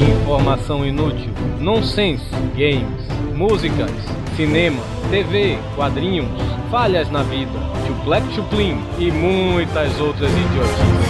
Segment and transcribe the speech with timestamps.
[0.00, 2.24] Informação inútil, nonsense,
[2.56, 3.90] games, músicas,
[4.36, 6.28] cinema, TV, quadrinhos,
[6.70, 11.08] falhas na vida, chuplec chuplim e muitas outras idiotices.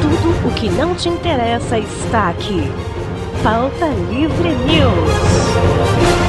[0.00, 2.62] Tudo o que não te interessa está aqui.
[3.42, 6.23] Pauta Livre News.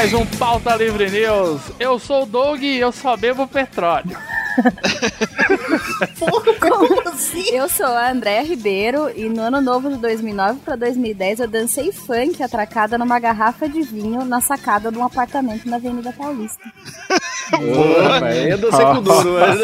[0.00, 1.60] Mais um Pauta Livre News.
[1.78, 4.16] Eu sou o Doug e eu só bebo petróleo.
[6.58, 7.50] Como assim?
[7.50, 11.92] Eu sou a Andréa Ribeiro e no ano novo de 2009 para 2010 eu dancei
[11.92, 16.64] funk atracada numa garrafa de vinho na sacada de um apartamento na Avenida Paulista.
[17.52, 19.60] Boa, eu dancei com duro, mas...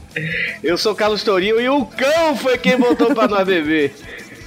[0.64, 3.94] Eu sou Carlos Torinho e o cão foi quem botou pra nós beber.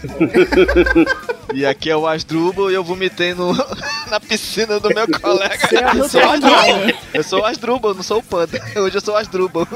[1.53, 3.53] E aqui é o Asdrubal e eu vomitei no,
[4.09, 5.67] na piscina do meu colega.
[5.67, 6.99] Você é eu, sou o Asdrubal.
[7.13, 8.59] eu sou o Asdrubal, não sou o Panda.
[8.75, 9.67] Hoje eu sou o Asdrubal.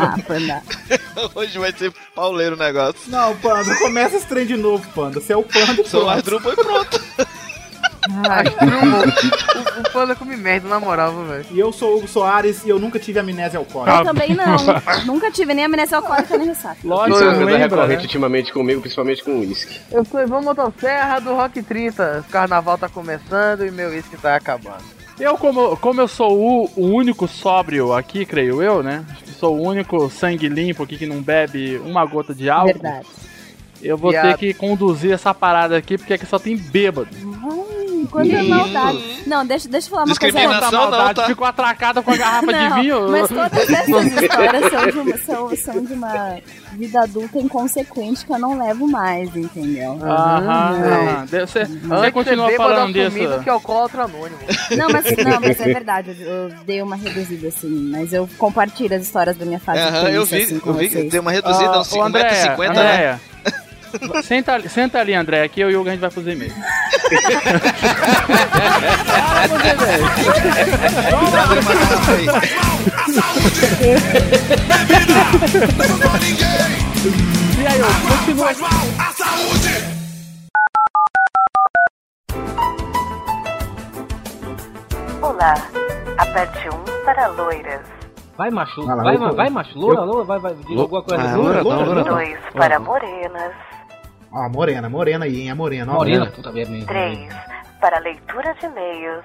[0.00, 0.62] ah, panda.
[1.34, 3.00] Hoje vai ser pauleiro o negócio.
[3.08, 5.20] Não, Panda, começa esse trem de novo, Panda.
[5.20, 6.08] Você é o Panda Sou o.
[6.08, 7.00] Asdrubal e pronto.
[9.76, 11.46] o, o panda come merda, na moral, velho.
[11.50, 13.98] E eu sou o Hugo Soares e eu nunca tive amnésia alcoólica.
[13.98, 14.56] Eu também não.
[15.06, 16.78] Nunca tive nem amnésia alcoólica nem ressaca.
[16.84, 18.02] Lógico, coisa lembra, recorrente né?
[18.02, 19.80] ultimamente comigo, principalmente com uísque.
[19.90, 22.24] Eu sou Ivan Motosserra do Rock 30.
[22.26, 24.82] O carnaval tá começando e meu uísque tá acabando.
[25.18, 29.04] Eu, como, como eu sou o, o único sóbrio aqui, creio eu, né?
[29.10, 32.72] Acho que sou o único sangue limpo aqui que não bebe uma gota de álcool.
[32.72, 33.06] Verdade.
[33.82, 34.28] Eu vou Viado.
[34.28, 37.08] ter que conduzir essa parada aqui porque aqui só tem bêbado.
[38.06, 39.22] Quanta maldade.
[39.26, 40.38] Não, deixa, deixa eu falar uma coisa.
[40.40, 41.26] Quanta não, maldade, tá?
[41.26, 43.10] Ficou atracada com a garrafa Não, de vinho.
[43.10, 46.38] mas todas essas histórias são de, uma, são, são de uma
[46.72, 49.98] vida adulta inconsequente que eu não levo mais, entendeu?
[50.02, 51.26] Aham, aham.
[51.26, 53.42] Você, você continua bêbado falando disso.
[53.42, 54.38] que é alcoólatra anônimo.
[54.76, 58.94] Não, mas, não, mas é verdade, eu, eu dei uma reduzida assim, mas eu compartilho
[58.96, 61.80] as histórias da minha fase Aham, eu vi, assim, eu vi deu uma reduzida, Ah,
[61.80, 63.20] uns ô, Andréia, 50, né?
[64.22, 65.42] Senta, ali- senta ali, André.
[65.44, 66.52] Aqui eu e o Hugo a gente vai pros e-mails.
[69.14, 71.12] Ah, você, velho.
[77.58, 78.46] E aí, Hugo, continua.
[78.46, 79.92] Faz mal à saúde.
[85.20, 85.54] Olá,
[86.18, 87.80] aperte um para loiras,
[88.36, 88.84] Vai, macho.
[88.86, 89.78] Vai vai, macho.
[89.78, 90.54] Loura, loura, vai, vai.
[90.54, 91.22] Diz alguma coisa.
[91.22, 93.52] Ah, Loura, loura, loura, dois para morenas,
[94.32, 95.50] Ó, a morena, morena aí, hein?
[95.50, 95.96] A morena, ó.
[95.96, 96.86] Morena, puta merda.
[96.86, 97.28] três
[97.80, 99.24] para leitura de e-mails,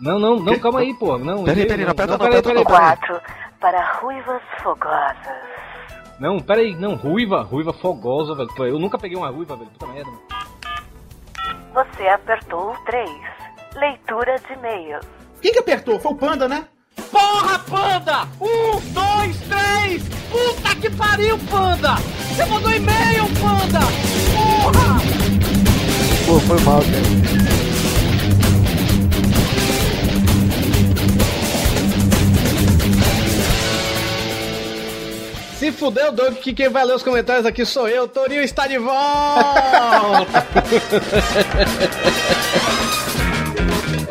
[0.00, 1.16] Não, não, não, calma aí, pô.
[1.18, 2.96] Não, Peraí, peraí, não aperta não, peraí, aperta não, peraí, peraí.
[2.96, 3.20] quatro
[3.58, 5.16] para ruivas fogosas,
[6.20, 8.48] Não, peraí, não, ruiva, ruiva fogosa, velho.
[8.54, 9.70] Pô, Eu nunca peguei uma ruiva, velho.
[9.70, 10.10] Puta merda.
[11.72, 13.10] você apertou o três,
[13.74, 15.06] leitura de e-mails,
[15.40, 15.98] Quem que apertou?
[15.98, 16.66] Foi o Panda, né?
[17.10, 18.28] Porra, panda!
[18.40, 20.02] Um, dois, três!
[20.30, 21.96] Puta que pariu, panda!
[22.34, 23.80] Você mandou e-mail, panda!
[24.34, 25.00] Porra!
[26.26, 27.16] Pô, foi mal, cara.
[35.58, 38.06] Se fudeu, Doug, que quem vai ler os comentários aqui sou eu.
[38.06, 40.36] Torinho está de volta!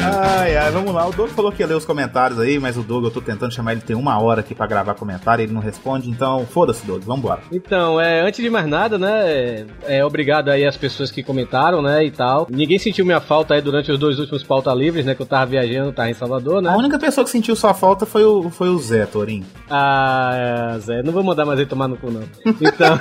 [0.06, 1.08] Ai, ai, vamos lá.
[1.08, 3.52] O Doug falou que ia ler os comentários aí, mas o Doug, eu tô tentando
[3.52, 7.04] chamar ele tem uma hora aqui pra gravar comentário, ele não responde, então foda-se, Doug,
[7.04, 7.42] vambora.
[7.52, 11.82] Então, é, antes de mais nada, né, é, é, obrigado aí às pessoas que comentaram,
[11.82, 12.48] né, e tal.
[12.50, 15.48] Ninguém sentiu minha falta aí durante os dois últimos pauta livres, né, que eu tava
[15.48, 16.70] viajando, tava em Salvador, né.
[16.70, 19.46] A única pessoa que sentiu sua falta foi o, foi o Zé, Torinho.
[19.70, 22.24] Ah, Zé, não vou mandar mais ele tomar no cu, não.
[22.46, 23.00] Então.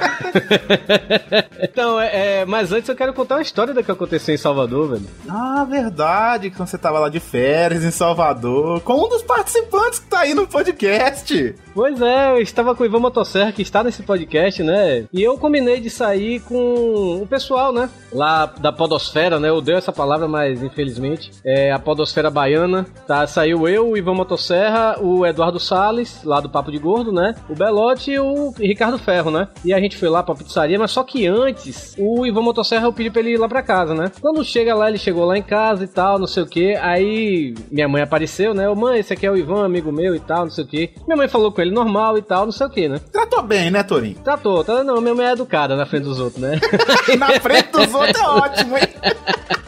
[1.62, 4.90] então, é, é, mas antes eu quero contar uma história do que aconteceu em Salvador,
[4.90, 5.06] velho.
[5.28, 10.06] Ah, verdade, que você tava lá de férias em Salvador, com um dos participantes que
[10.06, 11.54] tá aí no podcast.
[11.74, 15.06] Pois é, eu estava com o Ivan Motosserra, que está nesse podcast, né?
[15.12, 17.90] E eu combinei de sair com o pessoal, né?
[18.12, 19.48] Lá da Podosfera, né?
[19.48, 21.32] Eu odeio essa palavra, mas infelizmente.
[21.44, 22.86] É a Podosfera Baiana.
[23.06, 23.26] Tá?
[23.26, 27.34] Saiu eu, o Ivan Motosserra, o Eduardo Salles, lá do Papo de Gordo, né?
[27.48, 29.48] O Belote e o Ricardo Ferro, né?
[29.64, 32.92] E a gente foi lá pra pizzaria, mas só que antes, o Ivan Motosserra eu
[32.92, 34.12] pedi pra ele ir lá pra casa, né?
[34.20, 36.74] Quando chega lá, ele chegou lá em casa e tal, não sei o que.
[36.84, 38.68] Aí minha mãe apareceu, né?
[38.68, 40.90] Ô mãe, esse aqui é o Ivan, amigo meu e tal, não sei o que.
[41.06, 43.00] Minha mãe falou com ele normal e tal, não sei o que, né?
[43.10, 44.16] Tratou bem, né, Torinho?
[44.22, 44.84] Tratou, tá?
[44.84, 46.60] Não, minha mãe é educada na frente dos outros, né?
[47.18, 48.84] Na frente dos outros é ótimo, hein?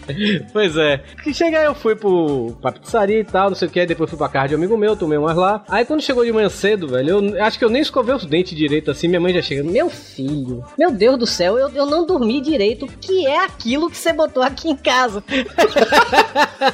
[0.53, 1.03] Pois é.
[1.23, 4.19] Que chega eu fui pro, pra pizzaria e tal, não sei o que, depois fui
[4.19, 5.65] pra casa de um amigo meu, tomei umas lá.
[5.69, 8.57] Aí quando chegou de manhã cedo, velho, eu acho que eu nem escovei os dentes
[8.57, 9.65] direito assim, minha mãe já chega.
[9.65, 12.87] Meu filho, meu Deus do céu, eu, eu não dormi direito.
[12.87, 15.23] O que é aquilo que você botou aqui em casa?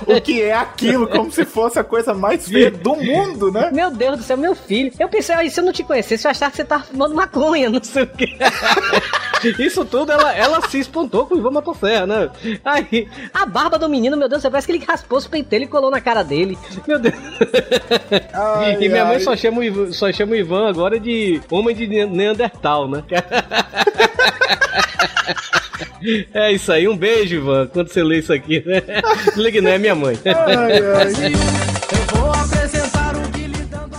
[0.07, 3.71] O que é aquilo, como se fosse a coisa mais feia do mundo, né?
[3.73, 4.93] Meu Deus do céu, meu filho.
[4.99, 7.69] Eu pensei, aí, se eu não te conhecesse, eu achava que você tava fumando maconha,
[7.69, 8.27] não sei o que.
[9.63, 12.31] Isso tudo ela, ela se espantou com o Ivan Motosserra, né?
[12.65, 15.67] Aí, A barba do menino, meu Deus do céu, parece que ele raspou os pentelhos
[15.67, 16.57] e colou na cara dele.
[16.87, 17.15] meu Deus.
[18.33, 19.21] Ai, e minha mãe ai.
[19.21, 23.03] só chama, o Ivan, só chama o Ivan agora de homem de Ne- Neandertal, né?
[26.35, 28.83] É isso aí, um beijo, Ivan, quando você lê isso aqui, né?
[29.37, 30.19] Ligue, não é minha mãe.
[30.25, 31.33] Ai, ai.
[31.33, 33.97] Eu vou apresentar o que lhe dando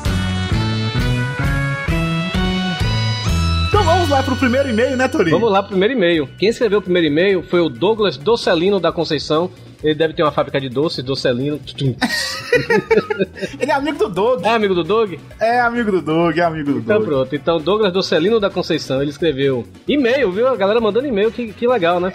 [3.68, 5.38] Então vamos lá pro primeiro e-mail, né, Torinho?
[5.38, 6.30] Vamos lá pro primeiro e-mail.
[6.38, 9.50] Quem escreveu o primeiro e-mail foi o Douglas Docelino da Conceição.
[9.84, 11.60] Ele deve ter uma fábrica de doces, Docelino.
[13.60, 14.46] Ele é amigo do Doug.
[14.46, 15.14] É amigo do Doug?
[15.40, 17.08] É amigo do Doug, é amigo do Então Doug.
[17.08, 17.36] pronto.
[17.36, 20.48] Então, Douglas Docelino da Conceição, ele escreveu e-mail, viu?
[20.48, 22.14] A galera mandando e-mail, que, que legal, né?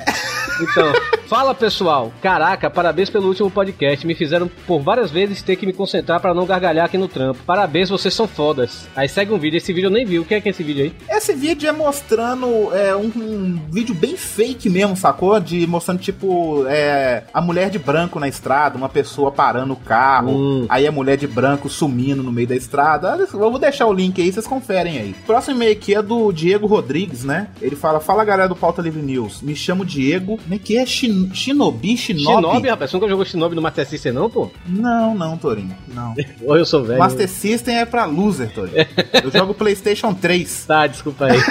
[0.60, 0.92] Então,
[1.28, 2.12] fala pessoal.
[2.22, 4.06] Caraca, parabéns pelo último podcast.
[4.06, 7.40] Me fizeram por várias vezes ter que me concentrar pra não gargalhar aqui no trampo.
[7.44, 8.86] Parabéns, vocês são fodas.
[8.96, 9.56] Aí segue um vídeo.
[9.58, 10.18] Esse vídeo eu nem vi.
[10.18, 10.92] O que é que é esse vídeo aí?
[11.10, 15.38] Esse vídeo é mostrando é, um, um vídeo bem fake mesmo, sacou?
[15.40, 20.30] De mostrando, tipo, é, a mulher de branco na estrada, uma pessoa parando o carro,
[20.36, 20.66] Hum.
[20.68, 23.16] aí a mulher de branco sumindo no meio da estrada.
[23.32, 25.14] Eu vou deixar o link aí, vocês conferem aí.
[25.26, 27.48] Próximo e-mail aqui é do Diego Rodrigues, né?
[27.60, 30.38] Ele fala: Fala galera do Pauta Livre News, me chamo Diego.
[30.38, 30.84] Como é que é?
[30.86, 31.96] Shin- Shinobi?
[31.96, 32.24] Shinobi?
[32.24, 32.90] Shinobi, rapaz.
[32.90, 34.50] Você nunca jogou Shinobi no Master System, não, pô?
[34.66, 35.74] Não, não, Torinho.
[35.88, 36.14] Não.
[36.46, 36.98] Ou eu sou velho.
[36.98, 38.86] Master System é pra loser, Torinho.
[39.24, 40.64] Eu jogo PlayStation 3.
[40.66, 41.38] Tá, desculpa aí.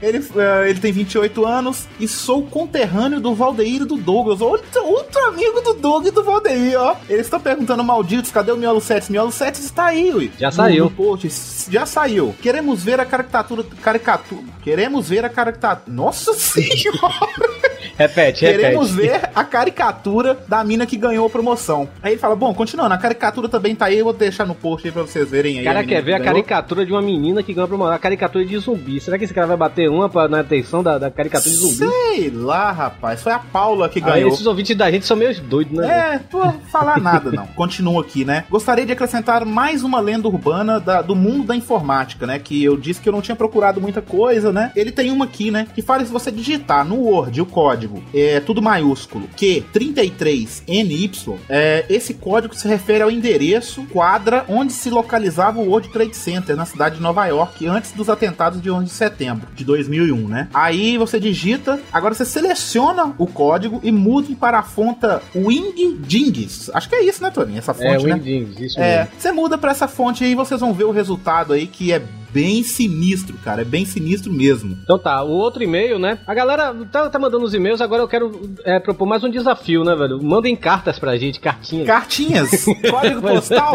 [0.00, 4.40] Ele, eh, ele tem 28 anos e sou conterrâneo do Valdeir e do Douglas.
[4.40, 6.96] Outro, outro amigo do Doug e do Valdeir, ó.
[7.08, 9.10] Eles estão perguntando, malditos, cadê o Miolo 7?
[9.10, 10.30] Miolo 7 está aí, ui.
[10.38, 10.84] Já saiu.
[10.84, 11.28] No, no post,
[11.70, 12.34] já saiu.
[12.42, 13.64] Queremos ver a caricatura.
[13.82, 14.42] Caricatura.
[14.62, 15.82] Queremos ver a caricatura.
[15.86, 17.67] Nossa senhora!
[17.98, 18.60] Repete, repete.
[18.62, 21.88] Queremos ver a caricatura da mina que ganhou a promoção.
[22.02, 24.86] Aí ele fala: Bom, continuando, a caricatura também tá aí, eu vou deixar no post
[24.86, 25.62] aí pra vocês verem aí.
[25.62, 27.98] O cara quer ver que a caricatura de uma menina que ganhou pra uma a
[27.98, 29.00] caricatura de zumbi.
[29.00, 31.76] Será que esse cara vai bater uma pra, na atenção da, da caricatura de zumbi?
[31.76, 33.22] Sei lá, rapaz.
[33.22, 34.28] Foi a Paula que Aí ganhou.
[34.30, 35.86] esses ouvintes da gente são meio doidos, né?
[36.14, 37.46] É, não vou falar nada não.
[37.48, 38.44] Continua aqui, né?
[38.50, 42.38] Gostaria de acrescentar mais uma lenda urbana da- do mundo da informática, né?
[42.38, 44.72] Que eu disse que eu não tinha procurado muita coisa, né?
[44.76, 45.66] Ele tem uma aqui, né?
[45.74, 52.14] Que fala se você digitar no Word o código, é tudo maiúsculo, Q33NY, é, esse
[52.14, 56.96] código se refere ao endereço, quadra, onde se localizava o World Trade Center, na cidade
[56.96, 60.48] de Nova York, antes dos atentados de 11 de setembro de 2001, né?
[60.52, 64.98] Aí você digita, agora você seleciona o código e mude para a fonte
[65.34, 66.70] Wing Dings.
[66.74, 67.58] Acho que é isso, né, Toninho?
[67.58, 68.14] Essa fonte, É, né?
[68.14, 69.12] Windings, isso É, mesmo.
[69.18, 72.02] você muda pra essa fonte aí e vocês vão ver o resultado aí que é
[72.38, 73.62] bem sinistro, cara.
[73.62, 74.78] É bem sinistro mesmo.
[74.84, 76.20] Então tá, o outro e-mail, né?
[76.24, 79.82] A galera tá, tá mandando os e-mails, agora eu quero é, propor mais um desafio,
[79.82, 80.22] né, velho?
[80.22, 81.86] Mandem cartas pra gente, cartinhas.
[81.88, 83.74] Cartinhas, código postal.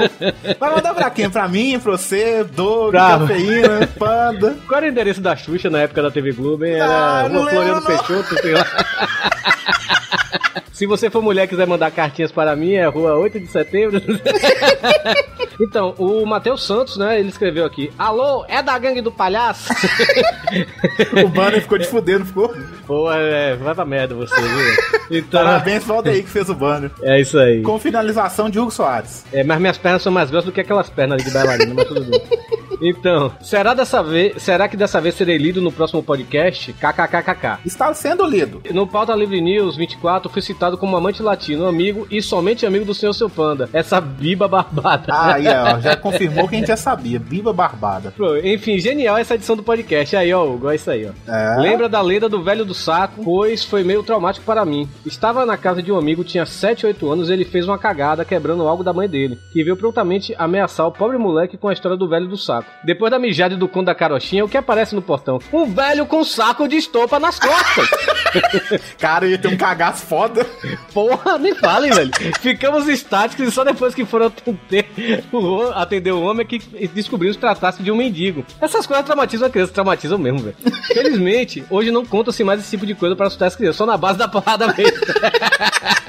[0.58, 1.30] Vai mandar pra quem?
[1.30, 3.28] Pra mim, pra você, Doug, Bravo.
[3.28, 4.56] Cafeína, Panda.
[4.66, 6.80] Qual era o endereço da Xuxa na época da TV Globo, hein?
[6.80, 7.82] Ah, Era Rua Floriano.
[7.82, 8.66] Peixoto, sei lá.
[10.84, 14.02] Se você for mulher e quiser mandar cartinhas para mim, é rua 8 de setembro.
[15.58, 19.74] então, o Matheus Santos, né, ele escreveu aqui: Alô, é da gangue do palhaço?
[21.26, 22.54] O banner ficou de fuder, não ficou?
[22.86, 25.20] Pô, é, vai pra merda você, viu?
[25.20, 26.92] Então, Parabéns pro Aldeir que fez o banner.
[27.02, 27.64] é isso aí.
[27.64, 29.26] Com finalização de Hugo Soares.
[29.34, 31.88] É, mas minhas pernas são mais grossas do que aquelas pernas ali de bailarina, mas
[31.88, 32.22] tudo bem.
[32.82, 36.74] Então, será dessa vez, será que dessa vez serei lido no próximo podcast?
[36.74, 37.60] KKKKK.
[37.66, 38.62] Está sendo lido.
[38.72, 42.94] No Pauta Livre News 24, fui citado como amante latino, amigo e somente amigo do
[42.94, 43.70] senhor seu panda.
[43.74, 45.06] Essa biba barbada.
[45.10, 45.36] Ah,
[45.76, 47.20] ó, já confirmou que a gente já sabia.
[47.20, 48.14] Biba Barbada.
[48.16, 50.16] Pô, Enfim, genial essa edição do podcast.
[50.16, 51.32] Aí, ó, Hugo, é isso aí, ó.
[51.32, 51.58] É.
[51.60, 53.24] Lembra da lenda do velho do saco?
[53.24, 54.88] Pois foi meio traumático para mim.
[55.06, 58.26] Estava na casa de um amigo, tinha 7, 8 anos, e ele fez uma cagada
[58.26, 61.98] quebrando algo da mãe dele, que veio prontamente ameaçar o pobre moleque com a história
[61.98, 62.63] do velho do saco.
[62.84, 65.40] Depois da mijada do conto da carochinha, o que aparece no portão?
[65.52, 67.90] Um velho com um saco de estopa nas costas.
[69.00, 70.46] Cara, ia ter um cagaço foda.
[70.94, 72.12] Porra, nem falem, velho.
[72.40, 74.86] Ficamos estáticos e só depois que foram atender
[75.32, 78.46] o, atender o homem é que descobrimos que tratasse de um mendigo.
[78.60, 80.56] Essas coisas traumatizam a criança, traumatizam mesmo, velho.
[80.88, 83.98] Felizmente, hoje não conta-se mais esse tipo de coisa para assustar as crianças, só na
[83.98, 84.98] base da porrada mesmo.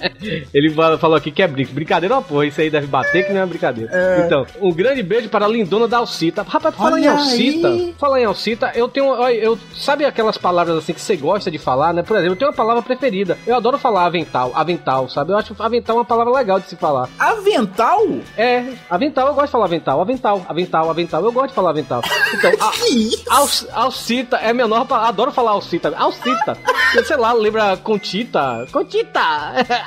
[0.54, 1.72] Ele falou aqui que é brinco.
[1.72, 2.46] Brincadeira, ó, porra.
[2.46, 3.90] Isso aí deve bater que não é brincadeira.
[4.26, 6.42] Então, um grande beijo para a lindona da Alcita.
[6.42, 7.68] Rapaz, fala em Olha Alcita.
[7.68, 7.94] aí.
[7.98, 8.72] Fala em Alcita.
[8.74, 9.14] Eu tenho.
[9.28, 12.02] Eu, sabe aquelas palavras assim que você gosta de falar, né?
[12.02, 13.36] Por exemplo, eu tenho uma palavra preferida.
[13.46, 14.52] Eu adoro falar avental.
[14.54, 15.32] Avental, sabe?
[15.32, 17.08] Eu acho avental uma palavra legal de se falar.
[17.18, 18.00] Avental?
[18.36, 20.00] É, avental, eu gosto de falar avental.
[20.00, 21.24] Avental, avental, avental.
[21.24, 22.02] Eu gosto de falar avental.
[22.34, 23.24] Então, a, Que isso?
[23.28, 25.08] Alc- Alcita é a menor palavra.
[25.10, 25.92] Adoro falar Alcita.
[25.96, 26.56] Alcita.
[27.04, 28.66] Sei lá, lembra Contita.
[28.72, 29.20] Contita.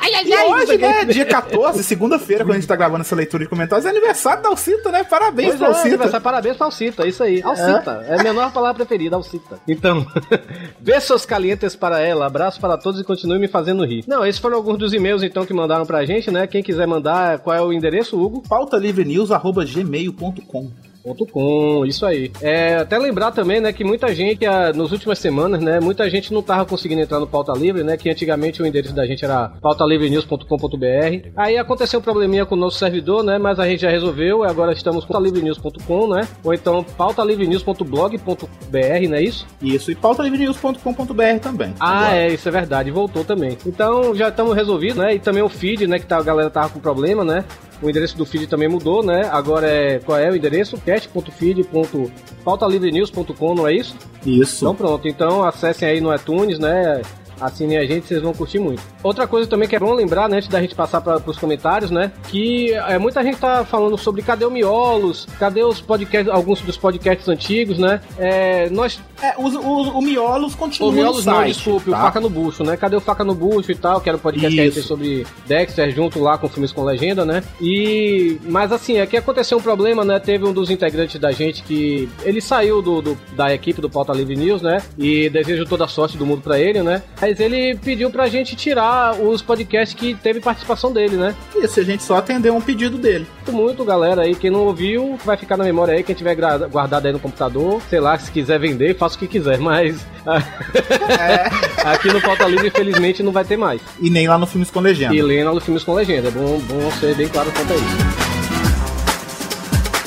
[0.04, 0.48] Ai, ai, E ai.
[0.48, 3.90] hoje, né, dia 14, segunda-feira, quando a gente tá gravando essa leitura de comentários, é
[3.90, 5.04] aniversário da Alcita, né?
[5.06, 5.88] Parabéns Pois é, Alcita.
[5.88, 7.42] aniversário, parabéns pra Alcita, isso aí.
[7.42, 9.60] Alcita, é a menor palavra preferida, Alcita.
[9.68, 10.06] Então,
[10.80, 14.04] beijos calientes para ela, abraço para todos e continue me fazendo rir.
[14.08, 16.46] Não, esses foram alguns dos e-mails então que mandaram pra gente, né?
[16.48, 18.44] Quem quiser mandar, qual é o endereço, Hugo?
[18.48, 20.72] pautalivrenews.gmail.com
[21.04, 22.32] .com, isso aí.
[22.42, 26.34] É, até lembrar também, né, que muita gente, ah, nas últimas semanas, né, muita gente
[26.34, 29.50] não tava conseguindo entrar no Pauta Livre, né, que antigamente o endereço da gente era
[29.62, 31.30] pautalivrenews.com.br.
[31.36, 34.48] Aí aconteceu um probleminha com o nosso servidor, né, mas a gente já resolveu, e
[34.48, 39.46] agora estamos com pautalivrenews.com, né, ou então pautalivrenews.blog.br, não é isso?
[39.62, 41.74] Isso, e pautalivrenews.com.br também.
[41.80, 42.18] Ah, Agora.
[42.18, 43.58] é, isso é verdade, voltou também.
[43.66, 45.16] Então já estamos resolvidos, né?
[45.16, 46.00] E também o feed, né?
[46.00, 47.44] Que tá, a galera tava com problema, né?
[47.84, 49.28] O endereço do feed também mudou, né?
[49.30, 50.00] Agora é.
[50.00, 50.78] Qual é o endereço?
[50.78, 53.98] cast.feed.pautalivrenews.com, não é isso?
[54.26, 54.64] Isso.
[54.64, 57.02] Então pronto, então acessem aí no iTunes, né?
[57.46, 58.82] Assinem a gente, vocês vão curtir muito.
[59.04, 61.92] Outra coisa também que é bom lembrar, né, antes da gente passar para os comentários,
[61.92, 66.62] né, que é, muita gente tá falando sobre cadê o Miolos, cadê os podcasts, alguns
[66.62, 68.02] dos podcasts antigos, né?
[68.18, 71.98] É, nós É, os, os- o Miolos continua o Miolos não, site, desculpe, tá?
[71.98, 72.76] o Faca no Bucho, né?
[72.78, 74.02] Cadê o Faca no Bucho e tal?
[74.02, 74.88] Que era o podcast que a gente fez Isso.
[74.88, 77.42] sobre Dexter, junto lá com filmes com legenda, né?
[77.62, 78.38] E...
[78.44, 80.20] Mas assim, é que aconteceu um problema, né?
[80.20, 82.10] Teve um dos integrantes da gente que...
[82.24, 84.82] Ele saiu do, do- da equipe do Pauta Livre News, né?
[84.98, 87.02] E desejo toda a sorte do mundo pra ele, né?
[87.34, 91.34] Mas ele pediu pra gente tirar os podcasts que teve participação dele, né?
[91.56, 93.26] Isso, a gente só atendeu um pedido dele.
[93.38, 94.36] Muito, muito, galera aí.
[94.36, 96.04] Quem não ouviu, vai ficar na memória aí.
[96.04, 99.58] Quem tiver guardado aí no computador, sei lá, se quiser vender, faça o que quiser.
[99.58, 100.06] Mas
[101.84, 103.82] aqui no Pauta Livre, infelizmente, não vai ter mais.
[104.00, 105.16] E nem lá no Filmes com Legenda.
[105.16, 106.28] E lendo nos filmes com legenda.
[106.28, 108.34] É bom, bom ser bem claro quanto a isso.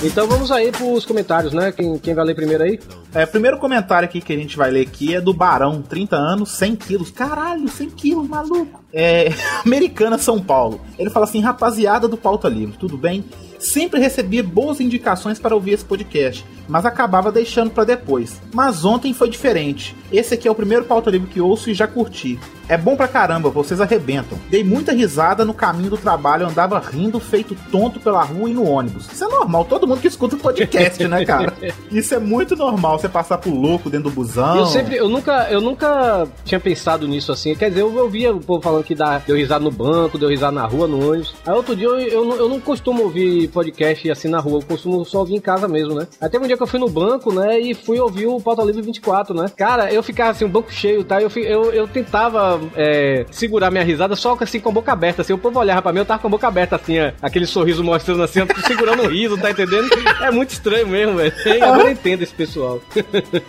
[0.04, 1.72] Então vamos aí pros comentários, né?
[1.72, 2.78] Quem, quem vai ler primeiro aí?
[3.16, 6.50] É, primeiro comentário aqui que a gente vai ler aqui é do Barão, 30 anos,
[6.50, 7.10] 100 quilos.
[7.10, 8.84] Caralho, 100 quilos, maluco.
[8.98, 9.28] É,
[9.62, 10.80] Americana, São Paulo.
[10.98, 13.22] Ele fala assim, rapaziada do Pauta Livre, tudo bem?
[13.58, 18.40] Sempre recebia boas indicações para ouvir esse podcast, mas acabava deixando para depois.
[18.54, 19.94] Mas ontem foi diferente.
[20.12, 22.38] Esse aqui é o primeiro Pauta Livre que ouço e já curti.
[22.68, 24.36] É bom pra caramba, vocês arrebentam.
[24.50, 28.64] Dei muita risada no caminho do trabalho, andava rindo, feito tonto pela rua e no
[28.64, 29.06] ônibus.
[29.12, 31.52] Isso é normal, todo mundo que escuta o podcast, né, cara?
[31.92, 34.56] Isso é muito normal, você passar por louco dentro do busão.
[34.56, 37.54] Eu sempre, eu nunca, eu nunca tinha pensado nisso assim.
[37.54, 40.52] Quer dizer, eu ouvia o povo falando que dá, deu risada no banco, deu risada
[40.52, 41.34] na rua, no ônibus.
[41.46, 44.66] Aí outro dia eu, eu, não- eu não costumo ouvir podcast assim na rua, eu
[44.66, 46.06] costumo só ouvir em casa mesmo, né?
[46.20, 48.62] Aí teve um dia que eu fui no banco, né, e fui ouvir o Pauta
[48.62, 49.46] Livre 24, né?
[49.56, 51.20] Cara, eu ficava assim, um banco cheio, tá?
[51.20, 55.32] Eu, eu, eu tentava é, segurar minha risada só assim com a boca aberta, assim.
[55.32, 57.82] O povo olhava pra mim, eu tava com a boca aberta, assim, ó, aquele sorriso
[57.82, 59.88] mostrando assim, eu tô segurando o riso, tá entendendo?
[60.20, 61.32] É muito estranho mesmo, velho.
[61.62, 62.80] Agora entendo esse pessoal.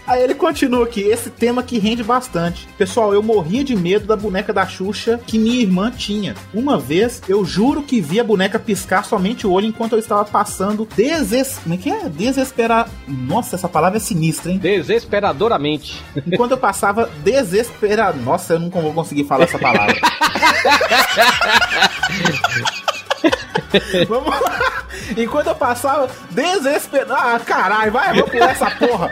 [0.08, 2.67] Aí ele continua aqui, esse tema que rende bastante.
[2.77, 6.36] Pessoal, eu morria de medo da boneca da Xuxa que minha irmã tinha.
[6.53, 10.25] Uma vez, eu juro que vi a boneca piscar somente o olho enquanto eu estava
[10.25, 11.59] passando deses...
[11.63, 12.09] Como é que é?
[12.09, 12.89] Desesperar...
[13.07, 14.57] Nossa, essa palavra é sinistra, hein?
[14.57, 16.03] Desesperadoramente.
[16.25, 18.15] Enquanto eu passava desesperar...
[18.15, 19.95] Nossa, eu nunca vou conseguir falar essa palavra.
[24.07, 24.83] Vamos lá.
[25.15, 27.13] Enquanto eu passava desesperado...
[27.13, 29.11] Ah, caralho, vai, vamos pular essa porra.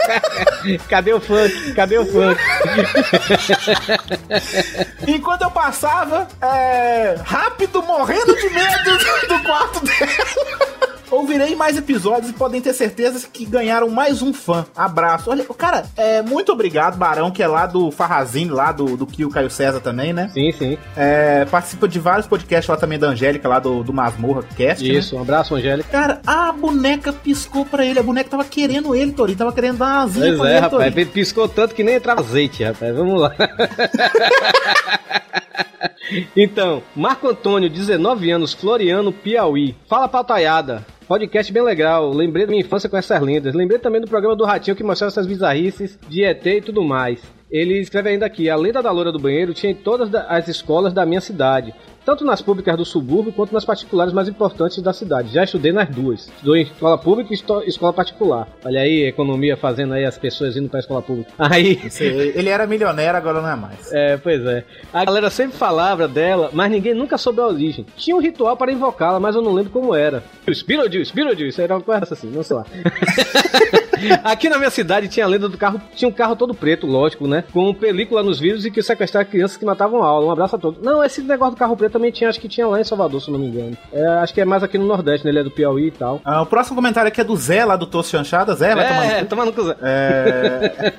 [0.88, 1.74] Cadê o funk?
[1.74, 2.40] Cadê o funk?
[5.06, 8.98] Enquanto eu passava, é, rápido, morrendo de medo
[9.28, 10.81] do quarto dela.
[11.12, 14.64] Ouvirei mais episódios e podem ter certeza que ganharam mais um fã.
[14.74, 15.30] Abraço.
[15.30, 19.28] Olha, cara, é, muito obrigado, Barão, que é lá do Farrazine, lá do, do Kio
[19.28, 20.30] Caio César também, né?
[20.32, 20.78] Sim, sim.
[20.96, 24.88] É, participa de vários podcasts lá também da Angélica, lá do, do Masmorra Cast.
[24.88, 24.94] né?
[24.94, 25.90] Isso, um abraço, Angélica.
[25.90, 27.98] Cara, a boneca piscou pra ele.
[27.98, 29.36] A boneca tava querendo ele, Tori.
[29.36, 30.94] Tava querendo dar uma asinha Pois pra é, ele, rapaz.
[30.94, 31.04] Tori.
[31.04, 32.96] Piscou tanto que nem entrava azeite, rapaz.
[32.96, 33.34] Vamos lá.
[36.34, 39.76] então, Marco Antônio, 19 anos, Floriano, Piauí.
[39.86, 40.86] Fala pautaiada.
[41.12, 42.10] Podcast bem legal.
[42.10, 43.54] Lembrei da minha infância com essas lendas.
[43.54, 47.20] Lembrei também do programa do Ratinho que mostrava essas bizarrices de ET e tudo mais.
[47.50, 50.48] Ele escreve ainda aqui: A lenda da loura do banheiro tinha em todas da- as
[50.48, 51.74] escolas da minha cidade.
[52.04, 55.32] Tanto nas públicas do subúrbio quanto nas particulares mais importantes da cidade.
[55.32, 56.28] Já estudei nas duas.
[56.28, 58.48] Estudou em escola pública e escola particular.
[58.64, 61.32] Olha aí, economia fazendo aí as pessoas indo pra escola pública.
[61.52, 61.80] Aí.
[62.00, 63.92] Ele era milionário, agora não é mais.
[63.92, 64.64] É, pois é.
[64.92, 67.84] A galera sempre falava dela, mas ninguém nunca soube a origem.
[67.96, 70.22] Tinha um ritual para invocá-la, mas eu não lembro como era.
[70.46, 72.64] Beetlejuice, Beetlejuice, era uma coisa assim, não sei lá.
[74.24, 77.28] Aqui na minha cidade tinha a lenda do carro, tinha um carro todo preto, lógico,
[77.28, 77.44] né?
[77.52, 80.26] Com película nos vidros e que sequestrar crianças que matavam aula.
[80.26, 80.82] Um abraço a todos.
[80.82, 83.28] Não, esse negócio do carro preto também tinha, acho que tinha lá em Salvador, se
[83.28, 83.76] eu não me engano.
[83.92, 85.30] É, acho que é mais aqui no Nordeste, né?
[85.30, 86.20] Ele é do Piauí e tal.
[86.24, 88.54] Ah, o próximo comentário aqui é do Zé, lá do Tosso Chanchada.
[88.54, 89.26] Zé, vai tomar no É, cu.
[89.26, 89.76] toma no cu, Zé.
[89.82, 90.92] É...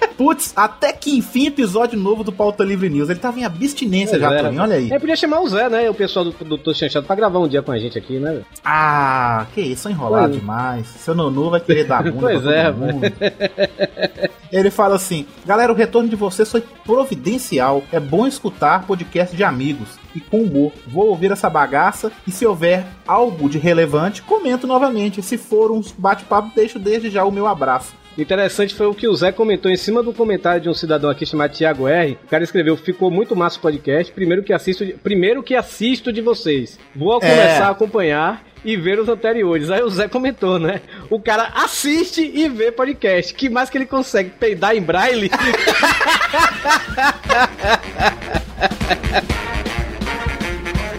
[0.16, 3.10] Putz, até que enfim episódio novo do Pauta Livre News.
[3.10, 4.90] Ele tava em abstinência já, é, Toninho, olha aí.
[4.92, 5.90] É, podia chamar o Zé, né?
[5.90, 8.42] O pessoal do, do Tô Chanchado pra gravar um dia com a gente aqui, né?
[8.64, 10.40] Ah, que isso, enrolado Pois.
[10.40, 10.86] demais.
[10.86, 13.00] Seu Nonu vai querer dar bunda Pois é, mundo.
[14.52, 17.82] Ele fala assim: Galera, o retorno de vocês foi providencial.
[17.90, 20.72] É bom escutar podcast de amigos e com humor.
[20.86, 25.22] Vou ouvir essa bagaça e se houver algo de relevante, comento novamente.
[25.22, 28.03] Se for uns bate-papo, deixo desde já o meu abraço.
[28.16, 31.26] Interessante foi o que o Zé comentou em cima do comentário de um cidadão aqui
[31.26, 32.16] chamado Thiago R.
[32.24, 34.12] O cara escreveu: ficou muito massa o podcast.
[34.12, 36.78] Primeiro que assisto, de- primeiro que assisto de vocês.
[36.94, 37.20] Vou É.
[37.20, 39.68] começar a acompanhar e ver os anteriores.
[39.70, 40.80] Aí o Zé comentou, né?
[41.10, 43.34] O cara assiste e vê podcast.
[43.34, 44.30] Que mais que ele consegue?
[44.30, 45.28] Peidar em braille?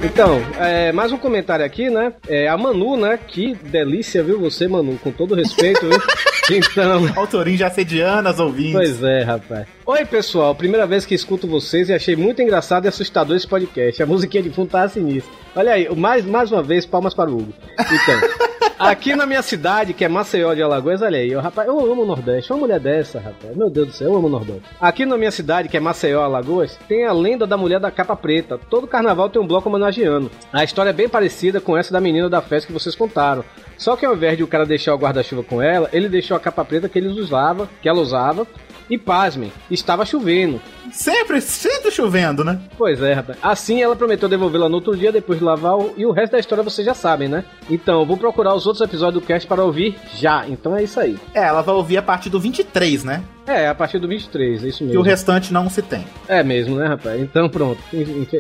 [0.05, 2.13] Então, é, mais um comentário aqui, né?
[2.27, 3.17] É, a Manu, né?
[3.17, 4.99] Que delícia, viu você, Manu?
[4.99, 5.99] Com todo respeito, viu?
[6.47, 7.11] Então.
[7.15, 8.73] Autorinho já assediando as ouvintes.
[8.73, 9.65] Pois é, rapaz.
[9.87, 10.55] Oi, pessoal.
[10.55, 14.01] Primeira vez que escuto vocês e achei muito engraçado e assustador esse podcast.
[14.01, 15.31] A musiquinha de fundo tá sinistra.
[15.55, 17.53] Olha aí, mais, mais uma vez, palmas para o Hugo.
[17.73, 18.19] Então,
[18.79, 22.01] aqui na minha cidade, que é Maceió de Alagoas, olha aí, eu, rapaz, eu amo
[22.01, 22.51] o Nordeste.
[22.51, 23.55] Uma mulher dessa, rapaz.
[23.55, 24.63] Meu Deus do céu, eu amo o Nordeste.
[24.81, 28.15] Aqui na minha cidade, que é Maceió, Alagoas, tem a lenda da mulher da capa
[28.15, 28.57] preta.
[28.57, 30.31] Todo carnaval tem um bloco homenageando.
[30.51, 33.45] A história é bem parecida com essa da menina da festa que vocês contaram.
[33.77, 36.39] Só que ao invés de o cara deixar o guarda-chuva com ela, ele deixou a
[36.39, 38.47] capa preta que ele usava, que ela usava.
[38.89, 40.61] E pasmem, estava chovendo.
[40.91, 42.59] Sempre, sempre chovendo, né?
[42.77, 43.37] Pois é, rapaz.
[43.41, 45.93] Assim ela prometeu devolvê-la no outro dia depois de lavar o...
[45.97, 47.43] e o resto da história vocês já sabem, né?
[47.69, 50.47] Então, vou procurar os outros episódios do cast para ouvir já.
[50.47, 51.17] Então é isso aí.
[51.33, 53.23] É, ela vai ouvir a partir do 23, né?
[53.47, 55.01] É, a partir do 23, é isso E mesmo.
[55.01, 56.05] o restante não se tem.
[56.27, 57.19] É mesmo, né, rapaz?
[57.19, 57.79] Então pronto.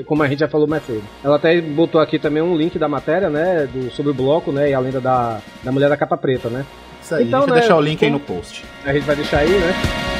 [0.05, 1.03] Como a gente já falou mais cedo.
[1.23, 3.67] Ela até botou aqui também um link da matéria, né?
[3.71, 4.69] Do, sobre o bloco, né?
[4.69, 6.63] E a lenda da, da mulher da capa preta, né?
[7.01, 8.63] Isso aí, Então, deixa eu né, deixar o link aí como- no post.
[8.85, 10.14] A gente vai deixar aí, né?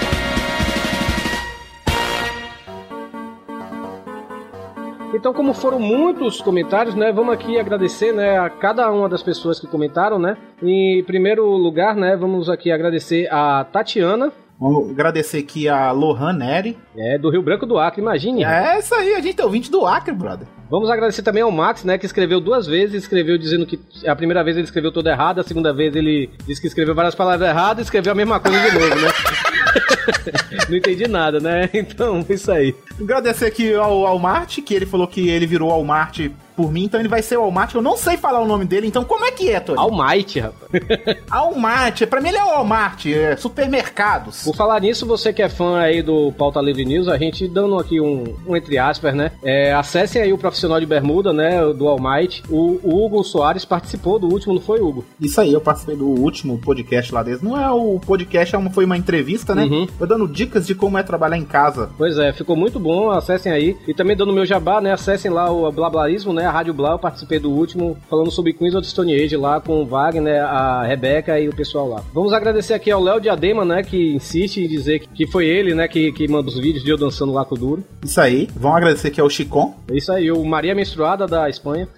[5.16, 9.60] Então, como foram muitos comentários, né, vamos aqui agradecer, né, a cada uma das pessoas
[9.60, 10.36] que comentaram, né.
[10.62, 16.78] Em primeiro lugar, né, vamos aqui agradecer a Tatiana, Vamos agradecer aqui a Lohan Neri.
[16.98, 18.46] é, do Rio Branco do Acre, imagine.
[18.46, 20.48] É isso aí, a gente é ouvinte do Acre, brother.
[20.70, 24.44] Vamos agradecer também ao Max, né, que escreveu duas vezes, escreveu dizendo que a primeira
[24.44, 27.80] vez ele escreveu tudo errado, a segunda vez ele disse que escreveu várias palavras erradas
[27.80, 29.10] e escreveu a mesma coisa de novo, né?
[30.70, 31.70] Não entendi nada, né?
[31.74, 32.76] Então, isso aí.
[33.00, 37.10] Agradecer aqui ao Walmart, que ele falou que ele virou Walmart por mim, então ele
[37.10, 37.74] vai ser o Walmart.
[37.74, 39.78] Eu não sei falar o nome dele, então como é que é, Tony?
[39.80, 40.72] Almighty, rapaz.
[41.30, 44.44] Walmart, pra mim ele é o Walmart, é supermercados.
[44.44, 47.78] Por falar nisso, você que é fã aí do Pauta Livre News, a gente dando
[47.78, 49.32] aqui um, um entre aspas, né?
[49.44, 51.62] É, acessem aí o profissional de bermuda, né?
[51.74, 52.44] Do Almighty.
[52.50, 55.06] O, o Hugo Soares participou do último, não foi, Hugo?
[55.20, 57.42] Isso aí, eu participei do último podcast lá deles.
[57.42, 59.64] Não é o podcast, é uma- foi uma entrevista, né?
[59.64, 59.88] Uhum.
[59.98, 61.90] Foi dando dicas de como é trabalhar em casa.
[61.98, 63.78] Pois é, ficou muito bom, acessem aí.
[63.88, 64.92] E também dando meu jabá, né?
[64.94, 66.45] Acessem lá o Blablarismo, né?
[66.46, 69.82] A Rádio Blá, eu participei do último, falando sobre Queens of Stone Age lá com
[69.82, 72.04] o Wagner, a Rebeca e o pessoal lá.
[72.14, 73.84] Vamos agradecer aqui ao Léo Diadema, né?
[73.84, 75.88] Que insiste em dizer que- foi ele, né?
[75.88, 77.84] Que, que manda os vídeos de eu dançando lá com o Duro.
[78.04, 78.48] Isso aí.
[78.56, 79.76] Vão agradecer aqui ao Chicon.
[79.92, 81.88] É isso aí, o Maria Menstruada da Espanha.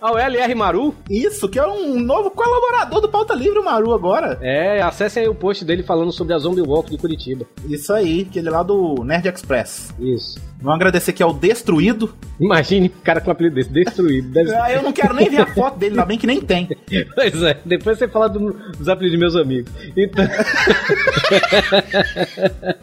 [0.00, 0.94] ao LR Maru.
[1.10, 4.38] Isso, que é um novo colaborador do Pauta Livre, o Maru, agora.
[4.40, 7.44] É, acessem aí o post dele falando sobre a Zombie Walk de Curitiba.
[7.68, 9.94] Isso aí, que ele é lá do Nerd Express.
[9.98, 10.38] Isso.
[10.60, 12.12] Vamos agradecer aqui ao Destruído.
[12.40, 14.28] Imagine o cara com um apelido desse, destruído.
[14.30, 16.68] Deve Ah, eu não quero nem ver a foto dele, ainda bem que nem tem.
[17.14, 19.70] Pois é, depois você fala do- dos apelidos de meus amigos.
[19.96, 20.24] Então.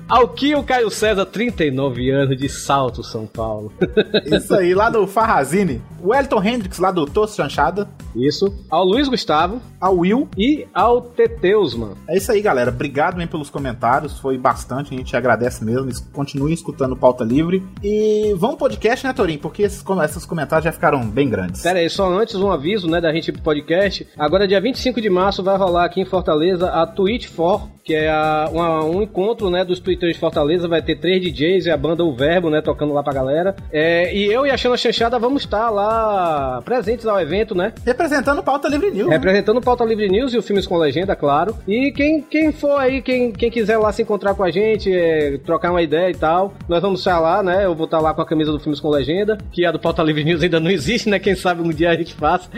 [0.07, 3.71] Alquio Caio César, 39 anos de Salto, São Paulo.
[4.25, 5.81] Isso aí, lá do Farrazine.
[6.01, 7.87] O Elton Hendrix, lá do Tosso Chanchada.
[8.15, 8.53] Isso.
[8.69, 10.29] Ao Luiz Gustavo Ao Will.
[10.37, 11.93] e ao Teteusman.
[12.07, 12.69] É isso aí, galera.
[12.71, 14.17] Obrigado mesmo pelos comentários.
[14.19, 15.89] Foi bastante, a gente agradece mesmo.
[15.89, 17.63] Es- Continuem escutando o Pauta Livre.
[17.83, 19.39] E vamos podcast, né, Torinho?
[19.39, 21.61] Porque esses, esses comentários já ficaram bem grandes.
[21.61, 24.07] Pera aí, só antes um aviso, né, da gente ir pro podcast.
[24.17, 28.09] Agora, dia 25 de março, vai rolar aqui em Fortaleza a Twitch for que é
[28.09, 31.77] a- uma- um encontro, né, dos twitters de Fortaleza, vai ter três DJs e a
[31.77, 33.55] banda O Verbo, né, tocando lá pra galera.
[33.71, 37.73] É, e eu e a Xana Chanchada vamos estar lá presentes ao evento, né?
[37.85, 39.07] Representando Pauta Livre News.
[39.07, 39.13] né?
[39.15, 41.55] Representando o Pauta Livre News e o Filmes com Legenda, claro.
[41.67, 45.37] E quem, quem for aí, quem, quem quiser lá se encontrar com a gente, é,
[45.45, 47.65] trocar uma ideia e tal, nós vamos estar lá, né?
[47.65, 50.01] Eu vou estar lá com a camisa do Filmes com Legenda, que a do Pauta
[50.01, 51.19] Livre News ainda não existe, né?
[51.19, 52.49] Quem sabe um dia a gente faça.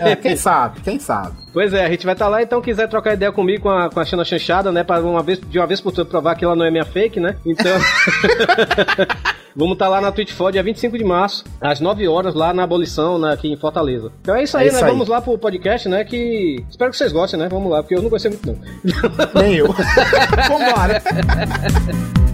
[0.00, 1.36] É, quem sabe, quem sabe.
[1.58, 3.98] Pois é, a gente vai estar lá, então quiser trocar ideia comigo com a, com
[3.98, 4.84] a Xana Chanchada, né?
[4.84, 7.18] Pra uma vez, de uma vez por todas provar que ela não é minha fake,
[7.18, 7.34] né?
[7.44, 7.76] Então.
[9.56, 12.62] Vamos estar lá na Twitch For dia 25 de março, às 9 horas, lá na
[12.62, 14.12] abolição, né, aqui em Fortaleza.
[14.20, 14.84] Então é isso aí, É isso né?
[14.84, 14.90] aí.
[14.92, 16.04] Vamos lá pro podcast, né?
[16.04, 16.64] Que.
[16.70, 17.48] Espero que vocês gostem, né?
[17.50, 19.42] Vamos lá, porque eu não gostei muito, não.
[19.42, 19.66] Nem eu.
[20.48, 21.02] Vambora.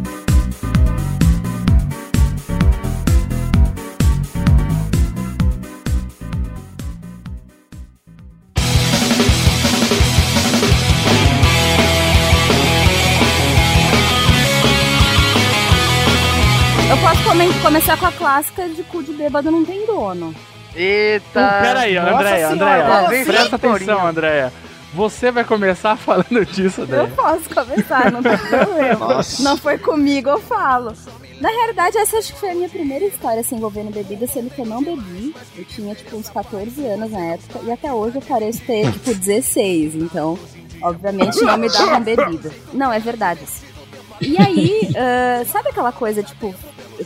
[17.36, 20.34] come- começar com a clássica de cu de bêbado não tem dono.
[20.74, 21.58] Eita.
[21.62, 23.08] Pera aí, Nossa Andréia, Andréia.
[23.08, 24.52] vem Presta atenção, Andréia.
[24.92, 27.08] Você vai começar falando disso, Eu Andréia.
[27.08, 29.20] posso começar, não tem problema.
[29.40, 30.92] Não foi comigo, eu falo.
[31.40, 34.60] Na realidade, essa acho que foi a minha primeira história assim, envolvendo bebida, sendo que
[34.60, 35.34] eu não bebi.
[35.56, 39.12] Eu tinha, tipo, uns 14 anos na época, e até hoje eu pareço ter, tipo,
[39.14, 39.96] 16.
[39.96, 40.38] Então,
[40.80, 42.52] obviamente, não me davam bebida.
[42.72, 43.40] Não, é verdade.
[43.42, 43.66] assim.
[44.20, 46.54] E aí, ah, sabe aquela coisa, tipo,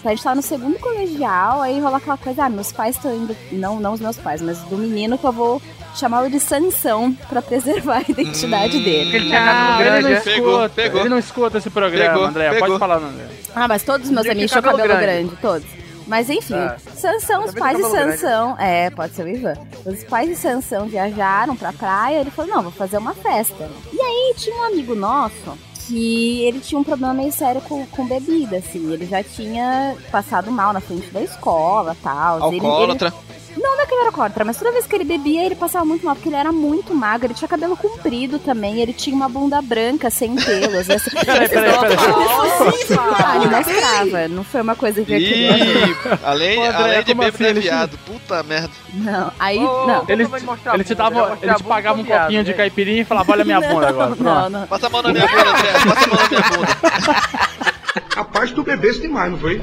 [0.04, 3.36] a gente tava no segundo colegial, aí rola aquela coisa, ah, meus pais estão indo,
[3.52, 5.60] não, não os meus pais, mas do menino que eu vou
[5.94, 8.82] chamá-lo de Sansão pra preservar a identidade Hum.
[8.84, 9.16] dele.
[9.16, 10.18] Ele tinha cabelo ele não grande, é?
[10.18, 11.00] escuta, Pegou, pegou.
[11.00, 12.50] ele não escuta esse programa, Pegou, Andréia.
[12.52, 12.68] pegou.
[12.68, 13.30] Pode falar, Andréia.
[13.54, 15.24] Ah, mas todos os meus amigos tinham cabelo cabelo grande.
[15.28, 15.66] grande, todos.
[16.06, 16.76] Mas enfim, Ah.
[16.94, 19.54] Sansão, os pais de Sansão, é, pode ser o Ivan.
[19.84, 23.68] Os pais de Sansão viajaram pra praia, ele falou, não, vou fazer uma festa.
[23.92, 28.06] E aí tinha um amigo nosso que ele tinha um problema meio sério com, com
[28.06, 28.92] bebida, assim.
[28.92, 32.36] Ele já tinha passado mal na frente da escola e tal.
[32.48, 33.14] Ele- ele- Alcoólatra.
[33.58, 35.84] Não, não é que ele era contra, mas toda vez que ele bebia, ele passava
[35.84, 39.28] muito mal, porque ele era muito magro, ele tinha cabelo comprido também, ele tinha uma
[39.28, 40.88] bunda branca, sem pelos.
[40.88, 41.10] Essa...
[41.28, 41.96] Peraí, peraí, peraí.
[43.18, 45.50] Ah, ele mostrava, não foi uma coisa que eu queria
[46.22, 47.44] além, além de como bêbado assim?
[47.44, 47.98] é viado.
[48.06, 48.70] Puta merda.
[48.94, 50.04] Não, aí, Ô, não.
[50.08, 52.56] Ele, vai mostrar a ele te dava, ele te pagava um copinho de né?
[52.56, 54.10] caipirinha e falava, olha minha bunda agora.
[54.10, 54.50] Não, Pronto.
[54.50, 54.66] não.
[54.66, 55.72] Passa a mão na minha bunda, Zé.
[55.72, 57.47] Passa a mão na minha bunda.
[58.18, 59.60] Rapaz, tu bebeste demais, não foi?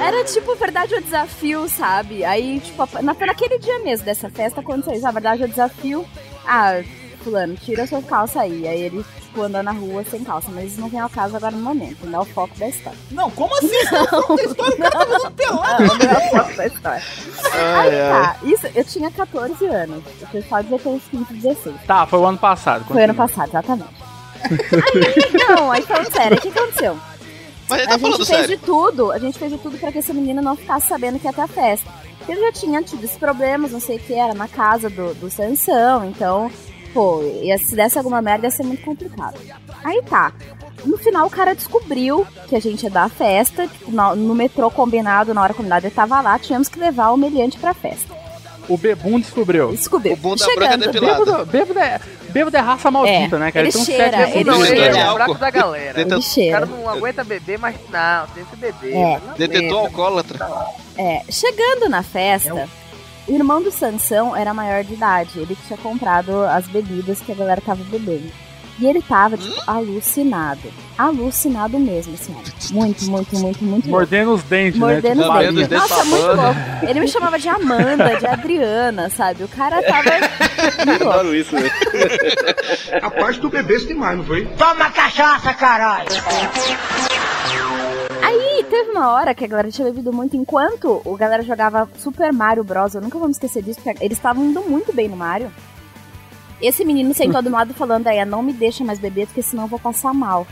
[0.00, 2.24] Era tipo verdade ou desafio, sabe?
[2.24, 5.06] Aí, tipo, na, naquele dia mesmo dessa festa aconteceu isso.
[5.06, 6.04] A verdade ou desafio.
[6.44, 6.82] Ah,
[7.22, 8.66] fulano, tira sua calça aí.
[8.66, 10.50] Aí ele, tipo, anda na rua sem calça.
[10.52, 12.04] Mas isso não vem ao caso agora no momento.
[12.04, 12.98] Não é o foco da história.
[13.12, 13.68] Não, como assim?
[13.92, 15.84] Não, tem história, o cara tá fazendo pelado.
[15.84, 17.02] Não, não é o foco da história.
[17.54, 20.02] Ai, Aí tá, isso, eu tinha 14 anos.
[20.22, 21.76] O pessoal devia ter uns 15, 16.
[21.86, 22.84] Tá, foi o ano passado.
[22.84, 24.01] Foi ano passado, exatamente.
[24.44, 26.98] Aí, não, aí falando sério, o que aconteceu?
[27.68, 28.56] Mas ele a tá gente falando fez sério.
[28.58, 31.26] de tudo, a gente fez de tudo pra que esse menino não ficasse sabendo que
[31.26, 31.88] ia ter a festa.
[32.18, 35.14] Porque ele já tinha tido esses problemas, não sei o que, era na casa do,
[35.14, 36.50] do Sansão, então,
[36.92, 39.38] pô, ia, se desse alguma merda ia ser muito complicado.
[39.82, 40.32] Aí tá.
[40.84, 44.34] No final o cara descobriu que a gente ia dar a festa, tipo, no, no
[44.34, 48.14] metrô combinado, na hora combinada ele tava lá, tínhamos que levar o humilhante pra festa.
[48.68, 49.70] O Bebum descobriu.
[49.72, 50.14] Descobriu.
[50.14, 51.24] O bunda branca Chegando, depilada.
[51.24, 52.00] Bêbado, bêbado, é,
[52.32, 53.64] bêbado é raça maldita, É, né, cara?
[53.66, 54.64] ele tem uns cheira, sete ele Não, bebum.
[54.66, 54.84] ele cheira.
[54.86, 55.34] é de o fraco álcool.
[55.38, 55.94] da galera.
[55.94, 56.52] Tenta- ele O cheira.
[56.52, 58.94] cara não aguenta beber, mas não, tem que beber.
[58.96, 59.20] É.
[59.38, 60.48] Detetou alcoólatra.
[60.98, 62.68] É, chegando na festa,
[63.28, 65.38] o irmão do Sansão era maior de idade.
[65.38, 68.30] Ele tinha comprado as bebidas que a galera tava bebendo.
[68.82, 70.58] E ele tava, tipo, alucinado.
[70.98, 72.34] Alucinado mesmo, assim.
[72.74, 73.88] Muito, muito, muito, muito louco.
[73.90, 75.22] Mordendo os dentes, Mordendo né?
[75.22, 75.62] os Mordendo dentes.
[75.62, 76.86] os dentes Nossa, muito louco.
[76.90, 79.44] Ele me chamava de Amanda, de Adriana, sabe?
[79.44, 80.10] O cara tava
[80.84, 81.10] louco.
[81.10, 81.70] Adoro isso, né?
[83.00, 84.48] Rapaz, tu bebeste demais, não foi?
[88.20, 92.32] Aí teve uma hora que a galera tinha bebido muito enquanto o galera jogava Super
[92.32, 92.96] Mario Bros.
[92.96, 95.52] Eu nunca vou me esquecer disso, porque eles estavam indo muito bem no Mario.
[96.62, 99.68] Esse menino sentou do lado falando, aí, não me deixa mais beber, porque senão eu
[99.68, 100.46] vou passar mal.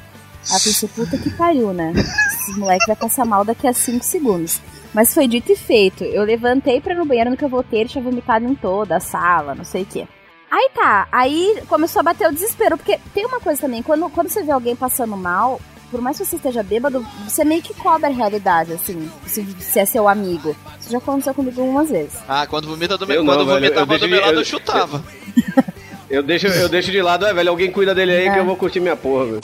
[0.51, 1.93] Aí eu pensei, puta que pariu, né?
[1.97, 4.61] Esse moleque vai passar mal daqui a 5 segundos.
[4.93, 6.03] Mas foi dito e feito.
[6.03, 8.97] Eu levantei pra ir no banheiro no que eu voltei, ele tinha vomitado em toda
[8.97, 10.09] a sala, não sei o quê.
[10.51, 14.29] Aí tá, aí começou a bater o desespero, porque tem uma coisa também, quando, quando
[14.29, 15.61] você vê alguém passando mal,
[15.93, 19.79] por mais que você esteja bêbado, você meio que cobra a realidade, assim, se, se
[19.79, 20.57] é seu amigo.
[20.81, 22.19] Isso já aconteceu comigo algumas vezes.
[22.29, 24.39] Ah, quando vomita do Eu meu, não, quando velho, vomitava eu do meu lado, eu-
[24.41, 25.05] eu chutava.
[26.11, 27.51] Eu deixo, eu deixo de lado, é, velho.
[27.51, 28.33] Alguém cuida dele aí É.
[28.33, 29.41] que eu vou curtir minha porra, velho.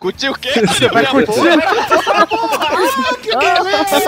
[0.00, 0.52] Curtiu o quê?
[0.66, 1.26] Você vai Minha curtir?
[1.26, 1.56] porra,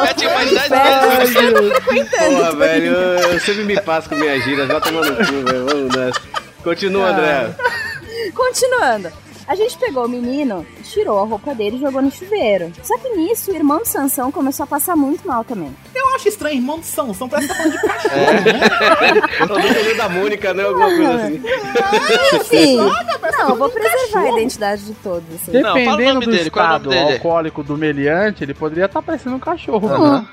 [0.02, 2.08] Mete mais 10 Espera, vezes.
[2.36, 4.66] Porra, velho, eu, eu sempre me passo com minhas giras.
[4.68, 5.66] Vai tomar no cu, velho.
[5.66, 6.20] Vamos nessa.
[6.64, 7.50] Continua, André.
[8.34, 9.12] Continuando.
[9.46, 12.72] A gente pegou o menino, tirou a roupa dele e jogou no chuveiro.
[12.82, 15.74] Só que nisso, o irmão de Sansão começou a passar muito mal também.
[15.94, 19.42] Eu acho estranho, irmão de Sansão, parece que tá falando de cachorro, né?
[19.42, 20.64] O desenho da Mônica, né?
[20.64, 21.42] Alguma coisa assim.
[22.36, 22.78] Enfim,
[23.20, 25.34] parece não, eu vou preservar a identidade de todos.
[25.34, 25.52] Assim.
[25.52, 27.12] Não, fala o Dependendo nome do dele, é o estado nome dele?
[27.14, 29.88] alcoólico do meliante, ele poderia estar parecendo um cachorro.
[29.88, 30.28] Aham.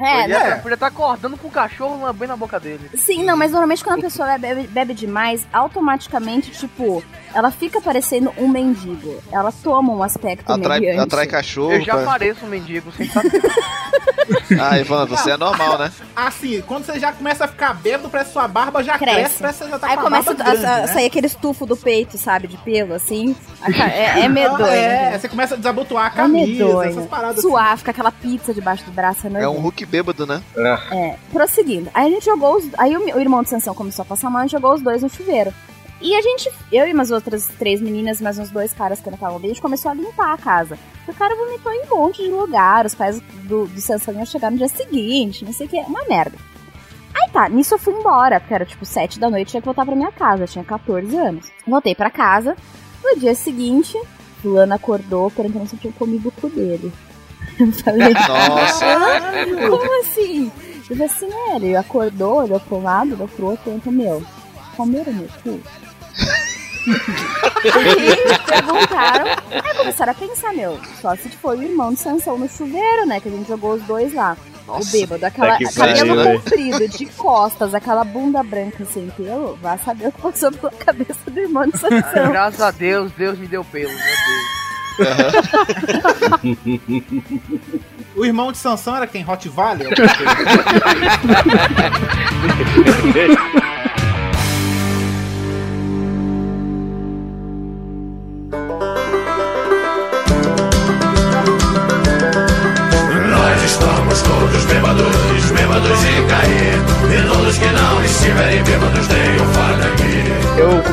[0.00, 2.88] É, Podia não, tá- podia estar acordando com o cachorro lambendo na boca dele.
[2.94, 7.02] sim, não, mas normalmente quando a pessoa bebe, bebe demais, automaticamente, tipo,
[7.34, 9.20] ela fica parecendo um mendigo.
[9.32, 11.00] Ela toma um aspecto Atrai, meliante.
[11.00, 11.72] atrai cachorro.
[11.72, 13.42] Eu já pra- pareço um mendigo, sem saber.
[14.60, 15.90] Ah, Evandro, você é normal, né?
[16.14, 19.38] Assim, quando você já começa a ficar bêbado, parece que sua barba já cresce, Cresce.
[19.40, 20.86] parece que você já tá Aí com a começa a, grande, a né?
[20.88, 23.34] sair aquele estufo do peito, sabe, de pelo, assim.
[23.62, 24.66] A É, é medonho.
[24.66, 27.06] É, você começa a desabotoar a É camisa, essas medonho.
[27.06, 27.40] paradas.
[27.40, 29.26] Suar, fica aquela pizza debaixo do braço.
[29.28, 29.60] É, É um.
[29.60, 30.42] Hulk bêbado, né?
[30.92, 31.90] É, prosseguindo.
[31.94, 32.68] Aí a gente jogou os.
[32.78, 35.08] Aí o, o irmão de Sansão começou a passar mal e jogou os dois no
[35.08, 35.52] chuveiro.
[36.00, 39.16] E a gente, eu e umas outras três meninas, mais uns dois caras que não
[39.16, 40.78] estavam bem, a gente começou a limpar a casa.
[41.08, 44.50] O cara vomitou em um monte de lugar, os pais do, do Sansão iam chegar
[44.50, 46.38] no dia seguinte, não sei o que, uma merda.
[47.12, 49.84] Aí tá, nisso eu fui embora, porque era tipo sete da noite, tinha que voltar
[49.84, 51.50] pra minha casa, tinha 14 anos.
[51.66, 52.56] Voltei pra casa,
[53.02, 54.00] no dia seguinte,
[54.40, 56.92] fulano acordou perguntando se eu tinha comido o cu dele.
[57.58, 59.68] Eu falei, Nossa.
[59.68, 60.50] como assim?
[60.76, 64.22] Eu falei assim, é, ele acordou, olhou um lado, olhou pro outro, perguntou, meu,
[64.76, 65.60] comeram meu cu?
[67.74, 68.16] Aí
[68.46, 73.04] perguntaram, aí começaram a pensar, meu, só se foi o irmão de Sansão no chuveiro,
[73.04, 74.36] né, que a gente jogou os dois lá.
[74.68, 76.32] O bêbado, aquela, que cabelo pariu, né?
[76.34, 81.30] comprido, de costas, aquela bunda branca sem pelo, vai saber o que passou pela cabeça
[81.30, 82.30] do irmão de Sansão.
[82.30, 84.57] Graças a Deus, Deus me deu pelo, meu Deus.
[88.16, 89.24] O irmão de Sansão era quem?
[89.28, 89.86] Hot Valley?
[103.30, 106.78] Nós estamos todos bêbados, bêbados de cair.
[107.14, 109.06] E todos que não estiverem bêbados,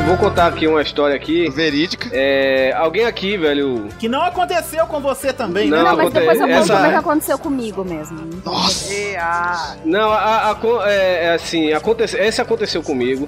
[0.05, 1.49] vou contar aqui uma história aqui.
[1.49, 2.09] Verídica.
[2.11, 3.87] É, alguém aqui, velho.
[3.99, 5.83] que não aconteceu com você também, Não, né?
[5.83, 8.19] Não, mas depois eu conto essa- como é que aconteceu comigo mesmo.
[8.43, 8.93] Nossa.
[8.93, 10.57] E, ah, Não, a, a-
[10.89, 13.27] é, é assim, acontece, esse aconteceu comigo.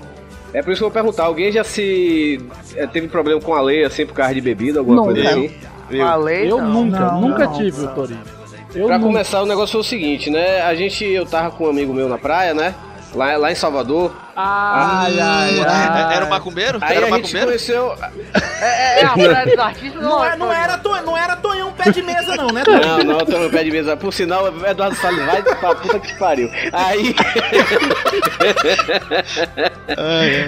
[0.54, 2.40] É por isso que eu vou perguntar, alguém já se
[2.76, 5.14] é, teve problema com a lei, assim, por causa de bebida, alguma Nunca.
[5.14, 5.52] coisa assim?
[5.98, 6.70] falei, Eu não.
[6.70, 7.54] nunca, não, nunca não.
[7.54, 8.20] tive o Torinho.
[8.76, 9.08] Eu Pra nunca.
[9.10, 10.62] começar, o negócio foi o seguinte, né?
[10.62, 12.74] A gente, eu tava com um amigo meu na praia, né?
[13.16, 14.12] Lá, lá em Salvador.
[14.36, 16.16] Ai, ai, ai.
[16.16, 16.78] Era o macumbeiro?
[16.82, 17.48] Aí Era a o gente macumbeiro?
[17.48, 17.96] conheceu.
[18.60, 21.92] É, é a praia dos artistas Não, é- não, era, to- não era Tonhão pé
[21.92, 22.64] de mesa, não, né?
[22.64, 22.98] Tonhão?
[22.98, 23.96] Não, não, tô no pé de mesa.
[23.96, 26.50] Por sinal, Eduardo Salles vai pra puta que pariu.
[26.74, 27.16] Aí.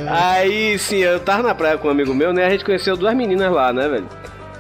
[0.08, 2.46] Aí, sim, eu tava na praia com um amigo meu, né?
[2.46, 4.08] A gente conheceu duas meninas lá, né, velho?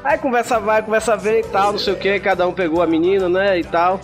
[0.03, 2.87] Aí conversa vai, conversa vem e tal, não sei o que, cada um pegou a
[2.87, 3.99] menina, né, e tal.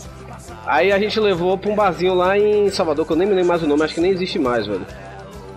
[0.65, 3.49] Aí a gente levou pra um barzinho lá em Salvador, que eu nem me lembro
[3.49, 4.86] mais o nome, acho que nem existe mais, velho.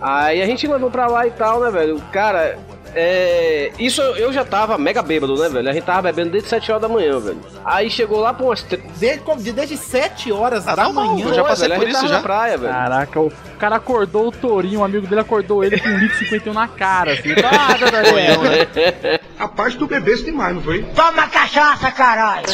[0.01, 1.99] Aí a gente levou pra lá e tal, né, velho?
[2.11, 2.57] Cara,
[2.95, 3.71] é.
[3.77, 5.67] Isso eu já tava mega bêbado, né, velho?
[5.67, 7.39] A gente tava bebendo desde 7 horas da manhã, velho.
[7.65, 8.61] Aí chegou lá pra umas.
[8.63, 11.25] tre- Desde, de- desde 7 horas Ah, da tá bom, manhã.
[11.27, 12.17] eu já passei velho, a por gente isso tava já.
[12.17, 12.73] na praia, velho.
[12.73, 16.19] Caraca, o cara acordou o Torinho, um amigo dele acordou ele com um litro e
[16.27, 17.29] 51 na cara, assim.
[17.43, 17.75] Ah,
[18.09, 19.19] Tonhão, né?
[19.37, 20.83] Rapaz, tu bebeste demais, não foi?
[20.95, 22.45] Toma cachaça, caralho!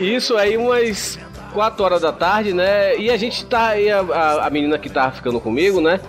[0.00, 1.18] Isso aí umas
[1.52, 2.96] 4 horas da tarde, né?
[2.96, 6.00] E a gente tá aí, a, a, a menina que tava ficando comigo, né?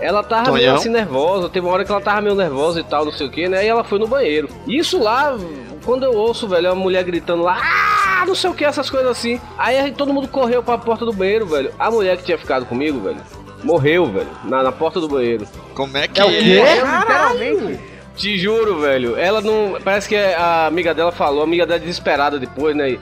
[0.00, 0.74] Ela tava meio Tonhão.
[0.76, 3.30] assim nervosa, teve uma hora que ela tava meio nervosa e tal, não sei o
[3.30, 3.64] que, né?
[3.64, 4.48] E ela foi no banheiro.
[4.66, 5.36] Isso lá,
[5.84, 9.08] quando eu ouço, velho, a mulher gritando lá, ah, não sei o que, essas coisas
[9.10, 9.40] assim.
[9.56, 11.72] Aí a gente- todo mundo correu pra porta do banheiro, velho.
[11.78, 13.18] A mulher que tinha ficado comigo, velho,
[13.62, 15.46] morreu, velho, na, na porta do banheiro.
[15.74, 16.60] Como é que É o quê?
[16.60, 17.80] Literalmente.
[18.16, 19.16] Te juro, velho.
[19.16, 19.76] Ela não.
[19.82, 22.96] Parece que a amiga dela falou, a amiga dela desesperada depois, né?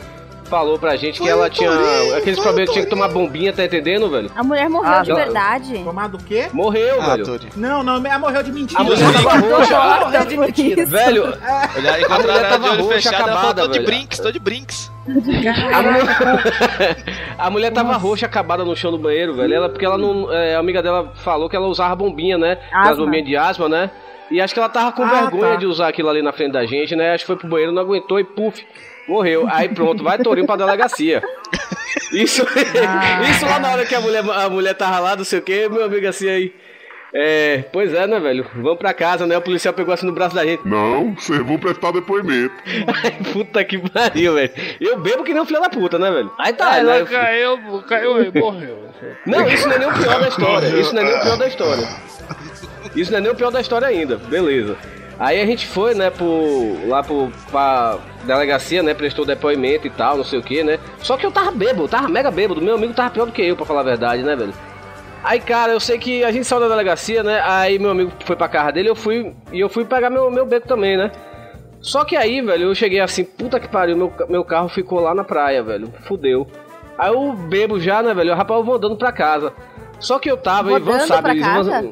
[0.47, 1.71] Falou pra gente que Foi ela o tinha.
[1.71, 4.31] Torinho, aqueles problemas que tinha que tomar bombinha, tá entendendo, velho?
[4.37, 5.79] A mulher morreu Ah, de verdade.
[5.83, 6.49] Tomado o quê?
[6.53, 7.25] Morreu, Ah, velho.
[7.25, 7.49] Tori.
[7.57, 8.79] Não, não, ela morreu de mentira.
[8.79, 10.25] A mulher Ela tava morreu roxa.
[10.27, 10.85] de mentira.
[10.87, 13.81] Velho, Olha, A mulher ela tava de olho roxa, fechado, ela falou, acabada, tô de
[13.81, 14.93] brinks, tô de brinks.
[15.09, 16.05] a mulher,
[17.39, 19.55] a mulher tava roxa, acabada no chão do banheiro, velho.
[19.55, 20.31] Ela, porque ela não.
[20.31, 22.59] é, a amiga dela falou que ela usava bombinha, né?
[22.73, 23.91] As bombinhas de asma, né?
[24.31, 25.57] E acho que ela tava com Ah, vergonha tá.
[25.57, 27.13] de usar aquilo ali na frente da gente, né?
[27.15, 28.65] Acho que foi pro banheiro, não aguentou e puf,
[29.09, 29.47] morreu.
[29.51, 31.23] Aí pronto, vai Torinho pra delegacia.
[32.13, 32.43] Isso,
[33.31, 35.69] isso lá na hora que a mulher, a mulher tava lá, não sei o que,
[35.69, 36.55] meu amigo assim aí.
[37.15, 38.47] É, pois é, né, velho?
[38.55, 39.37] Vamos pra casa, né?
[39.37, 40.67] O policial pegou assim no braço da gente.
[40.67, 42.55] Não, vocês vão prestar depoimento.
[43.33, 44.51] puta que pariu, velho.
[44.81, 46.33] Eu bebo que nem um filho da puta, né, velho?
[46.39, 47.05] Aí tá, Ela né?
[47.05, 48.89] caiu, caiu e morreu.
[49.27, 50.69] Não, isso não é nem o pior da história.
[50.69, 51.89] Isso não é nem o pior da história.
[52.97, 54.17] Isso não é nem o pior da história ainda.
[54.17, 54.77] Beleza.
[55.19, 60.17] Aí a gente foi, né, pro, lá pro, pra delegacia, né, prestou depoimento e tal,
[60.17, 60.79] não sei o que, né.
[61.01, 62.61] Só que eu tava bêbado, tava mega bêbado.
[62.63, 64.55] Meu amigo tava pior do que eu, pra falar a verdade, né, velho.
[65.25, 68.35] Aí, cara, eu sei que a gente saiu da delegacia, né, aí meu amigo foi
[68.35, 71.13] pra casa dele, eu fui, e eu fui pegar meu, meu beco também, né.
[71.81, 75.15] Só que aí, velho, eu cheguei assim, puta que pariu, meu, meu carro ficou lá
[75.15, 75.93] na praia, velho.
[76.07, 76.47] Fudeu.
[76.97, 78.31] Aí eu bebo já, né, velho?
[78.31, 79.53] Eu, rapaz, eu vou andando pra casa.
[79.99, 81.91] Só que eu tava, Vou e Ivan sabe, pra Ivan- casa?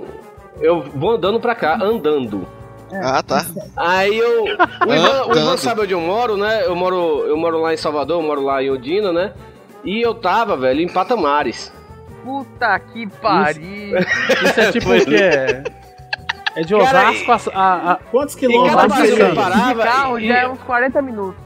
[0.61, 2.47] eu vou andando pra cá, andando.
[2.93, 3.45] Ah, tá.
[3.77, 4.45] Aí eu.
[4.45, 6.65] O Ivan, o Ivan sabe onde eu moro, né?
[6.67, 9.33] Eu moro, eu moro lá em Salvador, eu moro lá em Odina, né?
[9.85, 11.73] E eu tava, velho, em Patamares.
[12.25, 13.99] Puta que pariu.
[14.45, 15.63] Isso é tipo o quê?
[16.57, 17.61] É de Cara, Osasco a.
[17.63, 17.97] a, a...
[18.11, 19.35] Quantos cada quilômetros anda?
[19.35, 19.75] parava.
[19.83, 21.41] De carro e- já é uns 40 minutos.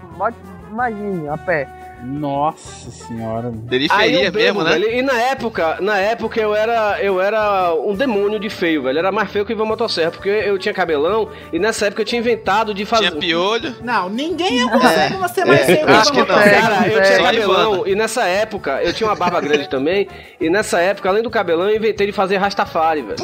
[0.71, 1.69] Imagine, a pé.
[2.05, 3.53] Nossa senhora.
[3.69, 4.73] Periferia mesmo, né?
[4.73, 4.91] velho.
[4.91, 8.99] E na época, na época eu era, eu era um demônio de feio, velho.
[8.99, 12.07] Era mais feio que o Ivan Motosserra, porque eu tinha cabelão e nessa época eu
[12.07, 13.09] tinha inventado de fazer.
[13.09, 13.75] Tinha piolho.
[13.83, 16.27] Não, ninguém é você, você vai ser acho que não.
[16.27, 20.09] Cara, eu É, tinha só cabelão e nessa época eu tinha uma barba grande também.
[20.41, 23.17] E nessa época, além do cabelão, eu inventei de fazer Rastafari, velho.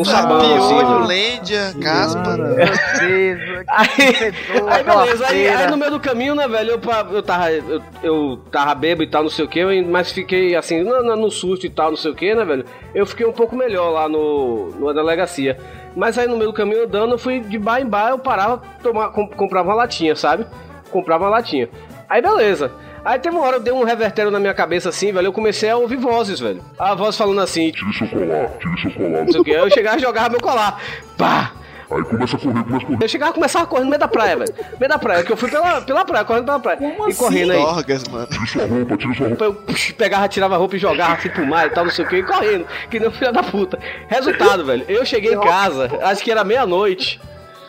[0.00, 1.06] Com sabão, assim, Piolho, velho.
[1.06, 2.36] lêndia, caspa.
[2.36, 3.64] Certeza.
[3.68, 4.32] Aí,
[4.68, 6.80] aí beleza, aí, aí no meio do caminho, né, velho, eu,
[7.12, 7.50] eu tava.
[7.52, 11.16] Eu, eu tava bêbado e tal, não sei o que, mas fiquei assim, no, no-
[11.16, 12.64] no susto e tal, não sei o que, né, velho?
[12.94, 15.58] Eu fiquei um pouco melhor lá no, numa delegacia.
[15.94, 18.62] Mas aí no meio do caminho andando, eu fui de bar em bar, eu parava,
[18.82, 20.46] tomar, com- comprava uma latinha, sabe?
[20.90, 21.68] Comprava uma latinha.
[22.08, 22.72] Aí beleza.
[23.04, 25.26] Aí teve uma hora eu dei um revertério na minha cabeça assim, velho.
[25.26, 26.62] Eu comecei a ouvir vozes, velho.
[26.78, 29.24] A voz falando assim, Tire seu colar, tire seu colar.
[29.24, 29.50] não sei o que.
[29.54, 30.80] Aí eu chegava e jogava meu colar.
[31.16, 31.52] Pá!
[31.92, 32.98] Aí começa a correr, começa a correr.
[33.04, 34.54] Eu chegava e começava a correr no meio da praia, velho.
[34.72, 36.78] No meio da praia, que eu fui pela, pela praia, correndo pela praia.
[37.08, 37.58] e correndo aí.
[37.60, 38.26] Dorgas, mano.
[38.28, 39.44] Tire sua roupa, tire sua roupa.
[39.44, 42.04] Eu pux, pegava, tirava a roupa e jogava assim pro mar e tal, não sei
[42.04, 43.76] o que, e correndo, que nem um filho da puta.
[44.06, 47.20] Resultado, velho, eu cheguei em casa, acho que era meia-noite.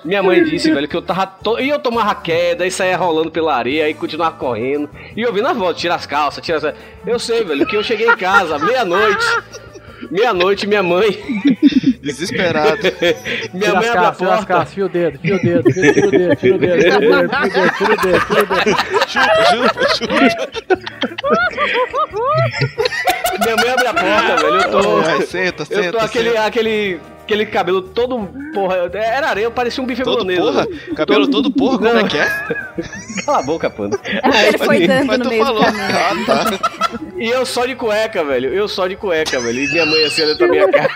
[0.03, 1.27] Minha mãe disse, velho, que eu tava.
[1.27, 1.59] To...
[1.59, 4.89] E eu tomava queda, e saía rolando pela areia, e continuava correndo.
[5.15, 6.73] E ouvindo a voz, tira as calças, tira as.
[7.05, 9.25] Eu sei, velho, que eu cheguei em casa, meia-noite.
[10.09, 11.05] Meia-noite, minha mãe.
[12.01, 12.79] Desesperado.
[13.53, 14.45] minha Tira mãe abre a porta.
[14.47, 16.97] calças, fio o dedo, fio o dedo, fio o dedo, tira o dedo, tira o
[16.97, 18.65] dedo, tira o dedo, tira o dedo,
[19.07, 20.71] chupa, chupa, chupa.
[23.43, 24.55] Minha mãe abre a porta, velho.
[24.55, 25.21] Eu tô.
[25.27, 25.81] Senta, senta.
[25.81, 26.99] Eu tô aquele, aquele,
[27.33, 30.39] aquele cabelo todo, porra, era areia, eu parecia um bife Todo bolonês.
[30.39, 30.67] porra?
[30.95, 31.99] Cabelo todo porra, como Não.
[32.01, 32.29] é que é?
[33.25, 33.97] Cala a boca, pano.
[34.47, 35.63] Ele foi dando Mas no tu meio do falou.
[35.65, 36.99] Ah, tá.
[37.17, 38.53] E eu só de cueca, velho.
[38.53, 39.59] Eu só de cueca, velho.
[39.63, 40.89] E minha mãe assim olhando pra minha cara.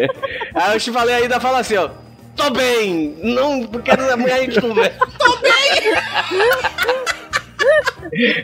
[0.54, 1.90] Aí eu te falei ainda, fala assim, ó.
[2.34, 3.14] Tô bem!
[3.22, 4.96] Não, porque amanhã a gente conversa.
[5.18, 5.52] Tô bem!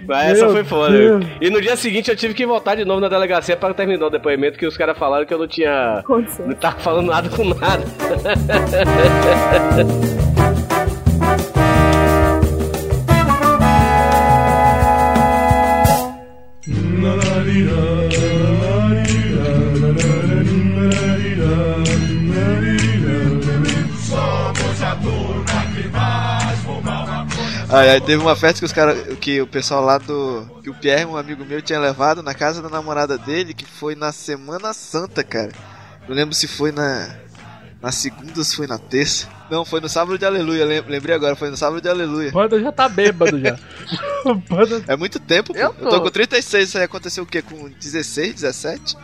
[0.07, 0.97] Mas essa Meu foi foda.
[0.97, 1.25] Deus.
[1.41, 4.11] E no dia seguinte eu tive que voltar de novo na delegacia pra terminar o
[4.11, 6.03] depoimento, que os caras falaram que eu não tinha.
[6.47, 7.85] Não tava falando nada com nada.
[27.71, 29.19] Aí, aí teve uma festa que os caras.
[29.19, 30.47] Que o pessoal lá do.
[30.63, 33.95] Que o Pierre, um amigo meu, tinha levado na casa da namorada dele, que foi
[33.95, 35.53] na Semana Santa, cara.
[36.09, 37.09] Não lembro se foi na.
[37.81, 39.29] Na segunda ou se foi na terça.
[39.49, 42.33] Não, foi no sábado de aleluia, lem- lembrei agora, foi no sábado de aleluia.
[42.33, 43.57] Banda já tá bêbado já.
[44.51, 44.83] Banda...
[44.89, 45.59] É muito tempo, pô.
[45.59, 46.03] Eu Eu tô, tô.
[46.03, 47.41] com 36, isso aí aconteceu o quê?
[47.41, 48.97] Com 16, 17?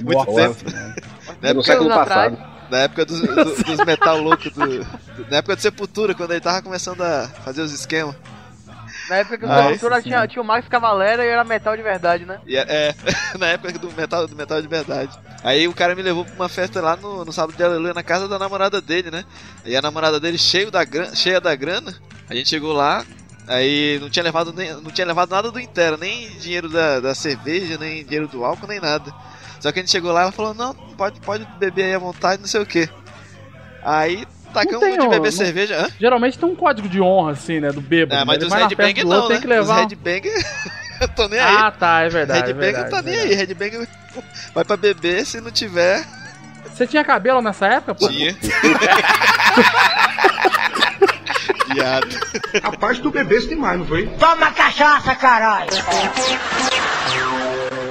[0.00, 0.70] Muito Nossa, tempo.
[1.40, 2.34] no época, século atrás.
[2.70, 4.86] Na época dos, do- dos metal loucos do, do-
[5.30, 8.14] Na época do Sepultura, quando ele tava começando a fazer os esquemas.
[9.08, 11.82] Na época que o Ah, Sepultura tinha, tinha o Max Cavalera e era metal de
[11.82, 12.38] verdade, né?
[12.46, 12.94] E é, é,
[13.38, 15.18] na época do metal, do metal de verdade.
[15.42, 18.02] Aí o cara me levou pra uma festa lá no, no sábado de aleluia na
[18.02, 19.24] casa da namorada dele, né?
[19.64, 21.92] E a namorada dele cheio da grana, cheia da grana.
[22.28, 23.04] A gente chegou lá,
[23.48, 27.14] aí não tinha levado nem, não tinha levado nada do inteiro, nem dinheiro da, da
[27.14, 29.12] cerveja, nem dinheiro do álcool, nem nada.
[29.60, 31.98] Só que a gente chegou lá e ela falou, não, pode, pode beber aí à
[31.98, 32.88] vontade, não sei o que.
[33.82, 35.76] Aí tacamos tem de um- beber não- cerveja.
[35.86, 35.88] Hã?
[36.00, 37.70] Geralmente tem um código de honra, assim, né?
[37.70, 38.20] Do bêbado.
[38.20, 38.44] É, mas né?
[38.44, 39.42] dos headbang festa do outro, não, tem né?
[39.42, 39.74] que levar.
[39.74, 40.22] Os headbang,
[41.00, 41.56] eu tô nem aí.
[41.56, 42.40] Ah, tá, é verdade.
[42.40, 43.32] é Headbang verdade, não tá nem verdade.
[43.32, 43.88] aí, Headbang
[44.54, 46.04] vai pra beber, se não tiver,
[46.72, 48.08] Você tinha cabelo nessa época, pô?
[48.08, 48.34] tinha.
[51.74, 52.08] Viado.
[52.62, 54.06] Rapaz, tu bebeste demais, não foi?
[54.18, 55.70] Toma cachaça, caralho!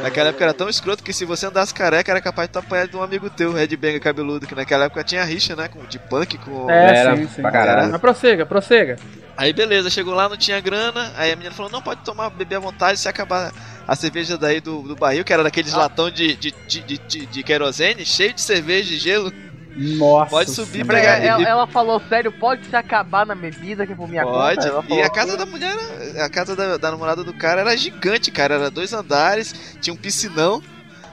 [0.02, 2.88] Naquela época era tão escroto que se você andasse careca era capaz de tu apanhar
[2.88, 5.68] de um amigo teu, Red Banger cabeludo, que naquela época tinha rixa, né?
[5.68, 6.70] Com, de punk com.
[6.72, 7.42] É, Era sim, sim.
[7.42, 7.92] pra caralho.
[7.92, 8.96] Mas prossega, prossega.
[9.36, 12.56] Aí beleza, chegou lá, não tinha grana, aí a menina falou, não, pode tomar, beber
[12.58, 13.54] à vontade se acabar
[13.88, 17.26] a cerveja daí do, do barril, que era daqueles latão de, de, de, de, de-
[17.26, 19.32] de querosene, cheio de cerveja e gelo.
[19.76, 20.30] Nossa.
[20.30, 23.96] Pode subir pra Ela, ela- ela falou sério, pode se acabar na bebida que é
[23.96, 24.56] por minha Pode.
[24.58, 24.68] conta.
[24.68, 25.76] Ela E a casa da mulher,
[26.14, 28.56] era- a casa da, da namorada do cara era gigante, cara.
[28.56, 30.62] Era dois andares, tinha um piscinão.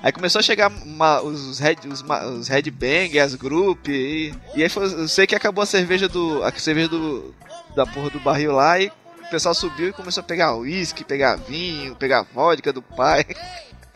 [0.03, 2.03] Aí começou a chegar uma- os Red, os,
[2.39, 6.09] os Red Bang, as Group, e, e aí foi, eu sei que acabou a cerveja
[6.09, 6.43] do.
[6.45, 7.35] A cerveja do.
[7.75, 11.37] Da porra do barril lá e o pessoal subiu e começou a pegar uísque, pegar
[11.37, 13.25] vinho, pegar vodka do pai.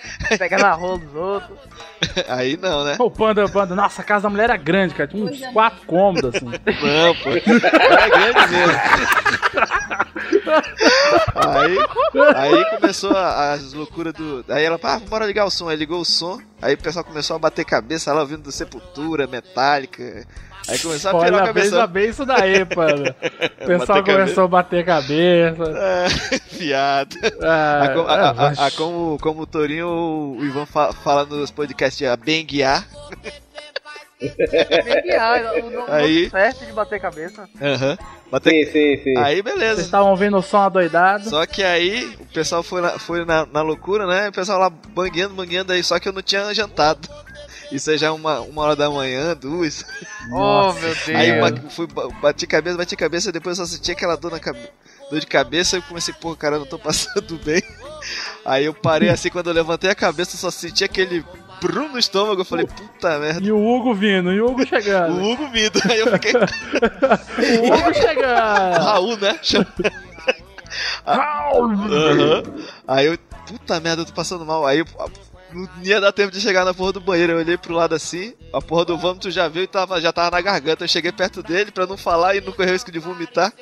[0.38, 1.58] Pega na rola dos outros.
[2.28, 2.96] Aí não, né?
[2.96, 5.08] Pô, o Panda, o Panda, nossa, a casa da mulher era grande, cara.
[5.08, 6.46] Tinha uns quatro cômodos, assim.
[6.46, 7.30] Não, pô.
[7.30, 8.80] Era grande mesmo.
[11.34, 11.78] Aí,
[12.36, 14.44] aí começou a- as loucuras do.
[14.48, 15.68] Aí ela, ah, bora ligar o som.
[15.68, 16.38] Aí ligou o som.
[16.60, 20.26] Aí o pessoal começou a bater cabeça lá ouvindo do Sepultura, Metallica.
[20.70, 21.70] Aí começou a pirar a Olha, cabeça.
[21.70, 23.16] veja bem isso daí, Panda.
[23.62, 25.64] O pessoal Bater começou a bater cabeça.
[25.76, 27.16] É, piada.
[27.42, 29.88] Ah, A, co- a- é, a- a- a como, como o Torinho,
[30.38, 32.86] o Ivan fa- fala nos podcasts, a benguear.
[34.84, 37.48] Meguiar, o nome Aí- certo de bater cabeça.
[37.60, 37.96] Aham.
[38.30, 39.18] Bater- Sim, sim, sim.
[39.18, 39.80] Aí Vocês beleza.
[39.80, 41.28] estavam vendo o som adoidado.
[41.28, 44.28] Só que aí o pessoal foi na, foi na, na loucura, né?
[44.28, 47.08] O pessoal lá bangueando, banguando aí, só que eu não tinha jantado.
[47.72, 49.84] Isso aí já é uma, uma hora da manhã, duas.
[50.32, 51.08] Oh, meu Deus.
[51.08, 54.40] Aí ba- fui, ba- bati cabeça, bati cabeça, depois eu só senti aquela dor, na
[54.40, 54.58] cabe...
[55.10, 55.76] dor de cabeça.
[55.76, 57.62] Eu comecei, pô, cara, eu não tô passando bem.
[58.44, 61.24] Aí eu parei assim, quando eu levantei a cabeça, eu só senti aquele
[61.62, 62.40] brum no estômago.
[62.40, 63.46] Eu falei, puta merda.
[63.46, 65.22] E o Hugo vindo, e o Hugo O chegando.
[65.22, 65.80] Hugo Mido.
[65.88, 66.32] Aí eu fiquei.
[67.70, 68.82] O Hugo chegando.
[68.82, 69.38] Raul, né?
[69.42, 69.66] Chama-
[71.06, 72.42] Aham.
[72.86, 74.66] Aí eu, puta merda, eu tô passando mal.
[74.66, 74.86] Aí eu,
[75.52, 77.32] não ia dar tempo de chegar na porra do banheiro.
[77.32, 80.30] Eu olhei pro lado assim, a porra do vômito já veio e tava, já tava
[80.30, 80.84] na garganta.
[80.84, 83.52] Eu cheguei perto dele pra não falar e não correr o risco de vomitar.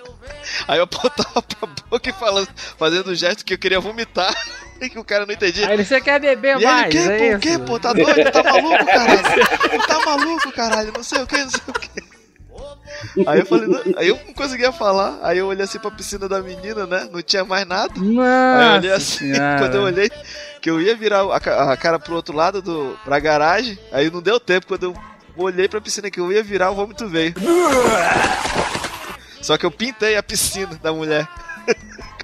[0.67, 4.35] Aí eu apontava pra boca e falando, fazendo um gesto que eu queria vomitar.
[4.81, 5.67] E que o cara não entendia.
[5.67, 7.39] Aí ele, você quer beber E ele, mais, que, é pô, isso?
[7.41, 7.81] que, pô?
[7.81, 8.31] Tá doido?
[8.31, 9.87] Tá maluco, caralho?
[9.89, 10.93] Tá maluco, caralho?
[10.95, 12.08] Não sei o que, não sei o que.
[13.27, 15.19] Aí eu falei, não- aí eu não conseguia falar.
[15.23, 17.09] Aí eu olhei assim pra piscina da menina, né?
[17.13, 17.93] Não tinha mais nada.
[17.97, 19.59] Aí eu olhei Nossa assim, senhora.
[19.61, 20.11] quando eu olhei,
[20.61, 24.41] que eu ia virar a cara pro outro lado do, pra garagem, aí não deu
[24.41, 24.67] tempo.
[24.67, 24.95] Quando eu
[25.37, 27.35] olhei pra piscina que eu ia virar, o vômito veio.
[29.41, 31.27] Só que eu pintei a piscina da mulher.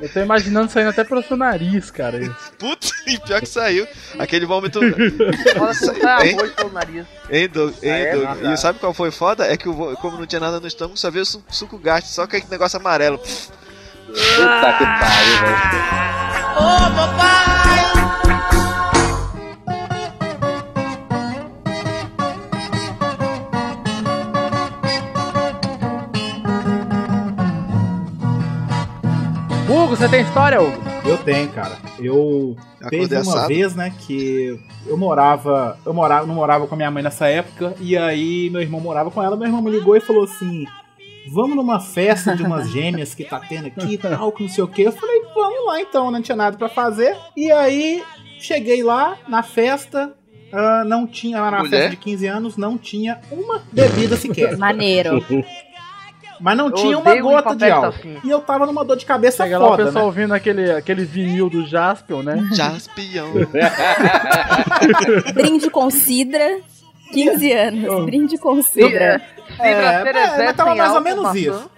[0.01, 2.19] Eu tô imaginando saindo até pelo seu nariz, cara.
[2.59, 3.87] Putz, e pior que saiu.
[4.19, 4.81] Aquele vômito.
[4.81, 6.37] Olha como sai Hein?
[6.37, 7.07] arroz pelo nariz.
[7.31, 7.75] Hein, Doug?
[7.83, 8.17] Hein, Ah, é?
[8.17, 8.39] Doug?
[8.43, 8.53] Tá.
[8.53, 9.47] E sabe qual foi foda?
[9.47, 12.37] É que como não tinha nada no estômago, só veio su suco gasto, só que
[12.37, 13.19] aquele negócio amarelo.
[13.19, 17.64] Puta que pariu, velho.
[29.85, 30.83] Hugo, você tem história, Hugo?
[31.05, 31.77] Eu tenho, cara.
[31.99, 36.77] Eu Acordei teve uma vez, né, que eu morava, eu morava, não morava com a
[36.77, 39.95] minha mãe nessa época, e aí meu irmão morava com ela, meu irmão me ligou
[39.95, 40.65] e falou assim:
[41.31, 44.65] "Vamos numa festa de umas gêmeas que tá tendo aqui, e tal, que não sei
[44.65, 44.83] o quê".
[44.87, 47.15] Eu falei: "Vamos lá então, não tinha nada pra fazer".
[47.37, 48.03] E aí
[48.39, 50.15] cheguei lá na festa,
[50.51, 51.71] ah, não tinha lá na Mulher?
[51.71, 54.57] festa de 15 anos, não tinha uma bebida sequer.
[54.57, 55.23] Maneiro.
[56.41, 57.87] Mas não Eu tinha uma gota de álcool.
[57.89, 58.19] assim.
[58.25, 60.07] E eu tava numa dor de cabeça Chega lá o foda, pessoal né?
[60.07, 62.49] ouvindo aquele, aquele vinil do Jaspion, né?
[62.53, 63.29] Jaspion.
[65.35, 66.59] Brinde com Sidra.
[67.13, 68.05] 15 anos.
[68.07, 69.23] Brinde com Cidra, Sidra.
[69.51, 71.39] Cidra É, Cerezé mas tava mais ou menos maçã.
[71.39, 71.71] isso.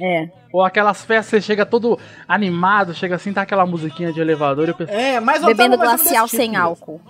[0.00, 0.28] É.
[0.52, 1.96] Ou aquelas festas, você chega todo
[2.26, 4.98] animado, chega assim, tá aquela musiquinha de elevador e o pessoal.
[4.98, 7.00] É, mas eu Bebendo tava mais ou menos glacial sem álcool.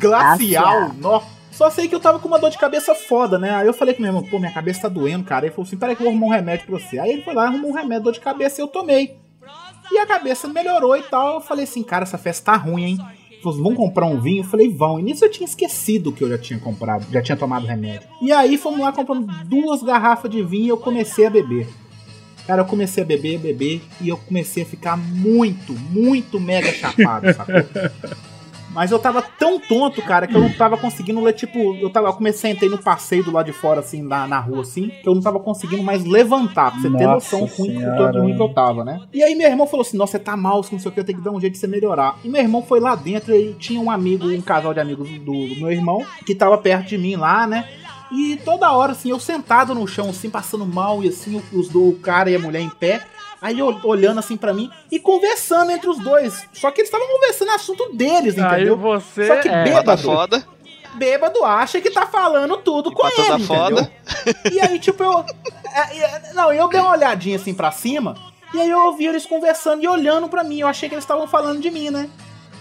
[0.00, 0.90] Glacial?
[0.98, 1.24] Glacial.
[1.60, 3.50] Só sei que eu tava com uma dor de cabeça foda, né?
[3.50, 5.44] Aí eu falei com meu irmão, pô, minha cabeça tá doendo, cara.
[5.44, 6.98] Ele falou assim, peraí que eu vou arrumar um remédio pra você.
[6.98, 9.18] Aí ele foi lá, arrumou um remédio, dor de cabeça e eu tomei.
[9.92, 11.34] E a cabeça melhorou e tal.
[11.34, 12.98] Eu falei assim, cara, essa festa tá ruim, hein?
[13.42, 14.42] Falou vamos comprar um vinho?
[14.42, 14.98] Eu falei, vão.
[14.98, 18.08] E nisso eu tinha esquecido que eu já tinha comprado, já tinha tomado remédio.
[18.22, 21.68] E aí fomos lá, compramos duas garrafas de vinho e eu comecei a beber.
[22.46, 27.34] Cara, eu comecei a beber, beber, e eu comecei a ficar muito, muito mega chapado,
[27.34, 27.54] sacou?
[28.72, 32.08] Mas eu tava tão tonto, cara, que eu não tava conseguindo ler, tipo, eu tava,
[32.08, 35.08] eu comecei, entrei no passeio do lado de fora, assim, na, na rua, assim, que
[35.08, 38.54] eu não tava conseguindo mais levantar, pra você ter noção ruim, tanto ruim que eu
[38.54, 39.00] tava, né?
[39.12, 41.04] E aí meu irmão falou assim, nossa, você tá mal, não sei o que, eu
[41.04, 42.16] tenho que dar um jeito de você melhorar.
[42.24, 45.32] E meu irmão foi lá dentro e tinha um amigo, um casal de amigos do,
[45.48, 47.68] do meu irmão, que tava perto de mim lá, né?
[48.12, 51.92] E toda hora, assim, eu sentado no chão, assim, passando mal, e assim, os do
[52.02, 53.02] cara e a mulher em pé.
[53.42, 56.46] Aí ol- olhando assim pra mim e conversando entre os dois.
[56.52, 58.76] Só que eles estavam conversando assunto deles, Aí entendeu?
[58.76, 59.64] você Só que é.
[59.64, 60.46] Bêbado, foda.
[60.94, 63.56] bêbado acha que tá falando tudo com Bota ele, da entendeu?
[63.56, 63.92] foda.
[64.52, 65.24] E aí, tipo, eu.
[65.74, 68.14] é, é, não, eu dei uma olhadinha assim pra cima.
[68.52, 70.58] E aí eu ouvi eles conversando e olhando pra mim.
[70.60, 72.10] Eu achei que eles estavam falando de mim, né?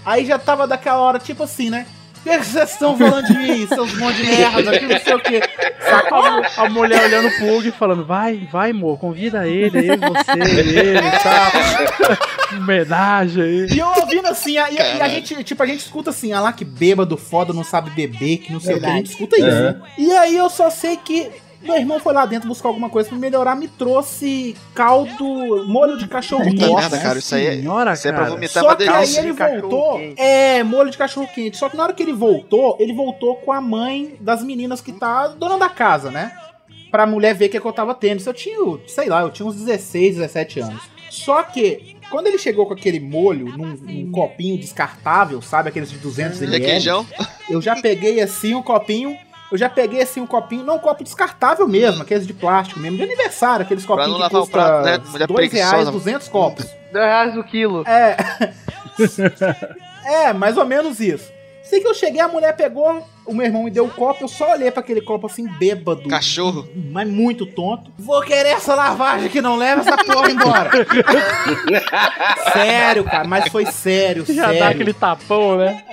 [0.06, 1.86] Aí já tava daquela hora, tipo assim, né?
[2.20, 5.14] O que que vocês estão falando de mim, seus monte de merda, que não sei
[5.14, 5.42] o quê.
[5.90, 6.20] Sacou?
[6.20, 10.60] A, a mulher olhando pro Hugo e falando, vai, vai, amor, convida ele, eu, você,
[10.60, 12.58] ele tal.
[12.60, 13.68] Homenagem aí.
[13.72, 16.52] E eu ouvindo assim, aí, e a gente, tipo, a gente escuta assim, ah lá
[16.54, 19.46] que bêbado foda, não sabe beber, que não sei o que, a gente escuta isso,
[19.48, 19.62] Uhum.
[19.64, 19.82] né?
[19.98, 21.30] E aí eu só sei que
[21.62, 26.08] meu irmão foi lá dentro buscar alguma coisa pra melhorar, me trouxe caldo, molho de
[26.08, 26.76] cachorro Puta quente.
[26.76, 30.00] merda, cara, isso aí é, Senhora, isso é pra vomitar Só que aí ele voltou.
[30.16, 31.58] É, molho de cachorro quente.
[31.58, 34.94] Só que na hora que ele voltou, ele voltou com a mãe das meninas que
[34.94, 36.32] tá dona da casa, né?
[36.90, 38.20] Pra mulher ver o que, é que eu tava tendo.
[38.20, 38.58] Isso eu tinha,
[38.88, 40.82] sei lá, eu tinha uns 16, 17 anos.
[41.10, 45.70] Só que, quando ele chegou com aquele molho num, num copinho descartável, sabe?
[45.70, 46.64] Aqueles de 200 ml.
[46.64, 47.06] Requeijão.
[47.50, 49.18] Eu já peguei assim um copinho.
[49.52, 52.98] Eu já peguei assim um copinho, não um copo descartável mesmo, aqueles de plástico mesmo,
[52.98, 55.02] de aniversário, aqueles copinhos que lavar o custa prato, né?
[55.10, 55.92] Mulher dois reais, preguiçosa.
[55.92, 56.66] 200 copos.
[56.92, 57.84] Dois reais o quilo.
[57.88, 58.16] É.
[60.30, 61.32] é, mais ou menos isso.
[61.64, 64.28] Sei que eu cheguei, a mulher pegou, o meu irmão me deu o copo, eu
[64.28, 66.10] só olhei pra aquele copo assim, bêbado.
[66.10, 66.68] Cachorro.
[66.92, 67.92] Mas muito tonto.
[68.00, 70.72] Vou querer essa lavagem que não leva essa porra embora.
[72.54, 74.60] sério, cara, mas foi sério, Já sério.
[74.60, 75.84] dá aquele tapão, né?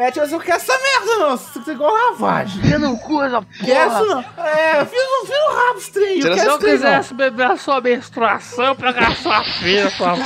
[0.00, 2.72] É, tipo assim, eu quero essa merda não, isso é igual lavagem.
[2.72, 4.02] Eu não cu essa Quero porra.
[4.02, 4.24] isso não.
[4.46, 7.50] É, eu fiz um, fiz um rabo estranho, Tira eu Se quero eu quisesse beber
[7.50, 10.14] a sua menstruação pra ganhar sua filha, sua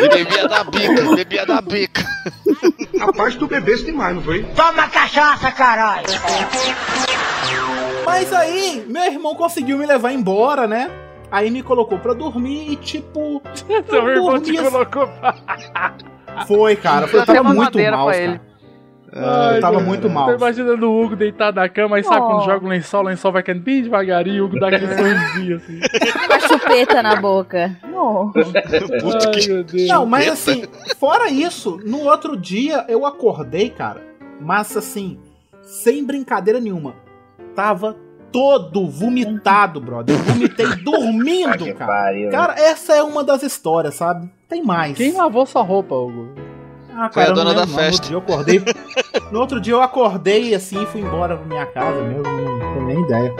[0.00, 2.06] E bebia da bica, bebia da bica.
[3.00, 4.44] Rapaz, tu bebeste demais, não foi?
[4.54, 6.06] Toma cachaça, caralho!
[8.06, 10.88] Mas aí, meu irmão conseguiu me levar embora, né?
[11.32, 13.42] Aí me colocou pra dormir e tipo.
[13.90, 15.34] Seu irmão te colocou pra...
[16.46, 17.06] Foi, cara.
[17.06, 18.16] Foi, eu tava muito mal, cara.
[18.22, 18.40] ele.
[19.14, 20.26] Eu tava muito mal.
[20.30, 22.26] Tô imaginando o Hugo deitado na cama e sabe Oh.
[22.28, 25.56] quando joga o lençol, o lençol vai caindo bem devagarinho, o Hugo dá aquele sorrisinho
[25.56, 25.80] assim.
[26.24, 27.76] Uma chupeta na boca.
[27.90, 28.32] Não.
[28.36, 29.88] Ai, meu Deus.
[29.88, 30.64] Não, mas assim,
[30.98, 34.00] fora isso, no outro dia eu acordei, cara.
[34.40, 35.18] Mas assim,
[35.60, 36.94] sem brincadeira nenhuma.
[37.54, 37.94] Tava
[38.32, 40.16] todo vomitado, brother.
[40.16, 42.30] Eu vomitei dormindo, cara.
[42.30, 44.28] Cara, essa é uma das histórias, sabe?
[44.48, 44.96] Tem mais.
[44.96, 46.28] Quem lavou sua roupa, Hugo?
[46.94, 47.74] Ah, Foi a eu não dona da não.
[47.74, 48.10] festa.
[48.10, 48.62] No outro dia eu acordei.
[49.32, 52.22] no outro dia eu acordei assim e fui embora pra minha casa mesmo.
[52.22, 53.32] Não tenho nem ideia.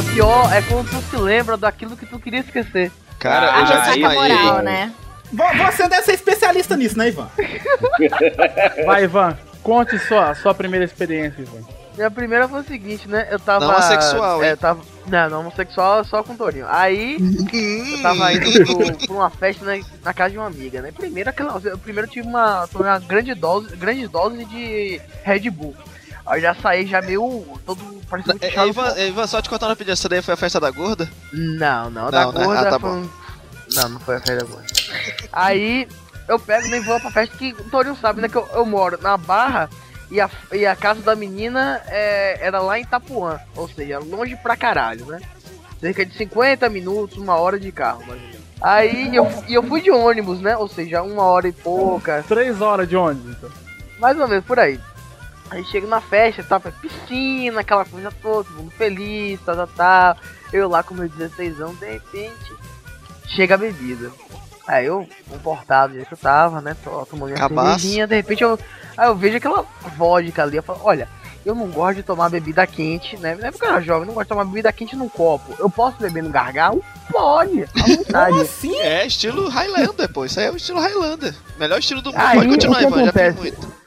[0.00, 2.90] O pior, o é quando tu se lembra daquilo que tu queria esquecer.
[3.18, 4.34] Cara, A eu já desmaiei.
[4.34, 4.92] moral, né?
[5.32, 7.28] Vo- Você deve ser especialista nisso, né, Ivan?
[8.84, 11.60] Vai, Ivan, conte sua, sua primeira experiência, Ivan.
[11.96, 13.28] Minha primeira foi o seguinte, né?
[13.30, 13.66] Eu tava.
[13.66, 13.72] Não
[14.42, 14.50] hein?
[14.50, 16.66] É, tava, não, não homossexual só com Torinho.
[16.68, 17.16] Aí
[17.94, 20.90] eu tava indo pro, pra uma festa na, na casa de uma amiga, né?
[20.90, 21.60] Primeiro aquela.
[21.64, 25.74] eu Primeiro eu tive uma, tomei uma grande dose, grande dose de Red Bull.
[26.26, 27.44] Aí eu já saí já meio.
[27.66, 30.58] todo parecendo É, Ivan, Ivan, só te contar uma pedida, essa daí foi a festa
[30.60, 31.08] da gorda?
[31.32, 32.44] Não, não, da Não, né?
[32.44, 33.08] gorda Ah, tá foi bom.
[33.74, 34.66] Não, não foi a festa da gorda.
[35.32, 35.88] Aí
[36.28, 38.28] eu pego nem vou pra festa que o Torinho sabe, né?
[38.28, 39.68] Que eu, eu moro na Barra
[40.10, 43.38] e a, e a casa da menina é, era lá em Itapuã.
[43.56, 45.20] Ou seja, longe pra caralho, né?
[45.80, 48.44] Cerca de 50 minutos, uma hora de carro, mais ou menos.
[48.62, 50.56] Aí eu, e eu fui de ônibus, né?
[50.56, 53.50] Ou seja, uma hora e pouca, Três horas de ônibus, então.
[53.98, 54.80] mais ou menos por aí.
[55.50, 60.16] Aí chego na festa, tava piscina, aquela coisa toda, todo mundo feliz, tal, tal, tal.
[60.52, 62.52] Eu lá com meu 16 anos, de repente,
[63.28, 64.10] chega a bebida.
[64.66, 67.80] Aí eu, comportado do jeito que eu tava, né, tô tomando minha Cabaço.
[67.80, 68.58] cervejinha, de repente eu,
[68.96, 69.66] aí eu vejo aquela
[69.96, 71.06] vodka ali, eu falo, olha,
[71.44, 74.14] eu não gosto de tomar bebida quente, né, na época eu era jovem, eu não
[74.14, 75.54] gosto de tomar bebida quente num copo.
[75.58, 76.82] Eu posso beber no gargalo?
[77.12, 78.30] Pode, à vontade.
[78.30, 78.74] Como assim?
[78.78, 80.24] É, estilo Highlander, pô.
[80.24, 81.34] Isso aí é o estilo Highlander.
[81.58, 82.22] Melhor estilo do mundo.
[82.22, 83.83] Aí, Pode continuar, Ivan, já fiz muito.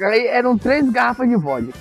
[0.00, 1.78] Aí eram três garrafas de vodka.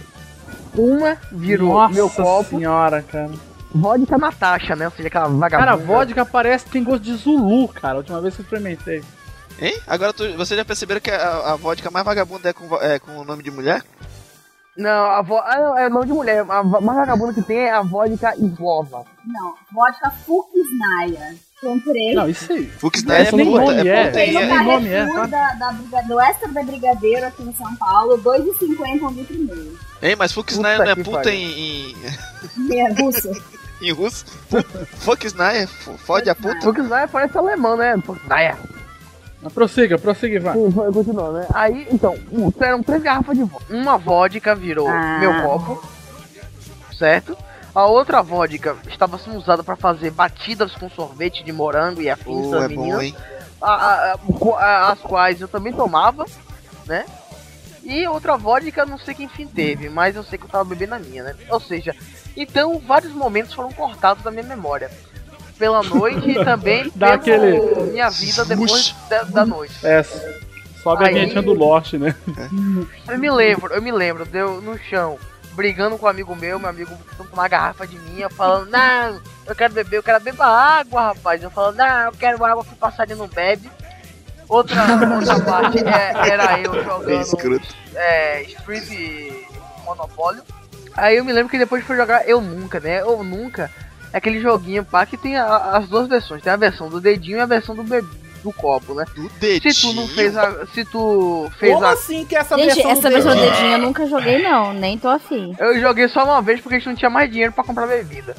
[0.78, 3.32] Uma virou Nossa meu copo, senhora, cara.
[3.74, 4.86] vodka Natasha, né?
[4.86, 5.72] Ou seja, aquela vagabunda.
[5.72, 7.96] Cara, vodka parece que tem gosto de Zulu, cara.
[7.96, 9.04] A última vez que eu experimentei.
[9.60, 9.80] Hein?
[9.88, 13.18] Agora tu, vocês já perceberam que a, a vodka mais vagabunda é com, é com
[13.18, 13.84] o nome de mulher?
[14.78, 15.38] Não, a vo...
[15.38, 16.46] ah, não, é nome de mulher.
[16.50, 19.06] A mais vagabunda que tem é a vodka Islova.
[19.26, 21.36] Não, vodka Fukisnaya.
[21.62, 22.14] Comprei.
[22.14, 22.66] Não, isso aí.
[22.68, 24.06] Fux Nine é Essa nem puta, nome é é.
[24.08, 24.26] puta.
[24.26, 25.26] No nem nome é, tá?
[25.26, 29.80] da, da, do Extra da Brigadeiro aqui em São Paulo, 2,50 um litro e meio.
[30.04, 31.96] Hein, mas Fux Nine não é puta em, em,
[32.58, 33.32] Meia russa.
[33.82, 34.26] em russo?
[35.00, 36.60] Fux Nine é fo- fode a puta?
[36.62, 37.96] Fuxnaya parece alemão, né?
[38.06, 38.58] Fuxnaya.
[39.42, 40.56] Mas prossiga, prossiga, vai.
[40.94, 41.48] Continua, né?
[41.54, 42.16] Aí, então,
[42.60, 43.74] eram três garrafas de vodka.
[43.74, 45.20] Uma vodka virou Ah.
[45.20, 45.88] meu copo,
[46.98, 47.38] certo?
[47.76, 52.48] A outra vodka estava sendo usada para fazer batidas com sorvete de morango e afins
[52.48, 53.16] Oh, das é bom, meninas, hein?
[53.62, 54.18] a- a- a-
[54.60, 56.26] a- as quais eu também tomava,
[56.88, 57.06] né?
[57.84, 60.96] E outra vodka, não sei quem fim teve, mas eu sei que eu tava bebendo
[60.96, 61.36] a minha, né?
[61.50, 61.94] Ou seja,
[62.36, 64.90] então vários momentos foram cortados da minha memória.
[65.60, 69.76] Pela noite e também Dá pela aquele- minha vida depois da, da noite.
[69.86, 70.02] É,
[70.82, 72.16] sobe a Aí- vinhetinha do Lost, né?
[73.08, 75.18] Eu me lembro, eu me lembro, deu no chão,
[75.56, 79.56] brigando com um amigo meu, meu amigo com uma garrafa de minha, falando, não, eu
[79.56, 81.42] quero beber, eu quero beber água, rapaz.
[81.42, 83.70] Eu falando, não, eu quero água que o passarinho não bebe.
[84.48, 84.76] Outra,
[85.16, 87.10] outra parte é- era eu jogando
[87.96, 89.48] é, Street
[89.86, 90.44] Monopólio.
[90.96, 93.02] Aí eu me lembro que depois foi jogar Eu Nunca, né?
[93.02, 93.72] Eu Nunca
[94.14, 96.42] é aquele joguinho pá que tem a- as duas versões.
[96.44, 98.06] Tem a versão do dedinho e a versão do, be-
[98.46, 99.04] do copo, né?
[99.16, 99.30] Do
[99.62, 100.66] Se tu não fez a.
[100.68, 101.90] Se tu fez Como a.
[101.92, 104.74] assim que essa Gente, versão essa do versão do dedinho- dedinho eu nunca joguei, não.
[104.74, 105.56] Nem tô afim.
[105.60, 108.36] Eu joguei só uma vez porque a gente não tinha mais dinheiro pra comprar bebida.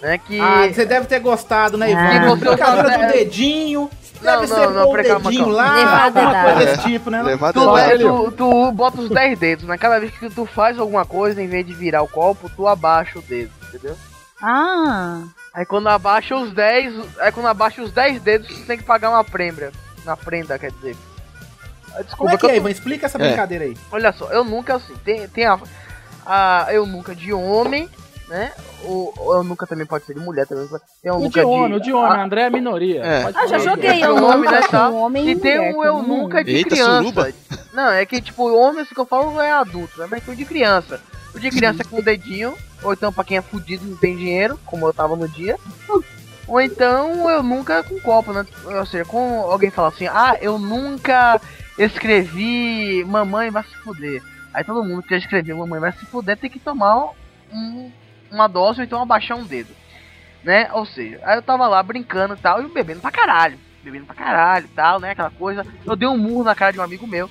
[0.00, 0.18] Né?
[0.18, 0.40] Que.
[0.40, 2.14] Ah, você deve ter gostado, né, Ah.
[2.14, 2.36] Ivan?
[2.36, 3.90] Você Brincadeira do dedinho.
[4.20, 5.52] Não, Deve não, ser não, pôr o dedinho calma.
[5.52, 6.52] lá, alguma dedada.
[6.54, 7.22] coisa desse tipo, né?
[7.24, 9.76] Levar Tu, é, tu, tu bota os 10 dedos, né?
[9.76, 13.18] Cada vez que tu faz alguma coisa, em vez de virar o copo, tu abaixa
[13.18, 13.96] o dedo, entendeu?
[14.40, 15.22] Ah,
[15.54, 19.10] Aí quando abaixa os 10, aí quando abaixa os 10 dedos, tu tem que pagar
[19.10, 19.70] uma prenda.
[20.04, 20.96] Na prenda, quer dizer.
[21.88, 22.70] Ah, Como Desculpa, é que eu é, Ivan?
[22.70, 23.26] Explica essa É.
[23.28, 23.76] brincadeira aí.
[23.90, 25.58] olha só, eu nunca assim, tem, tem a,
[26.24, 27.88] a eu nunca de homem,
[28.28, 28.50] né?
[28.84, 30.66] O ou eu nunca também pode ser de mulher também.
[31.02, 33.02] Tem um O de homem, o de homem, Ah, André é minoria.
[33.04, 33.30] É.
[33.34, 34.88] Ah já joguei É eu nunca né, tá?
[34.88, 36.96] com homem E tem mulher, um eu nunca de Eita, criança.
[36.98, 37.32] suruba.
[37.74, 40.08] Não, é que tipo, o homem assim que eu falo é adulto, né?
[40.10, 40.98] Mas tem de criança.
[41.34, 44.58] De criança com o dedinho, ou então pra quem é fudido e não tem dinheiro,
[44.66, 45.56] como eu tava no dia.
[46.46, 48.44] Ou então eu nunca com copo, né?
[48.64, 51.40] Ou seja, com alguém fala assim, ah, eu nunca
[51.78, 54.22] escrevi mamãe vai se fuder.
[54.52, 57.10] Aí todo mundo que escreveu mamãe vai se fuder tem que tomar
[57.52, 57.90] um-
[58.30, 59.70] uma dose ou então abaixar um dedo.
[60.44, 60.68] Né?
[60.72, 63.58] Ou seja, aí eu tava lá brincando e tal, e bebendo pra caralho.
[63.82, 65.10] Bebendo pra caralho e tal, né?
[65.12, 65.64] Aquela coisa.
[65.86, 67.30] Eu dei um murro na cara de um amigo meu.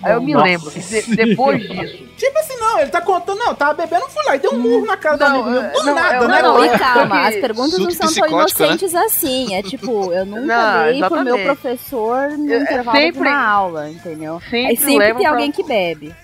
[0.00, 2.06] Aí eu me Nossa lembro que de- depois disso.
[2.16, 4.86] Tipo assim, não, ele tá contando, não, tava bebendo, fui lá e deu um murro
[4.86, 5.62] na cara do Não, amigo meu.
[5.62, 6.42] é, Do não, nada, é, né?
[6.42, 8.28] Não, não, e Porque- calma, as perguntas não são tão né?
[8.28, 9.54] inocentes assim.
[9.56, 13.44] É tipo, eu nunca Não, dei pro meu professor no É, intervalo de sempre- uma
[13.44, 14.40] aula, entendeu?
[14.40, 16.14] Sempre, Aí sempre tem pra- alguém que bebe.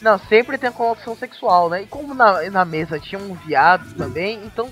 [0.00, 1.82] Não, sempre tem a conotação sexual, né?
[1.82, 4.70] E como na, na mesa tinha um viado também, então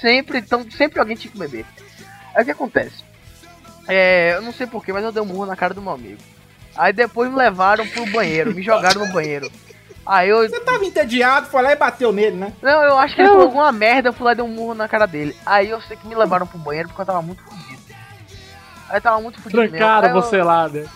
[0.00, 1.64] sempre, então sempre alguém tinha que beber.
[2.36, 3.02] Aí o que acontece?
[3.88, 6.20] É, eu não sei porquê, mas eu dei um murro na cara do meu amigo.
[6.76, 9.50] Aí depois me levaram pro banheiro, me jogaram no banheiro.
[10.06, 10.48] Aí eu.
[10.48, 12.52] Você tava entediado, foi lá e bateu nele, né?
[12.62, 14.74] Não, eu acho que ele falou alguma merda, eu fui lá e dei um murro
[14.74, 15.36] na cara dele.
[15.44, 17.80] Aí eu sei que me levaram pro banheiro porque eu tava muito fudido.
[18.88, 19.76] Aí eu tava muito fudido mesmo.
[19.76, 20.86] Trancaram Aí eu- você lá, né?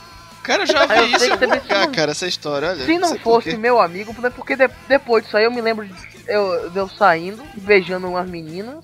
[0.43, 2.85] Cara, eu já vi isso que também se não- cara, essa história, olha.
[2.85, 5.95] Se não fosse meu amigo, porque de- depois disso aí eu me lembro de
[6.27, 8.77] eu, de eu saindo, beijando umas meninas.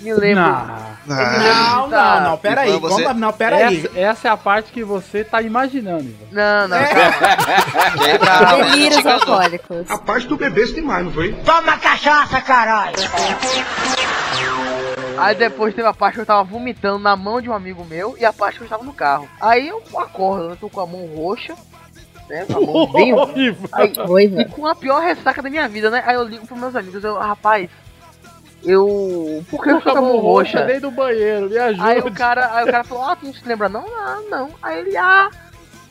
[0.00, 0.42] Me lembro.
[0.44, 0.50] Não.
[0.50, 2.70] Ah, Não, não, não, pera aí.
[2.76, 3.78] Ivan, você- Vamos- Não, pera aí.
[3.86, 6.26] Essa, essa é a parte que você tá imaginando, Ivan.
[6.30, 8.62] Não, não, É.
[8.70, 9.90] Delírios alcoólicos.
[9.90, 11.32] A parte tu bebeste demais, não foi?
[11.44, 12.94] Toma cachaça, caralho!
[15.16, 18.16] Aí depois teve a parte que eu tava vomitando na mão de um amigo meu
[18.18, 19.28] e a parte que eu estava no carro.
[19.40, 21.54] Aí eu acordo, eu tô com a mão roxa,
[22.28, 22.44] né?
[22.46, 23.12] Com a mão bem.
[23.72, 23.92] Aí,
[24.40, 26.04] E com a pior ressaca da minha vida, né?
[26.06, 27.68] Aí eu ligo pros meus amigos, eu, rapaz,
[28.64, 29.44] eu.
[29.50, 30.62] Por que eu tô com a mão roxa?
[30.64, 31.84] dentro do banheiro, me ajuda.
[31.84, 33.84] Aí o cara, aí o cara falou, ah, tu não se lembra não?
[33.86, 34.50] Ah, não.
[34.62, 35.30] Aí ele, ah,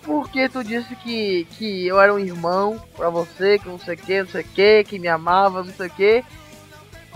[0.03, 3.97] porque tu disse que, que eu era um irmão pra você, que não sei o
[3.97, 6.23] que, não sei o que, que me amava, não sei o que.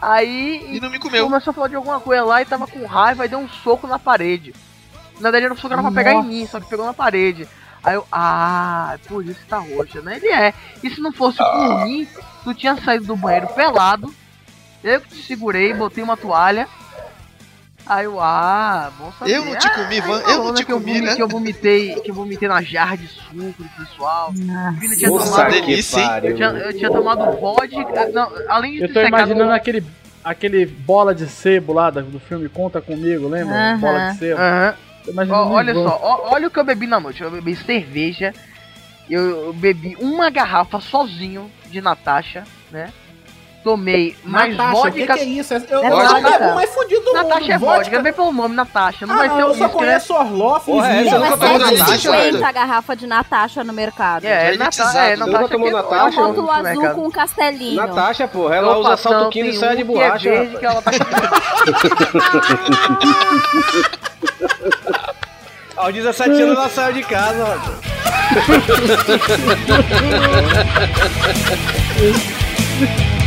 [0.02, 1.26] Aí E não me comeu.
[1.26, 3.86] começou a falar de alguma coisa lá e tava com raiva e deu um soco
[3.86, 4.54] na parede.
[5.20, 7.48] Na verdade era um soco era pra pegar em mim, só que pegou na parede.
[7.84, 10.18] Aí eu, ah, por isso tá roxa, né?
[10.18, 10.54] Ele é.
[10.84, 12.08] E se não fosse por mim,
[12.44, 14.14] tu tinha saído do banheiro pelado.
[14.84, 16.68] Eu que te segurei, botei uma toalha.
[17.86, 19.36] Aí eu, ah, bom saber.
[19.36, 21.16] Eu não te comi, Aí Van, eu não né, te que eu comi, vomitei, né?
[21.16, 24.32] Que eu vomitei, que eu vomitei na jarra de suco do pessoal.
[24.32, 26.10] Vina tinha Nossa, tomado, delícia, hein?
[26.24, 28.10] eu, tinha, eu tinha tomado vodka.
[28.14, 29.84] Não, além de Eu ter tô secado imaginando aquele,
[30.24, 33.56] aquele bola de sebo lá do filme Conta Comigo, lembra?
[33.56, 33.78] Aham.
[33.80, 34.40] Bola de sebo.
[35.34, 35.84] Ó, o olha Ivan.
[35.84, 37.22] só, ó, olha o que eu bebi na noite.
[37.22, 38.34] Eu bebi cerveja.
[39.10, 42.94] Eu, eu bebi uma garrafa sozinho de Natasha, né?
[43.64, 45.14] Tomei mais Natasha, o que, vodka.
[45.14, 45.54] que é isso?
[45.54, 46.30] Eu, É eu vodka.
[46.30, 47.66] é o mais fudido do Natasha é mundo.
[47.68, 49.06] vodka, vem pelo nome, Natasha.
[49.06, 49.70] Não Ah, vai não, ser eu o só né?
[49.70, 52.46] conheço Orloff e Porra, é, Não, é nunca tomou Natasha, 7,50 velho?
[52.46, 54.26] a garrafa de Natasha no mercado.
[54.26, 55.16] É, É Natasha, é?
[55.16, 55.38] Natasha.
[55.38, 56.20] Nunca tomou que- Natasha?
[56.20, 57.76] é um Rótulo azul com castelinho.
[57.76, 60.30] Natasha, porra, ela Opa, usa não, salto-quino e tem sai de um que borracha.
[60.30, 60.92] É verde, que ela tá...
[65.78, 67.82] Aos 17 anos ela saiu de casa, rapaz.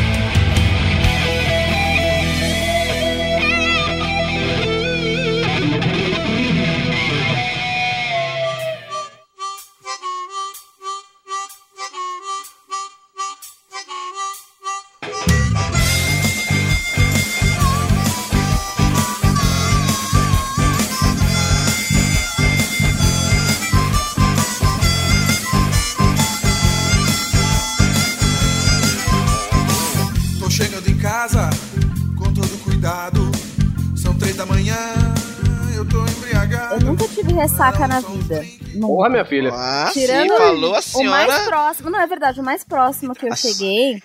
[37.87, 38.45] ressaca na vida.
[38.75, 38.87] Nunca.
[38.87, 39.51] Porra, minha filha.
[39.53, 41.45] Ah, Tirando sim, falou a o mais senhora.
[41.45, 43.49] próximo, não é verdade, o mais próximo que eu Nossa.
[43.49, 44.03] cheguei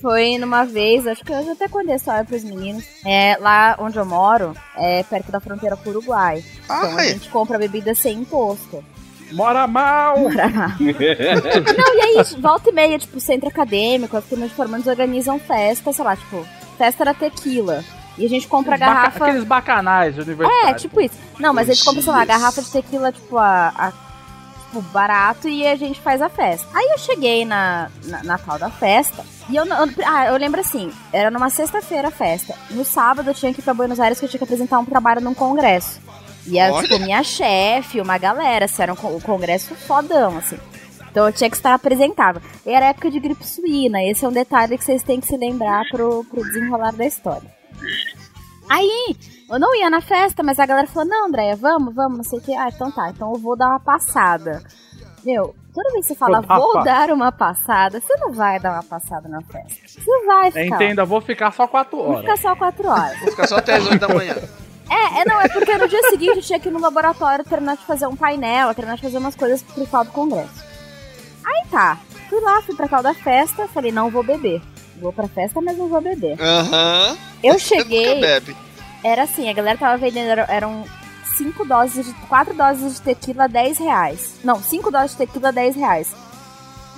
[0.00, 2.84] foi numa vez, acho que eu já até contei a história pros meninos.
[3.04, 6.44] É, lá onde eu moro, é perto da fronteira com o Uruguai.
[6.64, 7.08] Então a Ai.
[7.10, 8.84] gente compra bebida sem imposto.
[9.32, 10.18] Mora mal!
[10.30, 10.30] Não,
[10.78, 16.04] e aí, volta e meia, tipo, centro acadêmico, as turmas de formandos organizam festa, sei
[16.04, 16.46] lá, tipo,
[16.78, 17.82] festa da tequila.
[18.18, 19.24] E a gente compra Aqueles baca- garrafa.
[19.24, 20.68] Aqueles bacanais universidade.
[20.70, 21.14] É, tipo isso.
[21.38, 22.38] Não, mas a gente compra, sei lá, Jesus.
[22.40, 23.92] garrafa de tequila, tipo, a, a-
[24.66, 26.66] tipo, barato e a gente faz a festa.
[26.74, 30.60] Aí eu cheguei na, na, na tal da festa e eu, não- ah, eu lembro
[30.60, 32.54] assim, era numa sexta-feira a festa.
[32.70, 34.84] No sábado eu tinha que ir pra Buenos Aires que eu tinha que apresentar um
[34.86, 36.00] trabalho num congresso.
[36.46, 36.88] E era, Olha.
[36.88, 40.56] tipo, minha chefe, uma galera, assim, era um um congresso fodão, assim.
[41.10, 42.40] Então eu tinha que estar apresentável.
[42.64, 44.02] E era época de gripe suína.
[44.04, 47.55] Esse é um detalhe que vocês têm que se lembrar pro, pro desenrolar da história.
[48.68, 49.16] Aí,
[49.48, 52.38] eu não ia na festa, mas a galera falou, não, Andréia, vamos, vamos, não sei
[52.38, 52.54] o que.
[52.54, 54.62] Ah, então tá, então eu vou dar uma passada.
[55.24, 58.82] Meu, toda vez que você fala, vou dar uma passada, você não vai dar uma
[58.82, 59.74] passada na festa.
[59.86, 60.66] Você vai ficar.
[60.66, 62.20] Entenda, vou ficar só 4 Vou horas.
[62.20, 63.18] ficar só quatro horas.
[63.20, 64.34] Vou ficar só até as 8 da manhã.
[64.88, 67.76] É, é, não, é porque no dia seguinte eu tinha que ir no laboratório terminar
[67.76, 70.64] de fazer um painel, terminar de fazer umas coisas pro tal do congresso.
[71.44, 71.98] Aí tá,
[72.28, 74.62] fui lá, fui pra tal da festa, falei, não vou beber.
[75.00, 76.36] Vou pra festa, mas não vou beber.
[76.40, 77.16] Aham.
[77.42, 78.56] Eu Nunca cheguei, bebe.
[79.04, 80.84] era assim, a galera tava vendendo, eram- eram
[81.36, 82.12] cinco doses de.
[82.28, 84.36] quatro doses de tequila, 10 reais.
[84.42, 86.08] Não, cinco doses de tequila, 10 reais.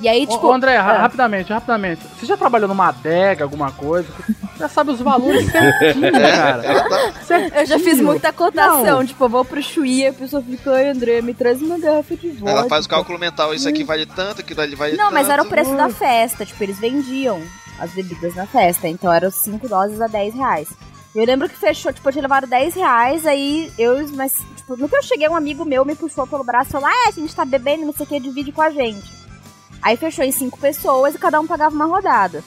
[0.01, 0.47] E aí, tipo.
[0.47, 2.01] Ô, André, ah, rapidamente, rapidamente.
[2.21, 4.09] Você já trabalhou numa adega, alguma coisa?
[4.57, 6.65] Já sabe os valores certinho, cara.
[6.65, 7.13] Ela tá...
[7.61, 9.05] eu já fiz muita cotação, Não.
[9.07, 12.29] tipo, eu vou pro Chuí, a pessoa fica, ai André, me traz uma garrafa de
[12.29, 12.49] vodka.
[12.49, 15.15] Ela faz o cálculo mental, isso aqui vale tanto, aquilo ali vale Não, tanto.
[15.15, 17.43] mas era o preço da festa, tipo, eles vendiam
[17.79, 20.69] as bebidas na festa, então eram 5 doses a 10 reais.
[21.15, 24.97] Eu lembro que fechou, tipo, tinha levado 10 reais, aí eu, mas, tipo, no que
[24.97, 27.45] eu cheguei, um amigo meu me puxou pelo braço e falou, ah, a gente tá
[27.45, 29.11] bebendo, não sei o que, divide com a gente.
[29.81, 32.43] Aí fechou em cinco pessoas e cada um pagava uma rodada.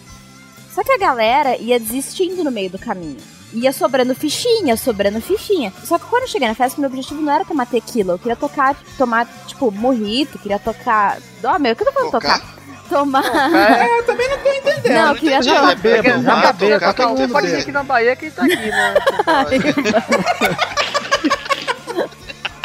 [0.74, 3.18] Só que a galera ia desistindo no meio do caminho.
[3.54, 5.74] Ia sobrando fichinha, sobrando fichinha.
[5.84, 8.14] Só que quando eu cheguei na festa, meu objetivo não era tomar tequila.
[8.14, 11.20] Eu queria tocar, tomar, tipo, morrito, queria tocar.
[11.44, 12.61] Ó, meu, o que eu tô falando tocar?
[12.92, 13.82] Tomar.
[13.82, 14.94] É, eu também não tô entendendo.
[14.94, 15.76] Não, eu queria Já tomar.
[15.76, 18.94] bebe, Bêbado, tocar, todo mundo Pode aqui na Bahia quem tá aqui, né?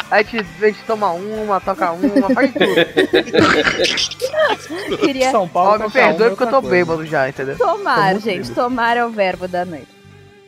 [0.09, 2.63] A gente, a gente toma uma, toca uma, faz tudo.
[4.89, 6.69] Eu queria São Paulo Ó, me perdoe porque eu tô coisa.
[6.69, 7.57] bêbado já, entendeu?
[7.57, 8.37] tomar, gente.
[8.37, 8.55] bêbado.
[8.55, 9.89] Tomar é o verbo da noite.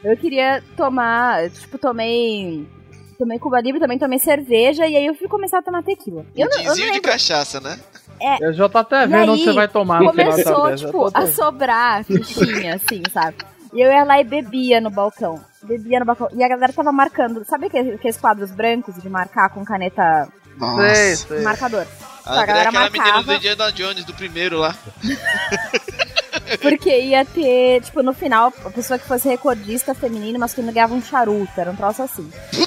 [0.02, 2.66] Eu queria tomar, tipo, tomei.
[3.18, 6.26] Tomei Cuba Libre, também tomei cerveja, e aí eu fui começar a tomar tequila.
[6.34, 7.78] Eu não, eu não de cachaça, né?
[8.42, 11.28] Eu já tô até E vendo onde aí, você vai tomar Começou, tipo, até- a
[11.32, 13.38] sobrar fichinha, assim, sabe?
[13.74, 15.40] E eu ia lá e bebia no balcão.
[15.64, 16.28] Bebia no balcão.
[16.34, 17.46] E a galera tava marcando.
[17.46, 20.28] Sabe aqueles, quadros brancos de marcar com caneta
[20.78, 21.42] Sei, sei.
[21.42, 21.86] marcador?
[22.26, 23.24] A Então, a é galera aquela menina marcava.
[23.28, 24.76] do Indiana Jones, do primeiro lá.
[26.62, 30.94] Porque ia ter, tipo, no final, a pessoa que fosse recordista feminino e masculino ganhava
[30.96, 31.52] um charuto.
[31.56, 32.30] Era um troço assim.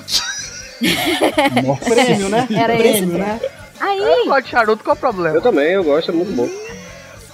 [1.85, 2.47] Prêmio, né?
[2.51, 3.19] Era esse Prêmio, prêmio.
[3.19, 3.41] né?
[3.83, 5.37] Aí, Eu gosto de charuto, qual é o problema?
[5.37, 6.49] Eu também, eu gosto, é muito bom.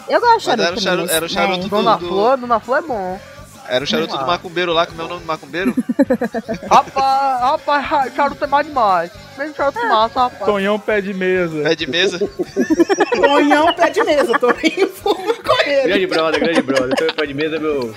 [0.09, 0.63] eu gosto de Mas charuto.
[0.67, 1.63] era o charu- também, era o charuto né?
[1.65, 3.21] do- Dona do- Flor, Dona Flor é bom.
[3.71, 5.75] Era o charuto do macumbeiro lá, como é o nome do macumbeiro?
[6.71, 9.11] Rapaz, rapaz, charuto é mais demais.
[9.37, 10.45] Mesmo charuto massa, rapaz.
[10.47, 11.63] Tonhão pé de mesa.
[11.63, 12.19] Pé de mesa.
[13.15, 15.83] Tonhão pé de mesa, Toninho fuma com ele.
[15.89, 16.91] Grande brother, grande brother.
[16.93, 17.95] Então, pé de mesa é meu,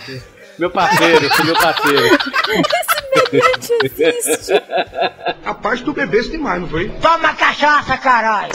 [0.62, 2.18] meu parceiro, esse meu parceiro.
[5.44, 6.90] Rapaz, tu bebeste demais, não foi?
[7.02, 8.52] Toma cachaça, caralho!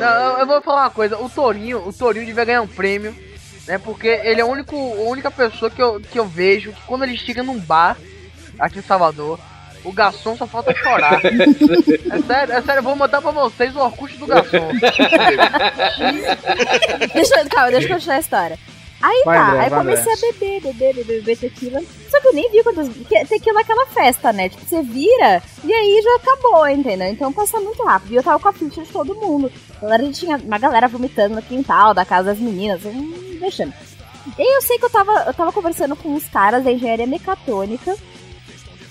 [0.00, 1.16] Não, eu- vou falar uma coisa.
[1.18, 3.14] O Torinho, o Torinho devia ganhar um prêmio
[3.66, 3.78] né?
[3.78, 7.04] Porque ele é o único, a única pessoa que eu, que eu vejo que quando
[7.04, 7.96] ele chega num bar
[8.58, 9.38] aqui em Salvador,
[9.84, 11.20] o garçom só falta chorar.
[11.24, 14.70] é sério, é sério, eu vou mandar pra vocês o Orkut do garçom.
[17.12, 18.58] deixa, eu- calma, deixa eu continuar a história.
[19.08, 20.28] Aí Vai, tá, André, aí comecei André.
[20.28, 21.80] a beber, beber, beber, beber tequila.
[22.10, 22.88] Só que eu nem vi quantas.
[22.88, 24.48] porque Tequila é aquela festa, né?
[24.48, 27.06] Tipo, você vira e aí já acabou, entendeu?
[27.08, 28.12] Então passa muito rápido.
[28.12, 29.52] E eu tava com a ficha de todo mundo.
[29.76, 32.84] A galera já tinha uma galera vomitando no quintal da casa das meninas.
[32.84, 33.72] Hum, deixando.
[34.38, 37.96] E eu sei que eu tava, eu tava conversando com uns caras da engenharia mecatrônica.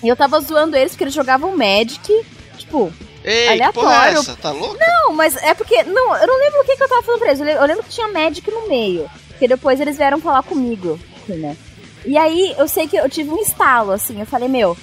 [0.02, 2.24] E eu tava zoando eles porque eles jogavam Magic.
[2.56, 2.90] Tipo,
[3.24, 4.18] Ei, é aleatório.
[4.18, 4.34] essa?
[4.36, 4.76] Tá louco?
[4.80, 5.82] Não, mas é porque.
[5.84, 7.40] Não, eu não lembro o que, que eu tava falando pra eles.
[7.40, 9.10] Eu le- eu lembro que tinha Magic no meio.
[9.36, 11.54] Porque depois eles vieram falar comigo, assim, né?
[12.06, 14.18] E aí eu sei que eu tive um estalo, assim.
[14.18, 14.74] Eu falei, meu,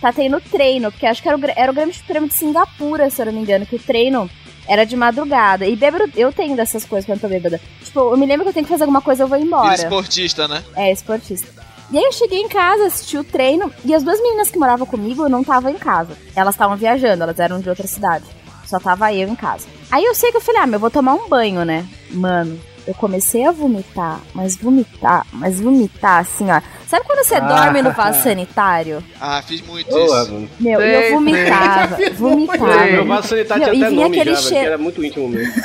[0.00, 0.90] tá tendo treino.
[0.90, 3.40] Porque acho que era o, era o Grande Prêmio de Singapura, se eu não me
[3.40, 4.28] engano, que o treino
[4.66, 5.64] era de madrugada.
[5.66, 7.60] E bêbado, eu tenho dessas coisas quando eu tô bêbada.
[7.84, 9.74] Tipo, eu me lembro que eu tenho que fazer alguma coisa, eu vou embora.
[9.74, 10.64] esportista, né?
[10.74, 11.48] É, esportista.
[11.92, 14.86] E aí eu cheguei em casa, assisti o treino, e as duas meninas que moravam
[14.86, 16.16] comigo não estavam em casa.
[16.34, 18.24] Elas estavam viajando, elas eram de outra cidade.
[18.64, 19.66] Só tava eu em casa.
[19.90, 21.86] Aí eu sei que eu falei, ah, meu, eu vou tomar um banho, né?
[22.10, 26.60] Mano, eu comecei a vomitar, mas vomitar, mas vomitar assim, ó.
[26.86, 27.40] Sabe quando você Ah.
[27.40, 29.02] dorme no vaso sanitário?
[29.20, 30.48] Ah, fiz muito isso.
[30.60, 32.10] Meu, e Sei, eu vomitava, sei.
[32.10, 32.84] vomitava.
[32.86, 35.28] Meu vaso sanitário Meu, tinha até nome já, aquele velho, cheiro- que era muito íntimo
[35.28, 35.52] mesmo.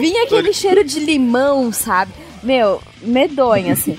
[0.00, 2.12] Vinha aquele cheiro de limão, sabe?
[2.42, 3.98] Meu, medonho, assim.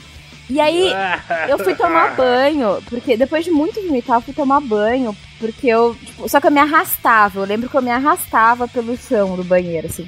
[0.53, 0.91] E aí,
[1.49, 5.95] eu fui tomar banho, porque depois de muito vomitar, eu fui tomar banho, porque eu.
[5.95, 7.39] tipo, só que eu me arrastava.
[7.39, 10.07] Eu lembro que eu me arrastava pelo chão do banheiro, assim.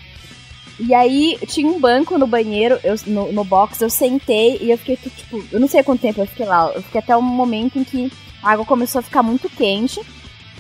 [0.80, 4.78] E aí, tinha um banco no banheiro, eu, no, no box, eu sentei e eu
[4.78, 6.72] fiquei, tipo, eu não sei quanto tempo eu fiquei lá.
[6.76, 8.12] Eu fiquei até um momento em que
[8.44, 10.00] a água começou a ficar muito quente.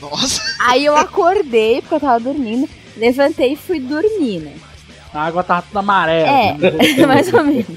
[0.02, 0.42] Nossa.
[0.62, 2.68] Aí eu acordei, porque eu tava dormindo,
[2.98, 4.56] levantei e fui dormir, né?
[5.14, 6.28] A água tava toda amarela.
[6.28, 6.58] É,
[7.06, 7.68] mais ou menos.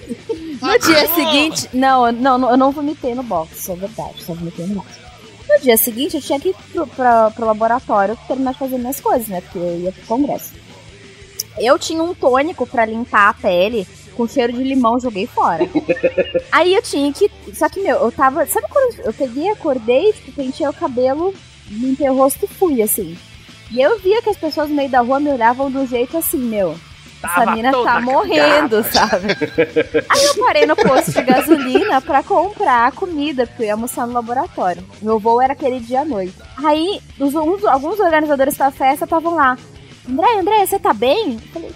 [0.60, 1.68] No dia seguinte.
[1.72, 4.88] Não, não, não, eu não vomitei no box, isso é verdade, só vomitei no box.
[5.48, 9.00] No dia seguinte eu tinha que ir pro, pra, pro laboratório terminar de fazer minhas
[9.00, 9.40] coisas, né?
[9.40, 10.52] Porque eu ia pro congresso.
[11.58, 15.64] Eu tinha um tônico pra limpar a pele com cheiro de limão, joguei fora.
[16.52, 17.30] Aí eu tinha que.
[17.54, 18.44] Só que, meu, eu tava.
[18.46, 21.32] Sabe quando eu peguei, acordei, tipo, pentei o cabelo,
[21.70, 23.16] limpei o rosto e fui, assim.
[23.70, 26.38] E eu via que as pessoas no meio da rua me olhavam do jeito assim,
[26.38, 26.74] meu.
[27.22, 29.26] Essa mina toda tá morrendo, sabe?
[30.08, 34.12] Aí eu parei no posto de gasolina pra comprar comida, porque eu ia almoçar no
[34.12, 34.84] laboratório.
[35.02, 36.34] Meu voo era aquele dia à noite.
[36.64, 39.58] Aí, os, uns- alguns organizadores da festa estavam lá.
[40.08, 41.32] André, André, você tá bem?
[41.32, 41.70] Eu falei,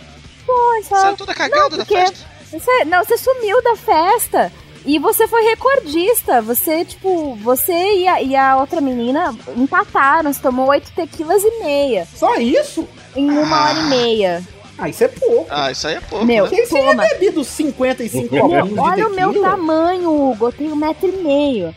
[0.47, 0.97] pô, só...
[0.97, 2.26] Saiu toda cagada da porque festa.
[2.53, 4.53] Você, não, você sumiu da festa.
[4.84, 6.40] E você foi recordista.
[6.43, 10.32] Você, tipo, você e a, e a outra menina empataram.
[10.32, 12.07] Você tomou oito tequilas e meia.
[12.14, 12.86] Só isso?
[13.14, 14.43] Em uma hora e meia.
[14.79, 15.47] Ah, isso é pouco.
[15.51, 16.25] Ah, isso aí é pouco.
[16.25, 16.51] Meu, né?
[16.51, 17.03] Quem você toma.
[17.07, 20.47] tinha bebido 55 Meu, copinhos de olha o meu tamanho, Hugo.
[20.49, 21.75] Eu tenho um metro e meio.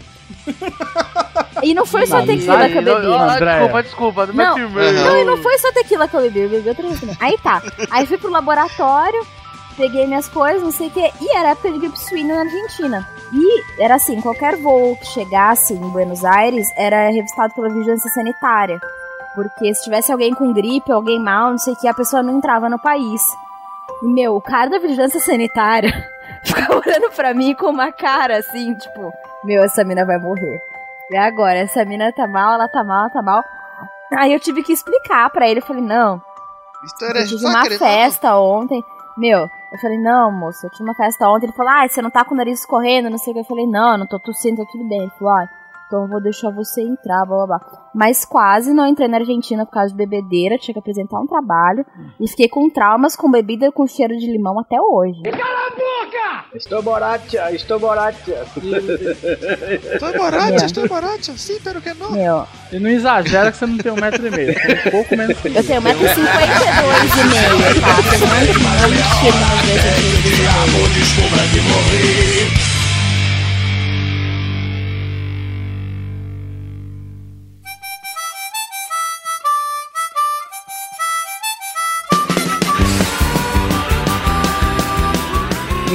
[1.63, 3.07] E não foi só Não, tequila que eu não- bebi.
[3.07, 3.57] não- Andréia.
[3.59, 4.91] desculpa, desculpa, não, Não, me filmei.
[4.93, 7.17] não, e não foi só tequila que eu bebi, eu bebi outra coisa também.
[7.19, 7.61] Aí tá.
[7.91, 9.25] Aí fui pro laboratório,
[9.77, 10.99] peguei minhas coisas, não sei o que.
[11.21, 13.09] E era época de gripe suína na Argentina.
[13.33, 18.79] E era assim, qualquer voo que chegasse em Buenos Aires era revistado pela vigilância sanitária.
[19.35, 22.37] Porque se tivesse alguém com gripe, alguém mal, não sei o que, a pessoa não
[22.37, 23.21] entrava no país.
[24.01, 25.91] E, meu, o cara da vigilância sanitária
[26.43, 29.11] ficava olhando pra mim com uma cara assim, tipo,
[29.43, 30.59] meu, essa mina vai morrer.
[31.11, 33.43] E agora, essa mina tá mal, ela tá mal, ela tá mal.
[34.17, 36.21] Aí eu tive que explicar pra ele, eu falei, não,
[36.85, 38.83] História eu tive uma festa ontem.
[39.17, 41.47] Meu, eu falei, não, moço, eu tive uma festa ontem.
[41.47, 43.39] Ele falou, ah, você não tá com o nariz escorrendo, não sei o que.
[43.39, 45.01] Eu falei, não, eu não tô tossindo, tá tudo bem.
[45.01, 45.49] Ele falou, ah,
[45.87, 47.61] então eu vou deixar você entrar, blá blá blá.
[47.93, 51.85] Mas quase não entrei na Argentina por causa de bebedeira, tinha que apresentar um trabalho.
[52.19, 55.21] E fiquei com traumas com bebida com cheiro de limão até hoje.
[56.53, 58.45] Estou borracha, estou borracha.
[59.95, 61.33] Estou borracha, estou borracha.
[61.37, 62.11] Sim, pero que não.
[62.11, 64.53] Meu, E não exagera que você não tem um metro e meio.
[64.55, 65.67] Tem um pouco menos que eu isso.
[65.67, 65.95] tenho 1,52m,
[67.81, 67.95] tá?
[68.01, 70.15] Você não, não me tira umas vezes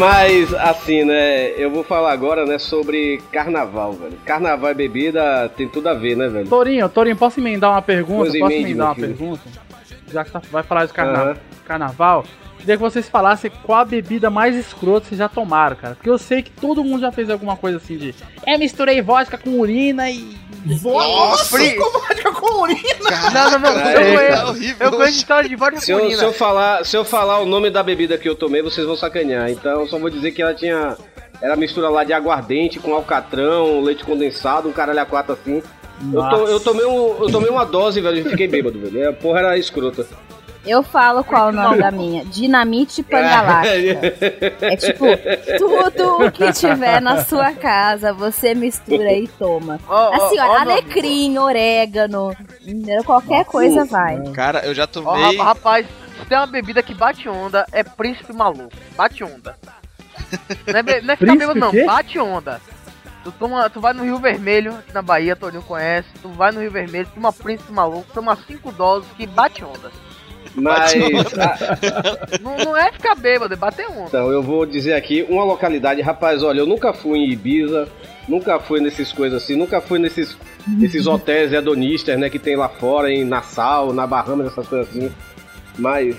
[0.01, 4.17] Mas, assim, né, eu vou falar agora, né, sobre carnaval, velho.
[4.25, 6.49] Carnaval e bebida tem tudo a ver, né, velho?
[6.49, 8.31] Torinho, Torinho, posso emendar uma pergunta?
[8.31, 9.09] Pois Posso emendar uma filho.
[9.09, 9.43] pergunta?
[10.11, 11.37] Já que tá- vai falar de carna- Aham.
[11.67, 12.25] carnaval,
[12.59, 15.95] queria que vocês falassem qual a bebida mais escrota vocês já tomaram, cara.
[15.97, 18.15] Porque eu sei que todo mundo já fez alguma coisa assim de.
[18.47, 20.35] É, misturei vodka com urina e
[20.65, 22.83] Nossa, Fri- ficou vodka com urina.
[23.33, 23.71] Não, não, não.
[23.71, 24.87] Eu é, conheço, tá horrível.
[24.87, 26.19] eu conheço história de vodka Se com eu, urina.
[26.19, 28.97] se, eu falar, se eu falar o nome da bebida que eu tomei, vocês vão
[28.97, 29.51] sacanear.
[29.51, 30.97] Então eu só vou dizer que ela tinha.
[31.41, 35.63] Era mistura lá de aguardente com alcatrão, leite condensado, um caralho a quatro assim.
[36.13, 39.09] Eu, to- eu tomei um, eu tomei uma dose, velho, e fiquei bêbado, velho.
[39.09, 40.07] A porra era escrota.
[40.67, 42.25] Eu falo qual o nome da minha.
[42.25, 44.01] Dinamite Pangaláctica.
[44.61, 45.05] É tipo,
[45.59, 49.81] tudo o que tiver na sua casa, você mistura e toma.
[49.89, 53.03] Ó, Assim, ó, meu alecrim, orégano, entendeu?
[53.05, 54.23] qualquer coisa vai.
[54.35, 55.37] Cara, eu já tomei.
[55.39, 55.87] ra- rapaz,
[56.19, 58.71] se tem uma bebida que bate onda, é príncipe maluco.
[58.97, 59.57] Bate onda.
[60.67, 61.87] Não é, be- não é ficar bêbado, não.
[61.87, 62.61] Bate onda.
[63.25, 66.09] Tu, toma, tu vai no Rio Vermelho, aqui na Bahia, Toninho conhece.
[66.23, 69.91] Tu vai no Rio Vermelho, toma príncipe maluco, toma cinco doses que bate onda.
[70.55, 70.93] Mas.
[71.39, 71.59] ah,
[72.43, 74.05] Não, não é ficar bêbado, é bater onda.
[74.09, 76.01] então, eu vou dizer aqui uma localidade.
[76.01, 77.89] Rapaz, olha, eu nunca fui em Ibiza,
[78.29, 80.37] nunca fui nesses coisas assim, nunca fui nesses,
[80.67, 85.11] nesses hotéis hedonistas, né, que tem lá fora, em Nassau, na Bahamas, essas coisas assim.
[85.79, 86.17] Mas.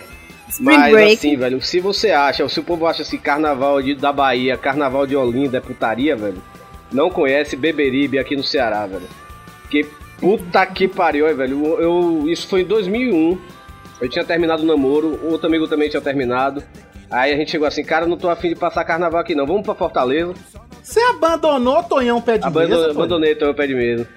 [0.50, 1.14] Spring Mas Break.
[1.14, 5.08] assim, velho, se você acha, se o povo acha assim, carnaval de, da Bahia, carnaval
[5.08, 6.42] de Olinda é putaria, velho,
[6.92, 9.08] não conhece Beberibe aqui no Ceará, velho.
[9.70, 9.86] Que
[10.20, 11.66] puta que pariu, velho.
[11.66, 13.40] Eu, eu- isso foi em 2001.
[14.02, 16.64] Eu tinha terminado o namoro, o outro amigo também tinha terminado.
[17.10, 19.64] Aí a gente chegou assim, cara, não tô afim de passar carnaval aqui não, vamos
[19.64, 20.34] pra Fortaleza.
[20.82, 22.92] Você abandonou Tonhão pé de Abando- mesa, Tonhão?
[22.98, 24.08] abandonei então o pé de mesa.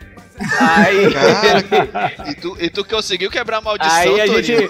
[0.61, 4.43] Aí, Cara, e tu, e tu conseguiu quebrar a maldição, aí a Torinho.
[4.43, 4.69] gente.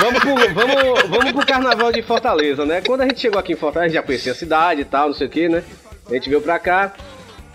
[0.00, 2.80] Vamos pro, vamos, vamos pro carnaval de Fortaleza, né?
[2.86, 5.08] Quando a gente chegou aqui em Fortaleza, a gente já conhecia a cidade e tal,
[5.08, 5.64] não sei o que, né?
[6.08, 6.92] A gente veio pra cá.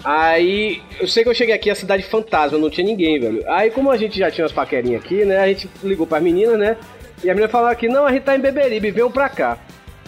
[0.09, 3.43] Aí, eu sei que eu cheguei aqui, a cidade fantasma, não tinha ninguém, velho.
[3.51, 5.37] Aí, como a gente já tinha umas paquerinhas aqui, né?
[5.37, 6.77] A gente ligou pras meninas, né?
[7.21, 9.57] E a menina falou aqui, não, a gente tá em Beberibe, venham pra cá.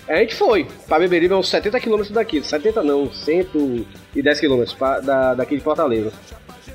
[0.08, 0.66] Aí a gente foi.
[0.88, 2.42] Pra Beberibe é uns 70 quilômetros daqui.
[2.42, 6.14] 70 não, 110 quilômetros da, daqui de Fortaleza.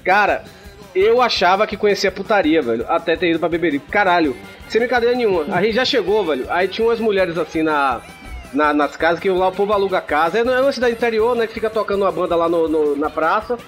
[0.04, 0.44] Cara,
[0.94, 2.84] eu achava que conhecia putaria, velho.
[2.90, 3.86] Até ter ido pra Beberibe.
[3.90, 4.36] Caralho,
[4.68, 5.46] sem brincadeira nenhuma.
[5.50, 6.44] A gente já chegou, velho.
[6.50, 8.02] Aí tinha umas mulheres assim na,
[8.55, 10.38] na- nas casas, que lá o povo aluga casa.
[10.38, 11.46] É é uma cidade interior, né?
[11.46, 13.59] Que fica tocando uma banda lá no, no- na praça.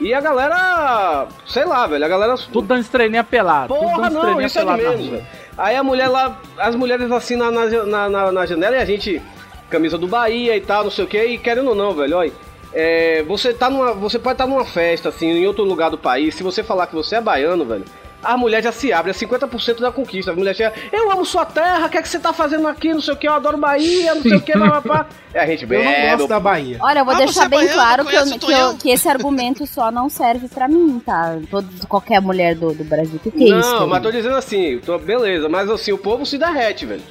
[0.00, 2.04] E a galera, sei lá, velho.
[2.04, 2.34] A galera.
[2.52, 3.68] Tudo dando estrelinha pelada.
[3.68, 5.22] Porra, não, isso é de menos.
[5.56, 9.22] Aí a mulher lá, as mulheres assim na, na, na, na janela e a gente,
[9.70, 12.32] camisa do Bahia e tal, não sei o que, e querendo ou não, velho, olha.
[12.74, 16.34] É, você, tá numa, você pode estar numa festa, assim, em outro lugar do país,
[16.34, 17.84] se você falar que você é baiano, velho,
[18.22, 20.30] a mulher já se abre, é 50% da conquista.
[20.30, 22.92] A mulher chega, eu amo sua terra, o que é que você tá fazendo aqui,
[22.94, 25.06] não sei o que, eu adoro Bahia, não sei o que, papá.
[25.34, 25.84] É, a gente Eu bebe.
[25.84, 26.76] não gosto da Bahia.
[26.78, 29.08] Olha, eu vou Ah, deixar é bem baiano, claro que, eu- que, eu- que esse
[29.08, 31.38] argumento só não serve pra mim, tá?
[31.50, 33.16] Todo, qualquer mulher do, do Brasil.
[33.16, 33.70] O que, que é não, isso?
[33.70, 34.02] mas querido?
[34.02, 37.02] tô dizendo assim, tô, beleza, mas assim, o povo se derrete, velho.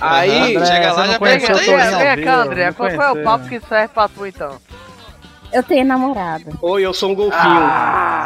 [0.00, 3.24] Aí, Aham, chega lá não já pergunta aí, Vem cá, André, não qual foi o
[3.24, 4.56] papo que serve pra tu então?
[5.52, 6.50] Eu tenho namorada.
[6.60, 7.60] oi, eu sou um golfinho.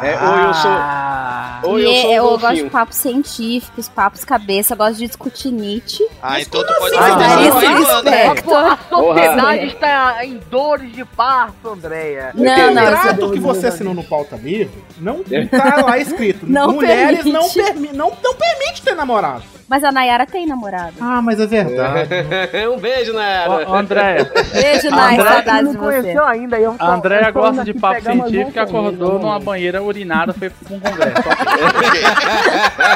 [0.02, 0.70] é, oi, eu sou.
[0.72, 2.70] Ah, Oi, eu sou um eu gosto de golfinho.
[2.70, 6.04] papos científicos, papos cabeça, gosto de discutir Nietzsche.
[6.20, 8.26] Ah, então tu pode assim, aí, Isso, é.
[8.28, 12.32] A, sociedade está em dores de parto, Andréia.
[12.34, 16.44] Não, o não, contrato isso- que você assinou no pauta livre não tá lá escrito.
[16.50, 17.54] Não Mulheres não, permite.
[17.62, 19.42] permi não, não permite ter namorado.
[19.68, 20.94] Mas a Nayara tem namorado.
[21.00, 22.08] Ah, mas é verdade.
[22.68, 23.12] um beijo?
[23.14, 26.58] Ô, ô, Andréia, Beijo, André- Nay, André saudades não conheceu ainda.
[26.58, 26.76] e Eu
[27.16, 31.22] Andréia gosta de papo científico acordou numa banheira urinada, foi pra um congresso.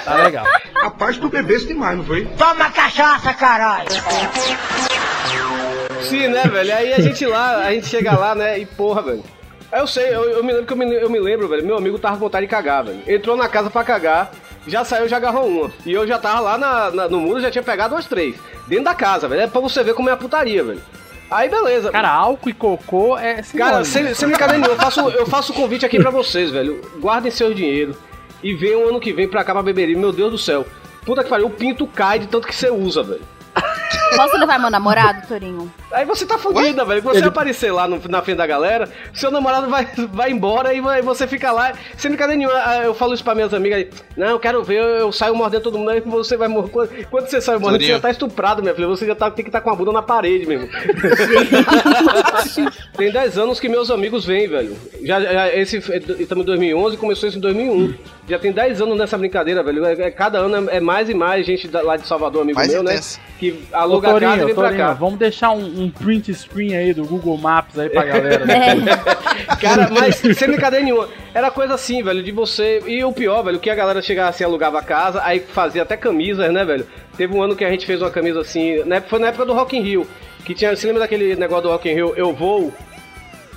[0.04, 0.46] tá legal.
[0.74, 2.24] Rapaz, tu bebeste demais, não foi?
[2.38, 3.88] Toma cachaça, caralho!
[6.02, 6.74] Sim, né, velho?
[6.74, 8.58] Aí a gente lá, a gente chega lá, né?
[8.58, 9.24] E porra, velho.
[9.72, 11.64] Aí eu sei, eu, eu me lembro que eu me, eu me lembro, velho.
[11.66, 13.00] Meu amigo tava com vontade de cagar, velho.
[13.06, 14.30] Entrou na casa pra cagar,
[14.66, 15.70] já saiu, já agarrou uma.
[15.84, 18.36] E eu já tava lá na, na- no muro, já tinha pegado umas três.
[18.68, 19.42] Dentro da casa, velho.
[19.42, 20.80] É pra você ver como é a putaria, velho.
[21.30, 21.90] Aí beleza.
[21.90, 23.84] Cara, álcool e cocô é Cara, sinônimo.
[23.84, 26.80] sem, sem brincadeira nenhuma, eu faço, eu faço um convite aqui pra vocês, velho.
[27.00, 27.96] Guardem seu dinheiro
[28.42, 29.98] e venham ano que vem pra cá pra Beberibe.
[29.98, 30.64] Meu Deus do céu.
[31.04, 33.22] Puta que pariu, o pinto cai de tanto que você usa, velho.
[34.16, 35.72] Posso levar meu namorado, Torinho?
[35.92, 37.02] Aí você tá fodida, velho.
[37.02, 41.02] Você aparecer lá no- na frente da galera, seu namorado vai, vai embora e vai-
[41.02, 41.72] você fica lá.
[41.98, 43.90] Sem brincadeira nenhuma, Ah, eu falo isso pra minhas amigas aí.
[44.16, 46.70] Não, eu quero ver, eu, saio mordendo todo mundo, aí você vai morrer.
[46.70, 48.86] Quando, quando você sai mordendo, você já tá estuprado, minha filha.
[48.88, 50.68] Você já tá, tem que estar com a bunda na parede mesmo.
[52.96, 54.76] tem 10 anos que meus amigos vêm, velho.
[55.02, 57.94] Já, já esse estamos em 2011 começou isso em 2001.
[58.28, 59.84] Já tem 10 anos nessa brincadeira, velho.
[59.84, 62.58] É- é- cada ano é, é mais e mais gente da- lá de Salvador, amigo
[62.58, 63.18] Mais meu, intenso.
[63.20, 63.24] né?
[63.38, 64.92] Que Ô, aluga a casa e Torinho, vem pra cá.
[64.94, 68.44] vamos deixar um, um print screen aí do Google Maps aí pra galera.
[68.52, 68.74] É.
[68.74, 68.92] né?
[69.60, 71.08] Cara, mas sem brincadeira nenhuma.
[71.32, 72.82] Era coisa assim, velho, de você.
[72.86, 75.96] E o pior, velho, que a galera chegava assim, alugava a casa, aí fazia até
[75.96, 76.86] camisas, né, velho?
[77.16, 78.82] Teve um ano que a gente fez uma camisa assim.
[78.84, 80.06] Né, foi na época do Rock in Rio.
[80.44, 80.74] Que tinha.
[80.74, 82.12] Você lembra daquele negócio do Rock in Rio?
[82.16, 82.72] Eu vou.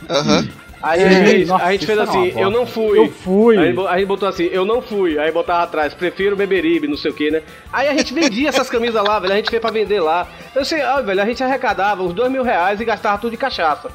[0.09, 0.47] Aham.
[0.81, 2.97] Aí É, a gente, nossa, a gente fez é assim, eu não fui.
[2.99, 3.57] Eu fui.
[3.57, 5.19] Aí a gente botou assim, eu não fui.
[5.19, 7.41] Aí botava atrás, prefiro beberibe, não sei o que, né?
[7.71, 9.33] Aí a gente vendia essas camisas lá, velho.
[9.33, 10.27] A gente fez pra vender lá.
[10.55, 13.37] Eu sei, ó, velho, a gente arrecadava uns dois mil reais e gastava tudo de
[13.37, 13.91] cachaça.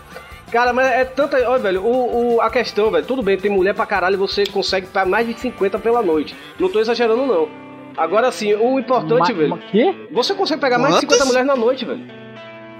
[0.52, 1.36] Cara, mas é tanta.
[1.48, 4.44] Olha, velho, o, o- a questão, velho, tudo bem, tem mulher pra caralho e você
[4.44, 6.36] consegue pra mais de 50 pela noite.
[6.60, 7.48] Não tô exagerando, não.
[7.96, 9.48] Agora sim, o importante, Ma- velho.
[9.50, 9.94] ma- quê?
[10.12, 11.16] Você consegue pegar mais de Quantas?
[11.18, 12.00] 50 mulheres na noite, velho.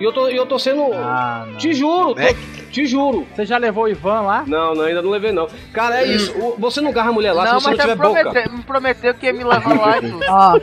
[0.01, 0.93] E eu tô, e eu tô sendo.
[0.93, 1.57] Ah, não.
[1.57, 2.35] te juro, tô-
[2.71, 3.27] te juro.
[3.35, 4.45] Você já levou o Ivan lá?
[4.47, 5.47] Não, não, ainda não levei, não.
[5.73, 6.33] Cara, é isso.
[6.37, 8.21] o- Você não garra a mulher lá não, se você mas não você tiver boca.
[8.31, 10.25] prometeu, me prometeu que ia me levar lá e tudo.
[10.29, 10.59] Ó.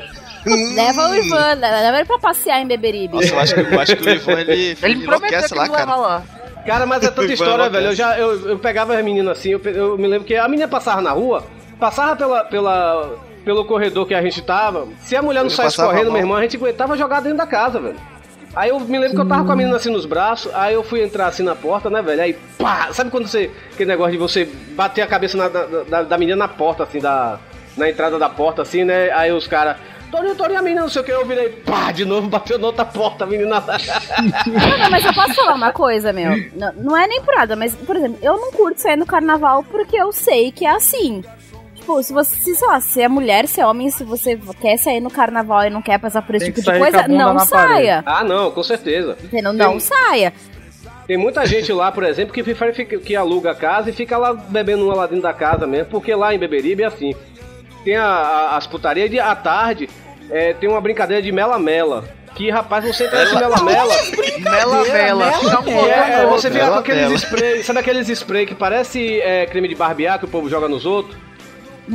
[0.76, 3.14] leva o Ivan, leva ele pra passear em Beberibe.
[3.16, 5.54] Nossa, eu acho, que, eu acho que o Ivan ele, Ele ele me prometeu enlouquece
[5.54, 5.98] que lá, me levar cara.
[5.98, 6.24] lá.
[6.66, 7.86] Cara, mas é tanta história, velho.
[7.88, 10.48] Eu já eu, eu pegava as meninas assim, eu, pe- eu me lembro que a
[10.48, 11.44] menina passava na rua,
[11.80, 13.16] passava pela, pela,
[13.46, 14.88] pelo corredor que a gente tava.
[15.00, 16.14] Se a mulher não saísse passava correndo, mal.
[16.14, 17.96] meu irmão, a gente aguentava jogar dentro da casa, velho.
[18.56, 20.84] Aí eu me lembro que eu tava com a menina assim nos braços, aí eu
[20.84, 22.22] fui entrar assim na porta, né, velho?
[22.22, 22.90] Aí pá!
[22.92, 23.50] Sabe quando você.
[23.74, 27.00] Aquele negócio de você bater a cabeça na- da, da, da menina na porta, assim,
[27.00, 27.40] da.
[27.78, 29.10] Na entrada da porta, assim, né?
[29.12, 29.78] Aí os caras.
[30.12, 32.68] Torinho, Torinho, a menina, não sei o que, eu virei, pá, de novo, bateu na
[32.68, 33.64] outra porta, a menina.
[34.46, 36.32] Não, não, mas eu posso falar uma coisa, meu.
[36.54, 39.64] Não, não é nem por nada, mas, por exemplo, eu não curto sair no carnaval
[39.64, 41.24] porque eu sei que é assim.
[41.82, 44.78] Tipo, se você, se, sei lá, se é mulher, se é homem, se você quer
[44.78, 48.04] sair no carnaval e não quer passar por esse Tem tipo de coisa, não saia.
[48.06, 49.18] ah, não, com certeza.
[49.24, 49.52] Entendeu?
[49.52, 50.34] Não Tem- saia.
[51.08, 54.34] Tem muita gente lá, por exemplo, que fica- que aluga a casa e fica lá
[54.34, 57.14] bebendo uma lá dentro da casa mesmo, porque lá em Beberibe é assim.
[57.84, 59.90] Tem a- a- as putarias de à tarde,
[60.30, 62.06] é, tem uma brincadeira de mela-mela.
[62.36, 63.94] Que, rapaz, você entra nesse mela-mela.
[64.40, 65.34] Mela, mela.
[65.34, 66.80] Só e é, é, você fica com Mela-mela.
[66.80, 70.70] aqueles spray, sabe aqueles spray que parece é, creme de barbear que o povo joga
[70.70, 71.18] nos outros?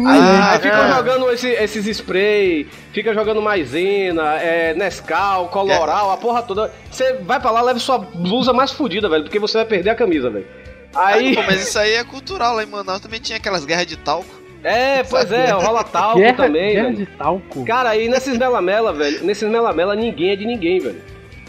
[0.05, 0.93] Ah, Aí fica é.
[0.95, 6.73] jogando esse- esses spray, fica jogando maisena, é, Nescau, Coloral, a porra toda.
[6.91, 9.95] Você vai pra lá, leva sua blusa mais fodida, velho, porque você vai perder a
[9.95, 10.47] camisa, velho.
[10.95, 11.35] Aí.
[11.35, 13.01] Pô, mas isso aí é cultural lá em Manaus.
[13.01, 14.35] Também tinha aquelas guerras de talco.
[14.65, 16.97] É, pois é, rola talco Guerra, também, guerra velho.
[16.97, 17.65] de talco.
[17.65, 21.01] Cara, aí nesses melamela, velho, nesses melamela ninguém é de ninguém, velho.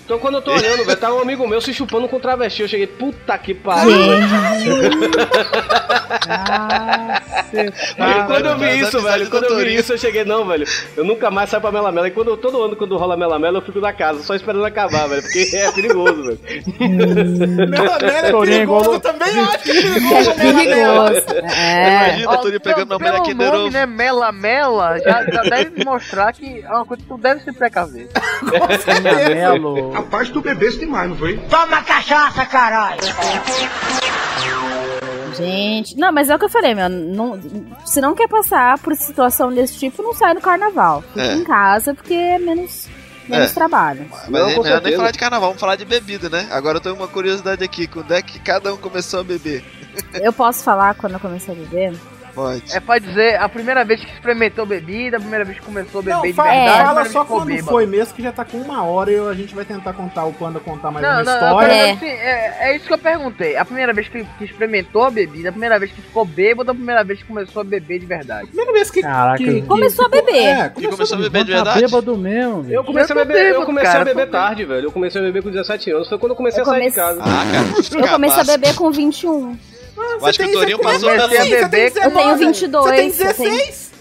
[0.06, 2.62] Então quando eu tô olhando, velho, tá um amigo meu se chupando com travesti.
[2.62, 3.92] Eu cheguei, puta que pariu.
[7.98, 10.66] Mas quando eu vi isso, velho, quando eu vi isso, eu cheguei, não, velho,
[10.96, 12.08] eu nunca mais saio pra melamela.
[12.08, 15.08] E quando eu, todo ano, quando rola melamela, eu fico na casa, só esperando acabar,
[15.08, 16.40] velho, porque é perigoso, velho.
[17.70, 21.12] Melamela é Torinho é igual perigoso, também acho perigoso, melamela.
[21.12, 21.38] Perigoso.
[21.58, 21.88] É.
[21.88, 23.86] Imagina, Ó, Torinho pegando uma mulher Kinder né?
[23.86, 28.10] Mela, mela, já, já deve mostrar que é uma coisa que tu deve se precaver.
[29.34, 29.92] Melo.
[29.92, 31.38] Rapaz, tu bebeste demais, não foi?
[31.50, 32.98] Toma cachaça, caralho!
[35.38, 36.90] Gente, não, mas é o que eu falei, meu.
[36.90, 37.40] Não,
[37.86, 41.02] se não quer passar por situação desse tipo, não sai no carnaval.
[41.02, 41.34] Fica É.
[41.36, 42.88] em casa porque é menos,
[43.28, 43.54] menos É.
[43.54, 44.06] trabalho.
[44.10, 46.48] Mas Não, nem, com melhor nem falar de carnaval, vamos falar de bebida, né?
[46.52, 47.88] Agora eu tenho uma curiosidade aqui.
[47.88, 49.64] Quando é que cada um começou a beber?
[50.14, 51.94] Eu posso falar quando eu comecei a beber?
[52.38, 52.64] Pode.
[52.72, 56.04] É pra dizer a primeira vez que experimentou bebida, a primeira vez que começou a
[56.04, 56.86] beber Não, de verdade, a É.
[56.86, 57.68] fala só quando bêbado.
[57.68, 60.34] foi mesmo, que já tá com uma hora e a gente vai tentar contar o
[60.34, 61.72] quando contar mais Não, uma não, eu história.
[61.74, 61.92] É.
[61.94, 63.58] assim, é, é isso que eu perguntei.
[63.58, 66.76] A primeira vez que, que experimentou a bebida, a primeira vez que ficou bêbado, a
[66.76, 68.48] primeira vez que começou a beber de verdade.
[68.48, 70.36] Primeira vez que, Caraca, que, que Começou a beber.
[70.36, 71.82] É, E começou a beber de verdade?
[71.82, 72.66] bêbado mesmo.
[72.70, 74.86] Eu comecei a Eu tô beber, eu bêbado, comecei cara, a beber tarde, velho.
[74.86, 76.08] Eu comecei a beber com 17 anos.
[76.08, 77.22] Foi quando eu comecei Eu a sair de comecei- casa.
[77.24, 78.06] Ah, cara.
[78.06, 79.58] Eu comecei a beber com 21.
[79.98, 81.66] Eu acho que o Torinho passou comecei pela...
[81.66, 82.84] a beber Você tem com- Eu tenho 19, 22.
[82.84, 83.92] Você tem eu tenho- 16?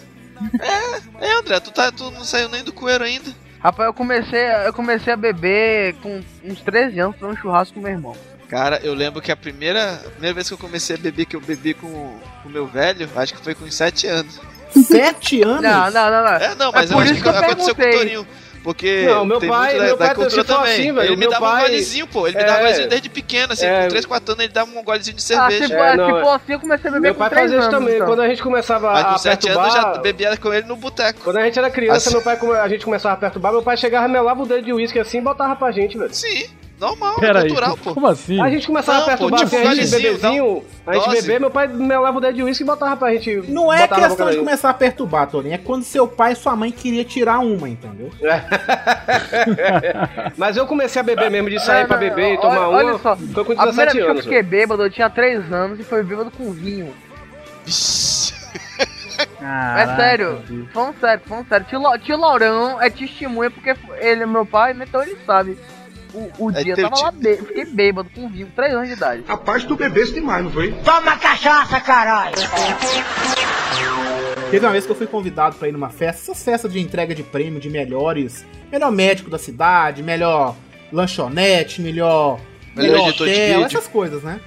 [1.21, 3.31] É, André, tu, tá, tu não saiu nem do coelho ainda.
[3.59, 7.81] Rapaz, eu comecei, eu comecei a beber com uns 13 anos pra um churrasco com
[7.81, 8.15] meu irmão.
[8.49, 11.35] Cara, eu lembro que a primeira, a primeira vez que eu comecei a beber, que
[11.35, 14.39] eu bebi com o meu velho, acho que foi com uns 7 anos.
[14.87, 15.63] Sete anos?
[15.63, 16.33] Não, não, não, não.
[16.35, 17.91] É, não, mas É eu acho isso que, que eu aconteceu com o.
[17.91, 18.27] Torinho.
[18.67, 20.73] Porque Não, meu tem pai- muito da, meu da pai cultura se for também.
[20.73, 22.27] assim, velho, ele me dava um pai- golezinho, pô.
[22.27, 22.47] Ele me É.
[22.47, 23.83] dava golezinho desde pequeno, assim, É.
[23.85, 25.67] com 3, 4 anos ele dava um golezinho de Ah, cerveja.
[25.69, 26.21] se, É, não, se é.
[26.25, 27.95] for assim, eu comecei a beber Meu com pai 3 fazia isso também.
[27.95, 28.07] então.
[28.09, 30.75] Quando a gente começava Mas a com 7 anos eu já bebia com ele no
[30.75, 31.21] boteco.
[31.23, 32.11] Quando a gente era criança, Assim.
[32.11, 34.99] meu pai, a gente começava a perturbar, meu pai chegava, melava o dedo de uísque
[34.99, 36.13] assim e botava pra gente, velho.
[36.13, 36.49] Sim,
[36.79, 37.95] normal, Pera aí, cultural, pô.
[37.95, 38.41] como assim?
[38.41, 41.23] A gente começava Não, a perturbar pô, assim, a gente bebezinho, a gente dose.
[41.23, 43.51] beber, meu pai melava o dedo de uísque e botava pra gente.
[43.51, 45.55] Não é questão da de começar a perturbar, Torinho.
[45.55, 48.11] É quando seu pai e sua mãe queria tirar uma, entendeu?
[50.37, 52.87] Mas eu comecei a beber mesmo, de sair Não, pra beber e olha- tomar olha
[52.93, 54.23] uma, só, foi com A primeira 17 vez que eu anos.
[54.25, 56.93] fiquei bêbado, eu tinha 3 anos e foi bêbado com vinho.
[59.41, 61.67] É sério, falando sério, falando sério.
[61.69, 65.57] Tio, tio Laurão é testemunha porque ele é meu pai, então ele sabe.
[66.17, 68.89] O, o É dia eu teu tava lá, bê- fiquei bêbado com vinho, 3 anos
[68.89, 69.23] de idade.
[69.29, 70.73] Rapaz, tu bebeste demais, não foi?
[70.83, 72.35] Toma cachaça, caralho!
[74.51, 77.15] Teve uma vez que eu fui convidado pra ir numa festa, essas festas de entrega
[77.15, 80.55] de prêmio de melhores, melhor médico da cidade, melhor
[80.93, 82.39] lanchonete, melhor,
[82.75, 83.79] Melhor melhor editor de hotel, vídeo.
[83.79, 84.41] essas coisas, né?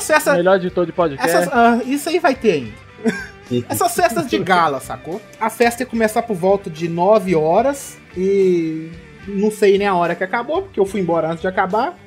[0.00, 0.36] Festas.
[0.36, 1.28] Melhor editor de podcast.
[1.36, 2.84] Essas, ah, isso aí vai ter ainda.
[3.68, 5.20] Essas festas de gala, sacou?
[5.38, 8.90] A festa ia começar por volta de 9 horas e
[9.26, 11.98] não sei nem a hora que acabou, porque eu fui embora antes de acabar.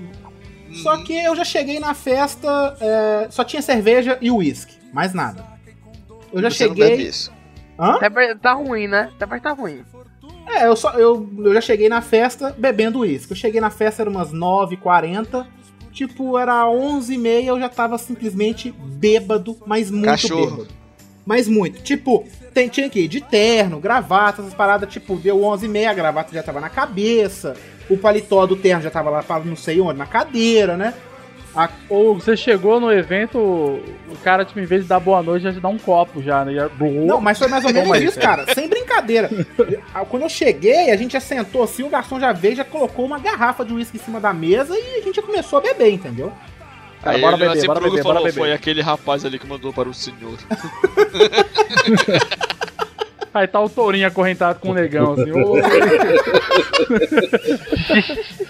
[0.84, 5.44] Só que eu já cheguei na festa, é, só tinha cerveja e uísque, mais nada.
[6.32, 6.90] Eu já Você não cheguei.
[6.98, 7.32] bebe isso.
[7.80, 7.98] Hã?
[8.42, 9.10] Tá ruim, né?
[9.16, 9.84] Até pra tá ruim.
[10.48, 13.32] É, eu, só, eu, eu já cheguei na festa bebendo uísque.
[13.32, 15.46] Eu cheguei na festa, era umas 9h40.
[15.92, 20.52] Tipo, era 11h30, eu já tava simplesmente bêbado, mas muito Cachorro.
[20.58, 20.68] bêbado.
[21.28, 21.82] Mas muito.
[21.84, 24.90] Tipo, tem, tinha que ir de terno, gravata, essas paradas.
[24.92, 27.54] Tipo, deu 11h30, a gravata já tava na cabeça.
[27.90, 30.94] O paletó do terno já tava lá, pra não sei onde, na cadeira, né?
[31.56, 35.44] A- Ou você chegou no evento, o cara, tipo, em vez de dar boa noite,
[35.44, 36.54] já te dá um copo já, né?
[36.54, 38.26] Já- Não, mas foi mais ou menos isso, aí.
[38.26, 38.54] cara.
[38.54, 39.30] Sem brincadeira.
[40.10, 43.20] Quando eu cheguei, a gente já sentou assim, o garçom já veio, já colocou uma
[43.20, 46.32] garrafa de uísque em cima da mesa e a gente já começou a beber, entendeu?
[47.02, 48.40] Cara, Aí bora beber, bora beber, bora falou, beber.
[48.40, 50.38] Foi aquele rapaz ali que mandou para o senhor.
[53.34, 55.32] Aí tá o tourinho acorrentado com o negão, assim.
[55.32, 55.56] ô.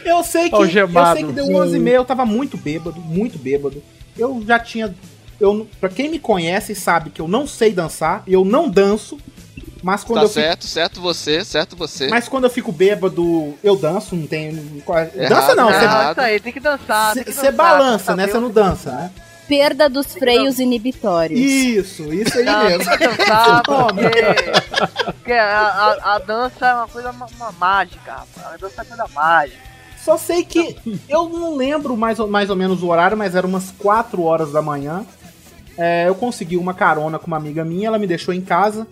[0.06, 0.66] Eu sei que, eu
[1.14, 3.84] sei que deu 11 e meia, eu tava muito bêbado, muito bêbado.
[4.18, 4.96] Eu já tinha.
[5.40, 9.18] Eu, pra quem me conhece sabe que eu não sei dançar, eu não danço,
[9.88, 12.10] mas quando tá eu fico certo, certo você, certo você.
[12.10, 14.52] Mas quando eu fico bêbado, eu danço, não tem.
[14.52, 16.08] Dança Errado, não, você, errado.
[16.08, 17.16] Ah, isso aí, tem que dançar.
[17.16, 18.28] você balança, né?
[18.28, 19.12] Você não dança, né?
[19.48, 21.40] Perda dos freios inibitórios.
[21.40, 22.84] Isso, isso aí Não, mesmo.
[22.84, 25.58] tem que dançar, porque, porque a,
[26.04, 28.56] a, a dança é uma coisa ma- ma- mágica, rapaz.
[28.56, 29.58] A dança é coisa mágica.
[30.04, 30.76] Só sei que
[31.08, 34.52] eu não lembro mais, ou- mais ou menos o horário, mas era umas 4 horas
[34.52, 35.06] da manhã.
[35.78, 38.86] É, eu consegui uma carona com uma amiga minha, ela me deixou em casa.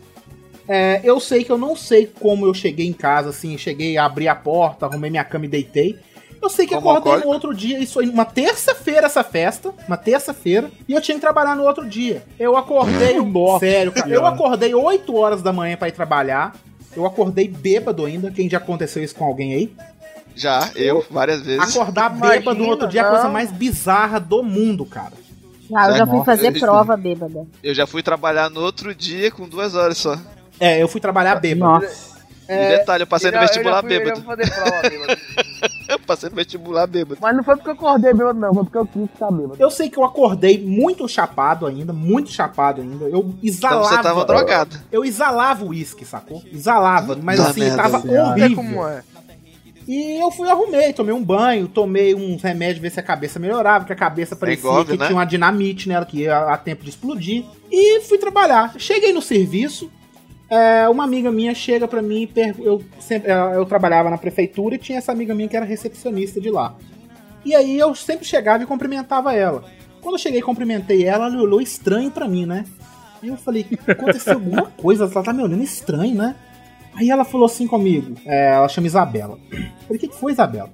[0.68, 4.28] É, eu sei que eu não sei como eu cheguei em casa, assim, cheguei, abri
[4.28, 5.98] a porta, arrumei minha cama e deitei.
[6.42, 7.28] Eu sei que Como acordei alcoólico?
[7.28, 11.22] no outro dia, isso foi uma terça-feira essa festa, uma terça-feira, e eu tinha que
[11.22, 12.24] trabalhar no outro dia.
[12.40, 13.16] Eu acordei,
[13.60, 16.56] sério, cara, eu acordei 8 horas da manhã pra ir trabalhar.
[16.96, 19.74] Eu acordei bêbado ainda, quem já aconteceu isso com alguém aí?
[20.36, 21.76] Já, eu, várias vezes.
[21.76, 23.12] Acordar Imagina, bêbado no outro dia é a não.
[23.14, 25.14] coisa mais bizarra do mundo, cara.
[25.74, 27.48] Ah, eu já fui fazer eu- prova bêbada.
[27.64, 30.16] Eu já fui trabalhar no outro dia com duas horas só.
[30.60, 31.84] É, eu fui trabalhar bêbado.
[31.86, 32.16] Nossa.
[32.48, 34.10] E detalhe, eu passei no já- vestibular eu já fui- bêbado.
[34.10, 35.22] Eu já fui fazer prova bêbado.
[35.88, 37.18] Eu passei no vestibular bêbado.
[37.22, 38.52] Mas não foi porque eu acordei bêbado, não.
[38.56, 39.56] Foi porque eu quis ficar bêbado.
[39.60, 43.06] Eu sei que eu acordei muito chapado ainda, muito chapado ainda.
[43.06, 43.88] Eu Então exalava.
[43.88, 44.76] você tava drogado.
[44.92, 46.42] Eu exalava o uísque, sacou?
[46.52, 48.56] Exalava, mas assim, merda, tava horrível.
[48.56, 49.04] como é.
[49.88, 53.82] E eu fui arrumei, tomei um banho, tomei uns remédios ver se a cabeça melhorava,
[53.82, 55.06] porque a cabeça parecia Engove, que né?
[55.06, 57.46] tinha uma dinamite nela que ia a tempo de explodir.
[57.72, 58.74] E fui trabalhar.
[58.80, 59.92] Cheguei no serviço,
[60.50, 62.64] é, uma amiga minha chega pra mim e.
[62.64, 66.40] Eu, sempre, é, eu trabalhava na prefeitura e tinha essa amiga minha que era recepcionista
[66.40, 66.76] de lá.
[67.44, 69.64] E aí eu sempre chegava e cumprimentava ela.
[70.02, 72.66] Quando eu cheguei e cumprimentei ela, ela olhou estranho pra mim, né?
[73.22, 76.36] Aí eu falei, aconteceu alguma coisa, ela tá me olhando estranho, né?
[76.96, 79.38] Aí ela falou assim comigo, é, ela chama Isabela.
[79.52, 80.72] Eu falei, o que, que foi, Isabela?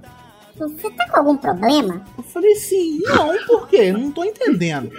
[0.56, 2.06] Você tá com algum problema?
[2.18, 3.92] Eu falei assim, não, por quê?
[3.92, 4.92] Não tô entendendo.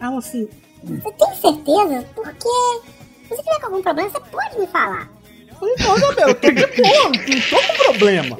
[0.00, 0.48] Ela assim,
[0.82, 2.06] Você tem certeza?
[2.14, 2.48] Porque
[3.28, 5.08] se você tiver com algum problema, você pode me falar.
[5.60, 8.38] não, Isabela, eu tô de boa, não tô com problema.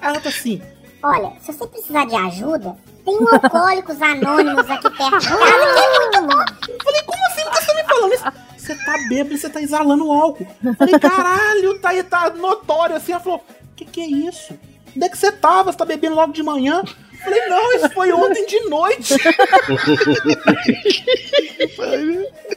[0.00, 0.62] Ela tá assim,
[1.02, 6.16] Olha, se você precisar de ajuda, tem um Alcoólicos Anônimos aqui perto de casa que
[6.16, 6.42] é muito bom.
[6.68, 8.24] eu falei, como assim que você tá me falando isso?
[8.56, 10.46] Você tá bêbado e você tá exalando álcool.
[10.62, 13.12] Eu falei, caralho, tá tá notório assim.
[13.12, 13.44] Ela falou,
[13.76, 14.58] que que é isso?
[14.94, 15.70] Onde é que você tava?
[15.70, 16.82] Você tá bebendo logo de manhã?
[17.18, 19.14] Eu falei, não, isso foi ontem de noite.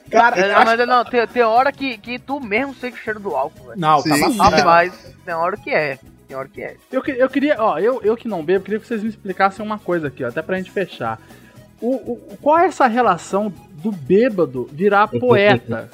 [0.10, 3.20] Cara, É, acho- mas não, tem, tem hora que, que tu mesmo sente o cheiro
[3.20, 3.80] do álcool, velho.
[3.80, 4.10] Não, Sim.
[4.10, 4.38] tava certo.
[4.38, 5.98] Rapaz, tem hora que é.
[6.28, 6.76] Tem hora que é.
[6.92, 9.80] Eu, eu queria, ó, eu, eu que não bebo, queria que vocês me explicassem uma
[9.80, 11.20] coisa aqui, ó, até pra gente fechar.
[11.82, 15.90] O, o- qual é essa relação do bêbado virar poeta?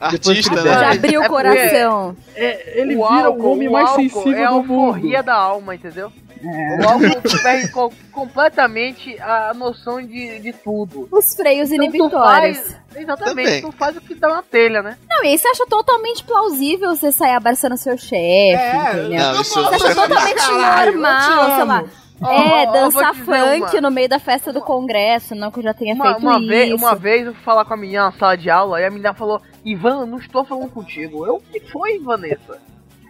[0.00, 0.72] Artista, ele né?
[0.74, 2.16] Já Mas abriu o é coração.
[2.34, 4.82] É, ele o vira álcool, o homem o mais sensível é a do mundo.
[4.86, 6.12] alforria da alma, entendeu?
[6.44, 11.08] O álcool perde co- completamente a noção de, de tudo.
[11.10, 12.58] Os freios Então tu inibitórios.
[12.58, 13.62] faz, exatamente, Também.
[13.62, 14.96] tu faz o que dá na telha, né?
[15.08, 18.16] Não, e aí você acha totalmente plausível você sair abraçando seu chefe,
[18.56, 19.18] É, entendeu?
[19.20, 21.84] Não, isso Você acha totalmente Caralho, normal, sei lá.
[22.24, 23.80] É, vou dançar funk uma.
[23.80, 26.46] no meio da festa do congresso, não que eu já tenha Uma, feito uma isso.
[26.48, 28.90] vez, uma vez eu fui falar com a menina na sala de aula e a
[28.90, 31.26] menina falou: Ivan, não estou falando contigo.
[31.26, 32.60] Eu, o que foi, Vanessa?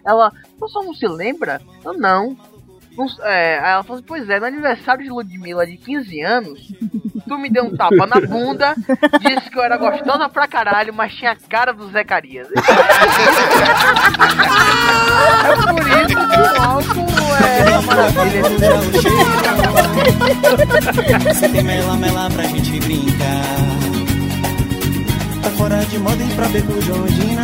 [0.03, 1.61] Ela, você não se lembra?
[1.85, 2.35] Eu não.
[2.97, 6.59] Não é, aí ela falou assim, pois é, no aniversário de Ludmilla de 15 anos,
[7.27, 8.75] tu me deu um tapa na bunda,
[9.19, 12.47] disse que eu era gostosa pra caralho, mas tinha a cara do Zacarias.
[15.43, 17.07] é por isso que o álcool
[17.39, 17.73] é
[21.33, 23.41] Você tem mela, mela pra gente brincar.
[25.41, 27.43] Tá fora de moda ir pra Beco de Ondina.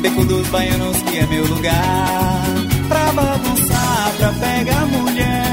[0.00, 2.65] Beco dos baianos que é meu lugar.
[2.88, 5.45] Pra bagunçar, pra pegar mulher.